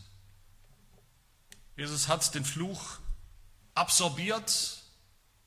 Jesus 1.76 2.06
hat 2.06 2.36
den 2.36 2.44
Fluch 2.44 2.98
absorbiert, 3.74 4.80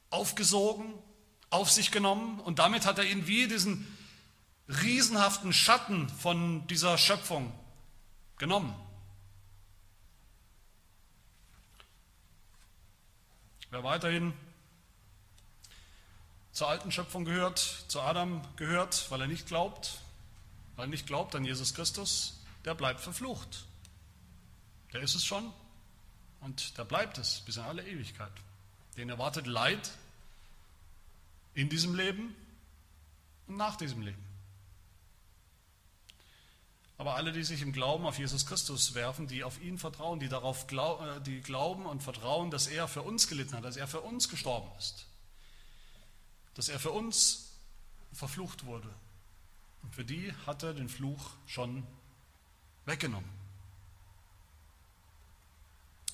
aufgesogen, 0.09 0.93
auf 1.49 1.71
sich 1.71 1.89
genommen 1.89 2.41
und 2.41 2.59
damit 2.59 2.85
hat 2.85 2.97
er 2.97 3.05
ihn 3.05 3.27
wie 3.27 3.47
diesen 3.47 3.87
riesenhaften 4.67 5.53
Schatten 5.53 6.09
von 6.09 6.67
dieser 6.67 6.97
Schöpfung 6.97 7.57
genommen. 8.37 8.75
Wer 13.69 13.83
weiterhin 13.83 14.33
zur 16.51 16.69
alten 16.69 16.91
Schöpfung 16.91 17.25
gehört, 17.25 17.59
zu 17.59 17.99
Adam 18.01 18.41
gehört, 18.55 19.11
weil 19.11 19.21
er 19.21 19.27
nicht 19.27 19.47
glaubt, 19.47 19.99
weil 20.75 20.85
er 20.85 20.89
nicht 20.89 21.07
glaubt 21.07 21.35
an 21.35 21.43
Jesus 21.43 21.73
Christus, 21.73 22.39
der 22.63 22.75
bleibt 22.75 23.01
verflucht. 23.01 23.65
Der 24.93 25.01
ist 25.01 25.15
es 25.15 25.25
schon 25.25 25.51
und 26.39 26.77
der 26.77 26.85
bleibt 26.85 27.17
es 27.17 27.41
bis 27.41 27.57
in 27.57 27.63
alle 27.63 27.85
Ewigkeit. 27.85 28.31
Den 28.95 29.09
erwartet 29.09 29.47
Leid 29.47 29.91
in 31.53 31.67
diesem 31.67 31.95
Leben 31.95 32.33
und 33.47 33.57
nach 33.57 33.75
diesem 33.75 34.01
Leben. 34.01 34.23
Aber 36.97 37.15
alle, 37.15 37.31
die 37.31 37.43
sich 37.43 37.61
im 37.61 37.73
Glauben 37.73 38.05
auf 38.05 38.17
Jesus 38.17 38.45
Christus 38.45 38.93
werfen, 38.93 39.27
die 39.27 39.43
auf 39.43 39.61
ihn 39.61 39.77
vertrauen, 39.77 40.19
die 40.19 40.29
darauf 40.29 40.67
glauben, 40.67 41.05
äh, 41.07 41.21
die 41.21 41.41
glauben 41.41 41.85
und 41.85 42.01
vertrauen, 42.01 42.51
dass 42.51 42.67
er 42.67 42.87
für 42.87 43.01
uns 43.01 43.27
gelitten 43.27 43.55
hat, 43.55 43.65
dass 43.65 43.77
er 43.77 43.87
für 43.87 44.01
uns 44.01 44.29
gestorben 44.29 44.69
ist, 44.77 45.05
dass 46.53 46.69
er 46.69 46.79
für 46.79 46.91
uns 46.91 47.51
verflucht 48.13 48.65
wurde. 48.65 48.89
Und 49.83 49.93
für 49.93 50.05
die 50.05 50.33
hat 50.45 50.63
er 50.63 50.73
den 50.73 50.89
Fluch 50.89 51.31
schon 51.45 51.85
weggenommen. 52.85 53.29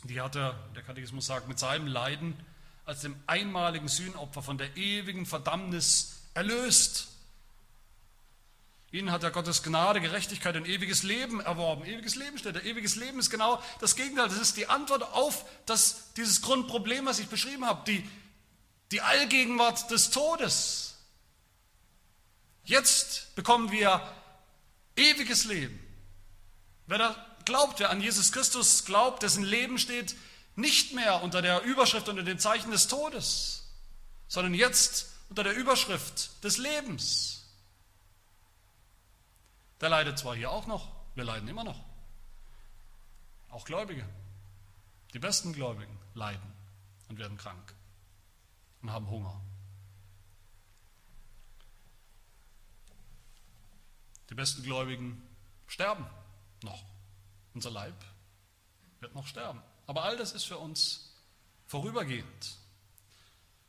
Die 0.03 0.19
hat 0.19 0.35
er, 0.35 0.53
der 0.75 0.81
Katechismus 0.81 1.27
sagt, 1.27 1.47
mit 1.47 1.59
seinem 1.59 1.85
Leiden 1.85 2.35
als 2.85 3.01
dem 3.01 3.15
einmaligen 3.27 3.87
Sühnopfer 3.87 4.41
von 4.41 4.57
der 4.57 4.75
ewigen 4.75 5.27
Verdammnis 5.27 6.23
erlöst. 6.33 7.10
Ihnen 8.91 9.11
hat 9.11 9.23
er 9.23 9.31
Gottes 9.31 9.63
Gnade, 9.63 10.01
Gerechtigkeit 10.01 10.57
und 10.57 10.67
ewiges 10.67 11.03
Leben 11.03 11.39
erworben. 11.39 11.85
Ewiges 11.85 12.15
Leben 12.15 12.37
steht 12.37 12.57
da. 12.57 12.59
Ewiges 12.59 12.97
Leben 12.97 13.19
ist 13.19 13.29
genau 13.29 13.63
das 13.79 13.95
Gegenteil. 13.95 14.27
Das 14.27 14.37
ist 14.37 14.57
die 14.57 14.67
Antwort 14.67 15.03
auf 15.03 15.45
das, 15.65 16.11
dieses 16.17 16.41
Grundproblem, 16.41 17.05
was 17.05 17.19
ich 17.19 17.27
beschrieben 17.27 17.65
habe. 17.65 17.83
Die, 17.87 18.07
die 18.91 18.99
Allgegenwart 18.99 19.89
des 19.91 20.09
Todes. 20.09 20.97
Jetzt 22.65 23.33
bekommen 23.35 23.71
wir 23.71 24.01
ewiges 24.97 25.45
Leben. 25.45 25.79
Wer 26.87 26.97
da 26.97 27.25
glaubt, 27.45 27.79
wer 27.79 27.91
an 27.91 28.01
Jesus 28.01 28.33
Christus 28.33 28.83
glaubt, 28.83 29.23
dessen 29.23 29.45
Leben 29.45 29.79
steht 29.79 30.15
nicht 30.57 30.93
mehr 30.93 31.23
unter 31.23 31.41
der 31.41 31.61
Überschrift, 31.63 32.09
unter 32.09 32.23
dem 32.23 32.39
Zeichen 32.39 32.71
des 32.71 32.89
Todes, 32.89 33.69
sondern 34.27 34.53
jetzt 34.53 35.11
unter 35.29 35.43
der 35.43 35.55
Überschrift 35.55 36.43
des 36.43 36.57
Lebens. 36.57 37.30
Der 39.81 39.89
leidet 39.89 40.19
zwar 40.19 40.35
hier 40.35 40.51
auch 40.51 40.67
noch, 40.67 40.91
wir 41.15 41.23
leiden 41.23 41.47
immer 41.49 41.63
noch. 41.63 41.83
Auch 43.49 43.65
Gläubige, 43.65 44.07
die 45.13 45.19
besten 45.19 45.53
Gläubigen 45.53 45.99
leiden 46.13 46.53
und 47.09 47.17
werden 47.17 47.37
krank 47.37 47.75
und 48.81 48.91
haben 48.91 49.09
Hunger. 49.09 49.41
Die 54.29 54.35
besten 54.35 54.63
Gläubigen 54.63 55.21
sterben 55.67 56.05
noch. 56.63 56.85
Unser 57.53 57.71
Leib 57.71 58.05
wird 59.01 59.13
noch 59.13 59.27
sterben. 59.27 59.61
Aber 59.87 60.03
all 60.03 60.15
das 60.15 60.31
ist 60.31 60.45
für 60.45 60.57
uns 60.57 61.11
vorübergehend 61.65 62.57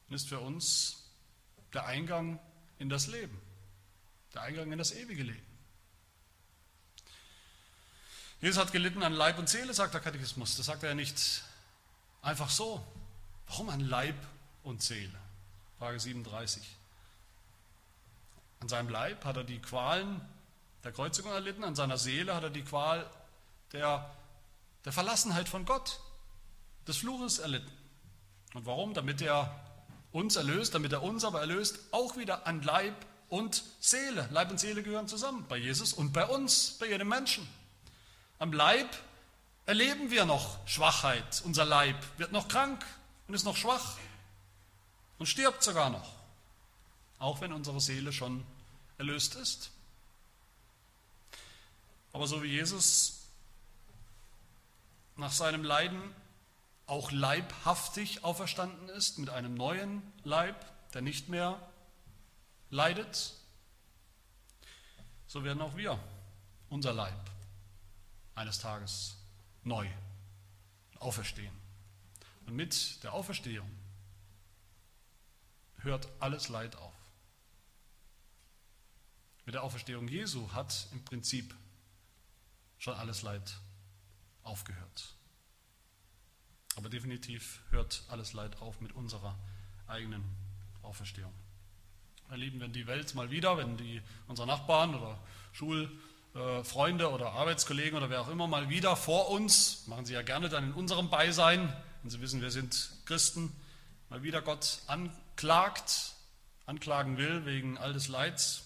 und 0.09 0.15
ist 0.15 0.29
für 0.29 0.39
uns 0.39 1.11
der 1.73 1.87
Eingang 1.87 2.39
in 2.79 2.89
das 2.89 3.07
Leben, 3.07 3.41
der 4.35 4.43
Eingang 4.43 4.71
in 4.71 4.79
das 4.79 4.93
ewige 4.93 5.25
Leben. 5.25 5.52
Jesus 8.43 8.59
hat 8.59 8.73
gelitten 8.73 9.05
an 9.05 9.13
Leib 9.13 9.39
und 9.39 9.49
Seele, 9.49 9.73
sagt 9.73 9.95
der 9.95 10.01
Katechismus. 10.01 10.57
Das 10.57 10.67
sagt 10.67 10.83
er 10.83 10.91
ja 10.91 10.95
nicht 10.97 11.45
einfach 12.23 12.51
so. 12.51 12.85
Warum 13.47 13.69
an 13.69 13.79
Leib 13.79 14.17
und 14.65 14.83
Seele? 14.83 15.15
Frage 15.79 16.01
37. 16.01 16.61
An 18.59 18.69
seinem 18.69 18.89
Leib 18.89 19.25
hat 19.25 19.37
er 19.37 19.45
die 19.45 19.61
Qualen 19.61 20.21
der 20.83 20.91
Kreuzigung 20.91 21.31
erlitten, 21.31 21.63
an 21.63 21.77
seiner 21.77 21.99
Seele 21.99 22.35
hat 22.35 22.43
er 22.43 22.51
die 22.51 22.63
Qual 22.63 23.09
der, 23.71 24.11
der 24.85 24.93
Verlassenheit 24.93 25.49
von 25.49 25.65
Gott, 25.65 26.01
des 26.89 26.97
Fluches 26.97 27.39
erlitten. 27.39 27.71
Und 28.55 28.67
warum? 28.67 28.93
Damit 28.93 29.23
er 29.23 29.55
uns 30.11 30.35
erlöst, 30.35 30.75
damit 30.75 30.93
er 30.93 31.05
uns 31.05 31.25
aber 31.25 31.39
erlöst, 31.39 31.79
auch 31.93 32.17
wieder 32.17 32.45
an 32.49 32.61
Leib 32.63 32.97
und 33.29 33.63
Seele. 33.79 34.29
Leib 34.33 34.51
und 34.51 34.59
Seele 34.59 34.83
gehören 34.83 35.07
zusammen, 35.07 35.47
bei 35.49 35.59
Jesus 35.59 35.93
und 35.93 36.13
bei 36.13 36.27
uns, 36.27 36.77
bei 36.81 36.89
jedem 36.89 37.07
Menschen. 37.09 37.47
Am 38.43 38.53
Leib 38.53 38.89
erleben 39.67 40.11
wir 40.11 40.25
noch 40.25 40.67
Schwachheit. 40.67 41.43
Unser 41.45 41.65
Leib 41.65 41.95
wird 42.19 42.33
noch 42.33 42.49
krank 42.49 42.85
und 43.29 43.35
ist 43.35 43.45
noch 43.45 43.57
schwach 43.57 43.97
und 45.19 45.27
stirbt 45.27 45.63
sogar 45.63 45.91
noch, 45.91 46.13
auch 47.21 47.41
wenn 47.41 47.53
unsere 47.53 47.81
Seele 47.81 48.13
schon 48.13 48.45
erlöst 48.99 49.37
ist. 49.37 49.71
Aber 52.13 52.27
so 52.27 52.43
wie 52.43 52.49
Jesus 52.49 53.29
nach 55.15 55.31
seinem 55.31 55.63
Leiden 55.63 56.03
auch 56.89 57.13
leibhaftig 57.13 58.25
auferstanden 58.25 58.89
ist, 58.89 59.21
mit 59.21 59.31
einem 59.31 59.55
neuen 59.55 60.03
Leib, 60.25 60.57
der 60.95 61.03
nicht 61.03 61.29
mehr 61.29 61.61
leidet, 62.71 63.35
so 65.29 65.45
werden 65.45 65.63
auch 65.63 65.77
wir, 65.77 65.97
unser 66.71 66.93
Leib, 66.93 67.32
eines 68.35 68.59
Tages 68.59 69.17
neu 69.65 69.89
auferstehen. 70.99 71.55
Und 72.47 72.57
mit 72.57 73.03
der 73.03 73.13
Auferstehung 73.13 73.71
hört 75.79 76.09
alles 76.21 76.49
Leid 76.49 76.77
auf. 76.77 76.95
Mit 79.45 79.55
der 79.55 79.63
Auferstehung 79.63 80.09
Jesu 80.09 80.53
hat 80.53 80.89
im 80.93 81.05
Prinzip 81.05 81.55
schon 82.79 82.95
alles 82.95 83.23
Leid 83.23 83.59
aufgehört. 84.45 85.15
Aber 86.77 86.89
definitiv 86.89 87.61
hört 87.71 88.05
alles 88.09 88.33
Leid 88.33 88.61
auf 88.61 88.81
mit 88.81 88.93
unserer 88.93 89.39
eigenen 89.87 90.25
Auferstehung. 90.83 91.33
Erleben 92.31 92.61
wir 92.61 92.69
die 92.69 92.87
Welt 92.87 93.15
mal 93.15 93.31
wieder, 93.31 93.59
wenn 93.59 93.77
die, 93.77 94.01
unsere 94.27 94.47
Nachbarn 94.47 94.95
oder 94.95 95.21
Schulfreunde 96.33 97.11
oder 97.11 97.33
Arbeitskollegen 97.33 97.97
oder 97.97 98.09
wer 98.09 98.23
auch 98.23 98.29
immer 98.29 98.47
mal 98.47 98.71
wieder 98.71 98.97
vor 98.97 99.31
uns, 99.31 99.87
machen 99.87 100.07
sie 100.07 100.15
ja 100.15 100.23
gerne 100.23 100.49
dann 100.49 100.65
in 100.65 100.73
unserem 100.73 101.11
Beisein, 101.11 101.73
wenn 102.03 102.11
sie 102.11 102.21
wissen, 102.21 102.41
wir 102.41 102.51
sind 102.51 102.91
Christen, 103.05 103.53
mal 104.09 104.23
wieder 104.23 104.41
Gott 104.41 104.79
anklagt, 104.87 106.15
anklagen 106.65 107.19
will 107.19 107.45
wegen 107.45 107.77
all 107.77 107.93
des 107.93 108.09
Leids 108.09 108.65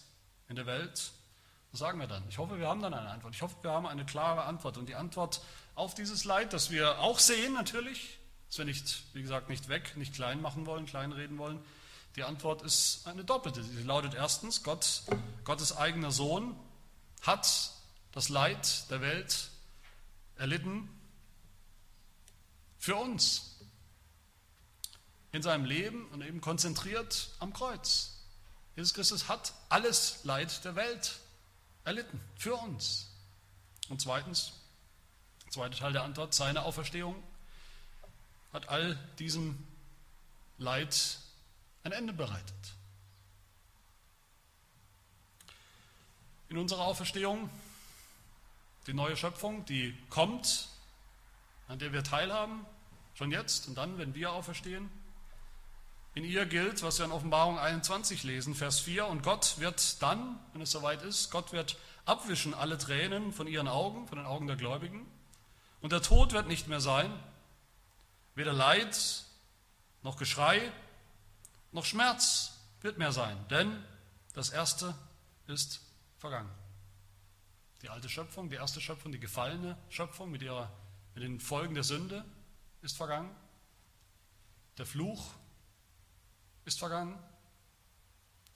in 0.49 0.55
der 0.57 0.67
Welt. 0.67 1.11
Was 1.73 1.81
sagen 1.81 1.99
wir 1.99 2.07
dann? 2.07 2.23
Ich 2.29 2.39
hoffe, 2.39 2.59
wir 2.59 2.69
haben 2.69 2.81
dann 2.81 2.95
eine 2.95 3.11
Antwort. 3.11 3.35
Ich 3.35 3.43
hoffe, 3.43 3.57
wir 3.63 3.73
haben 3.73 3.87
eine 3.87 4.07
klare 4.07 4.45
Antwort. 4.45 4.79
Und 4.79 4.89
die 4.89 4.95
Antwort 4.95 5.41
auf 5.75 5.95
dieses 5.95 6.25
Leid, 6.25 6.53
das 6.53 6.71
wir 6.71 7.01
auch 7.01 7.19
sehen 7.19 7.53
natürlich, 7.53 8.19
dass 8.49 8.59
wir 8.59 8.65
nicht, 8.65 9.03
wie 9.13 9.23
gesagt, 9.23 9.51
nicht 9.51 9.69
weg, 9.69 9.97
nicht 9.97 10.15
klein 10.15 10.41
machen 10.41 10.67
wollen, 10.67 10.87
kleinreden 10.87 11.37
wollen. 11.37 11.59
Die 12.15 12.23
Antwort 12.23 12.63
ist 12.63 13.07
eine 13.07 13.25
doppelte. 13.25 13.63
Sie 13.63 13.83
lautet 13.83 14.15
erstens, 14.15 14.63
Gott, 14.63 15.03
Gottes 15.45 15.77
eigener 15.77 16.13
Sohn 16.13 16.55
hat 17.27 17.73
das 18.13 18.29
Leid 18.29 18.91
der 18.91 19.01
Welt 19.01 19.51
erlitten 20.37 20.89
für 22.79 22.97
uns 22.97 23.57
in 25.33 25.43
seinem 25.43 25.65
Leben 25.65 26.07
und 26.11 26.23
eben 26.23 26.41
konzentriert 26.41 27.31
am 27.41 27.53
Kreuz. 27.53 28.23
Jesus 28.75 28.95
Christus 28.95 29.29
hat 29.29 29.55
alles 29.69 30.25
Leid 30.25 30.65
der 30.65 30.77
Welt 30.77 31.19
erlitten 31.85 32.21
für 32.37 32.55
uns. 32.55 33.09
Und 33.89 34.01
zweitens, 34.01 34.53
Zweiter 35.57 35.79
Teil 35.79 35.93
der 35.93 36.03
Antwort, 36.03 36.35
seine 36.35 36.65
Auferstehung 36.65 37.23
hat 38.53 38.69
all 38.69 38.95
diesem 39.19 39.67
Leid 40.59 41.19
ein 41.83 41.93
Ende 41.93 42.13
bereitet. 42.13 42.76
In 46.49 46.59
unserer 46.59 46.83
Auferstehung, 46.83 47.51
die 48.87 48.95
neue 48.95 49.17
Schöpfung, 49.17 49.65
die 49.65 49.97
kommt, 50.11 50.69
an 51.69 51.79
der 51.79 51.93
wir 51.93 52.05
teilhaben, 52.05 52.65
schon 53.15 53.33
jetzt 53.33 53.67
und 53.67 53.77
dann, 53.77 53.99
wenn 53.99 54.15
wir 54.15 54.33
auferstehen. 54.33 54.89
In 56.15 56.25
ihr 56.25 56.47
gilt, 56.47 56.83
was 56.83 56.99
wir 56.99 57.05
in 57.05 57.13
Offenbarung 57.13 57.59
21 57.59 58.23
lesen, 58.23 58.55
Vers 58.55 58.81
4, 58.81 59.07
und 59.07 59.23
Gott 59.23 59.59
wird 59.59 60.01
dann, 60.03 60.39
wenn 60.53 60.63
es 60.63 60.71
soweit 60.71 61.03
ist, 61.03 61.31
Gott 61.31 61.53
wird 61.53 61.77
abwischen 62.05 62.55
alle 62.55 62.79
Tränen 62.79 63.33
von 63.33 63.47
ihren 63.47 63.69
Augen, 63.69 64.07
von 64.07 64.19
den 64.19 64.27
Augen 64.27 64.47
der 64.47 64.57
Gläubigen. 64.57 65.07
Und 65.81 65.93
der 65.93 66.03
Tod 66.03 66.33
wird 66.33 66.47
nicht 66.47 66.69
mehr 66.69 66.81
sein, 66.81 67.13
weder 68.35 68.53
Leid 68.53 69.25
noch 70.03 70.17
Geschrei 70.17 70.73
noch 71.73 71.85
Schmerz 71.85 72.53
wird 72.81 72.97
mehr 72.97 73.13
sein, 73.13 73.37
denn 73.51 73.85
das 74.33 74.51
Erste 74.51 74.95
ist 75.47 75.81
vergangen. 76.19 76.51
Die 77.83 77.89
alte 77.89 78.09
Schöpfung, 78.09 78.49
die 78.49 78.57
erste 78.57 78.81
Schöpfung, 78.81 79.13
die 79.13 79.21
gefallene 79.21 79.77
Schöpfung 79.91 80.31
mit, 80.31 80.43
ihrer, 80.43 80.73
mit 81.15 81.23
den 81.23 81.41
Folgen 81.41 81.75
der 81.75 81.85
Sünde 81.85 82.25
ist 82.83 82.97
vergangen. 82.97 83.35
Der 84.79 84.87
Fluch 84.87 85.33
ist 86.65 86.79
vergangen. 86.79 87.19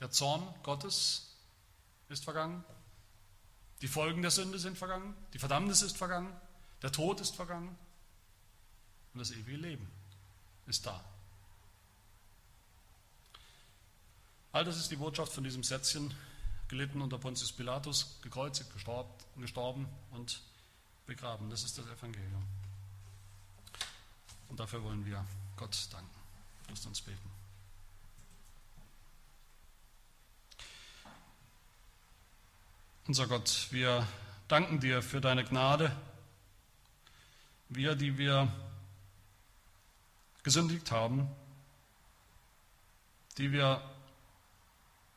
Der 0.00 0.11
Zorn 0.11 0.42
Gottes 0.62 1.36
ist 2.08 2.24
vergangen. 2.24 2.64
Die 3.82 3.88
Folgen 3.88 4.22
der 4.22 4.30
Sünde 4.30 4.58
sind 4.58 4.76
vergangen. 4.76 5.14
Die 5.32 5.38
Verdammnis 5.38 5.82
ist 5.82 5.96
vergangen. 5.96 6.34
Der 6.82 6.92
Tod 6.92 7.20
ist 7.20 7.36
vergangen. 7.36 7.76
Und 9.12 9.20
das 9.20 9.30
ewige 9.30 9.56
Leben 9.56 9.90
ist 10.66 10.86
da. 10.86 11.04
All 14.52 14.64
das 14.64 14.76
ist 14.76 14.90
die 14.90 14.96
Botschaft 14.96 15.32
von 15.32 15.44
diesem 15.44 15.62
Sätzchen, 15.62 16.12
gelitten 16.70 17.02
unter 17.02 17.18
Pontius 17.18 17.50
Pilatus, 17.50 18.20
gekreuzigt, 18.22 18.70
gestorben 18.72 19.88
und 20.12 20.40
begraben. 21.04 21.50
Das 21.50 21.64
ist 21.64 21.76
das 21.76 21.84
Evangelium. 21.86 22.46
Und 24.48 24.60
dafür 24.60 24.80
wollen 24.84 25.04
wir 25.04 25.26
Gott 25.56 25.88
danken. 25.92 26.08
Lasst 26.68 26.86
uns 26.86 27.00
beten. 27.00 27.28
Unser 33.08 33.26
Gott, 33.26 33.66
wir 33.72 34.06
danken 34.46 34.78
dir 34.78 35.02
für 35.02 35.20
deine 35.20 35.42
Gnade. 35.42 35.90
Wir, 37.68 37.96
die 37.96 38.16
wir 38.16 38.46
gesündigt 40.44 40.92
haben, 40.92 41.28
die 43.38 43.50
wir 43.50 43.82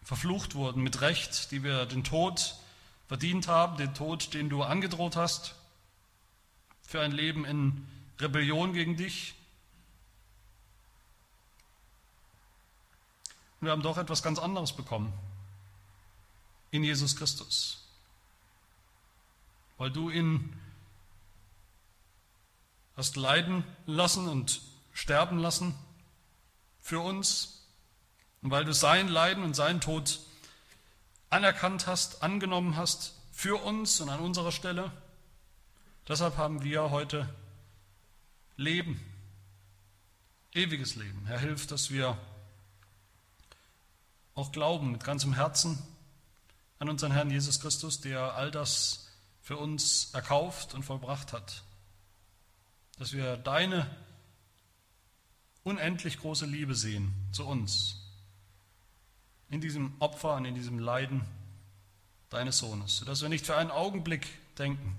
verflucht 0.04 0.56
wurden 0.56 0.84
mit 0.84 1.01
Recht, 1.01 1.51
die 1.51 1.64
wir 1.64 1.86
den 1.86 2.04
Tod 2.04 2.56
verdient 3.08 3.47
haben, 3.47 3.78
den 3.78 3.93
Tod, 3.93 4.34
den 4.34 4.49
du 4.49 4.64
angedroht 4.64 5.16
hast, 5.16 5.56
für 6.82 7.01
ein 7.01 7.12
Leben 7.12 7.45
in 7.45 7.88
Rebellion 8.20 8.74
gegen 8.74 8.97
dich. 8.97 9.36
Und 13.60 13.68
wir 13.68 13.72
haben 13.72 13.82
doch 13.82 13.97
etwas 13.97 14.24
ganz 14.24 14.39
anderes 14.39 14.74
bekommen 14.74 15.14
in 16.72 16.84
Jesus 16.84 17.16
Christus, 17.16 17.88
weil 19.78 19.91
du 19.91 20.10
ihn 20.10 20.60
hast 22.97 23.16
leiden 23.16 23.64
lassen 23.86 24.28
und 24.28 24.62
sterben 24.91 25.39
lassen 25.39 25.76
für 26.82 26.99
uns 26.99 27.62
und 28.44 28.52
weil 28.52 28.66
du 28.66 28.74
sein 28.74 29.08
Leiden 29.08 29.44
und 29.44 29.56
seinen 29.56 29.80
Tod 29.80 30.20
anerkannt 31.30 31.88
hast, 31.88 32.22
angenommen 32.22 32.76
hast 32.76 33.14
für 33.32 33.64
uns 33.64 34.02
und 34.02 34.10
an 34.10 34.20
unserer 34.20 34.52
Stelle, 34.52 34.91
deshalb 36.08 36.38
haben 36.38 36.62
wir 36.62 36.91
heute 36.91 37.28
Leben, 38.58 39.00
ewiges 40.54 40.96
Leben. 40.96 41.26
Herr, 41.26 41.39
hilf, 41.39 41.66
dass 41.68 41.89
wir 41.89 42.18
auch 44.36 44.52
glauben 44.52 44.91
mit 44.91 45.04
ganzem 45.04 45.34
Herzen 45.34 45.82
an 46.80 46.89
unseren 46.89 47.14
Herrn 47.14 47.32
Jesus 47.32 47.62
Christus, 47.62 48.02
der 48.02 48.36
all 48.36 48.52
das 48.52 49.08
für 49.41 49.58
uns 49.58 50.14
erkauft 50.14 50.74
und 50.74 50.84
vollbracht 50.84 51.32
hat. 51.32 51.64
Dass 53.00 53.14
wir 53.14 53.38
deine 53.38 53.89
unendlich 55.64 56.20
große 56.20 56.46
Liebe 56.46 56.76
sehen 56.76 57.14
zu 57.32 57.46
uns, 57.46 58.03
in 59.54 59.62
diesem 59.62 59.93
Opfer 59.99 60.36
und 60.36 60.45
in 60.45 60.56
diesem 60.56 60.80
Leiden 60.80 61.22
deines 62.32 62.58
Sohnes, 62.58 62.97
sodass 62.97 63.22
wir 63.22 63.30
nicht 63.30 63.45
für 63.45 63.56
einen 63.56 63.70
Augenblick 63.70 64.28
denken, 64.58 64.97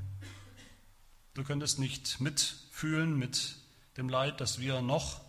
du 1.35 1.43
könntest 1.43 1.81
nicht 1.81 2.21
mitfühlen 2.21 3.19
mit 3.19 3.57
dem 3.97 4.09
Leid, 4.09 4.41
das 4.41 4.61
wir 4.61 4.81
noch 4.81 5.21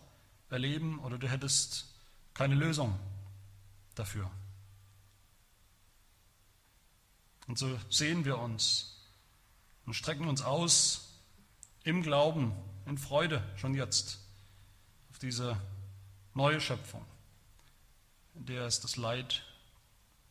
erleben, 0.48 1.00
oder 1.00 1.18
du 1.18 1.28
hättest 1.28 1.92
keine 2.34 2.54
Lösung 2.54 2.96
dafür. 3.96 4.30
Und 7.48 7.58
so 7.58 7.76
sehen 7.90 8.24
wir 8.24 8.38
uns 8.38 8.96
und 9.86 9.94
strecken 9.94 10.28
uns 10.28 10.40
aus 10.40 11.18
im 11.82 12.02
Glauben, 12.02 12.52
in 12.86 12.96
Freude 12.96 13.42
schon 13.56 13.74
jetzt 13.74 14.20
auf 15.10 15.18
diese 15.18 15.60
neue 16.32 16.60
Schöpfung, 16.60 17.04
der 18.36 18.66
es 18.66 18.80
das 18.80 18.96
Leid 18.96 19.44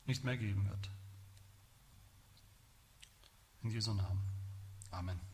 nicht 0.06 0.24
mehr 0.24 0.38
geben 0.38 0.70
wird. 0.70 0.90
In 3.64 3.72
Jesu 3.72 3.94
Namen. 3.94 4.22
Amen. 4.92 5.25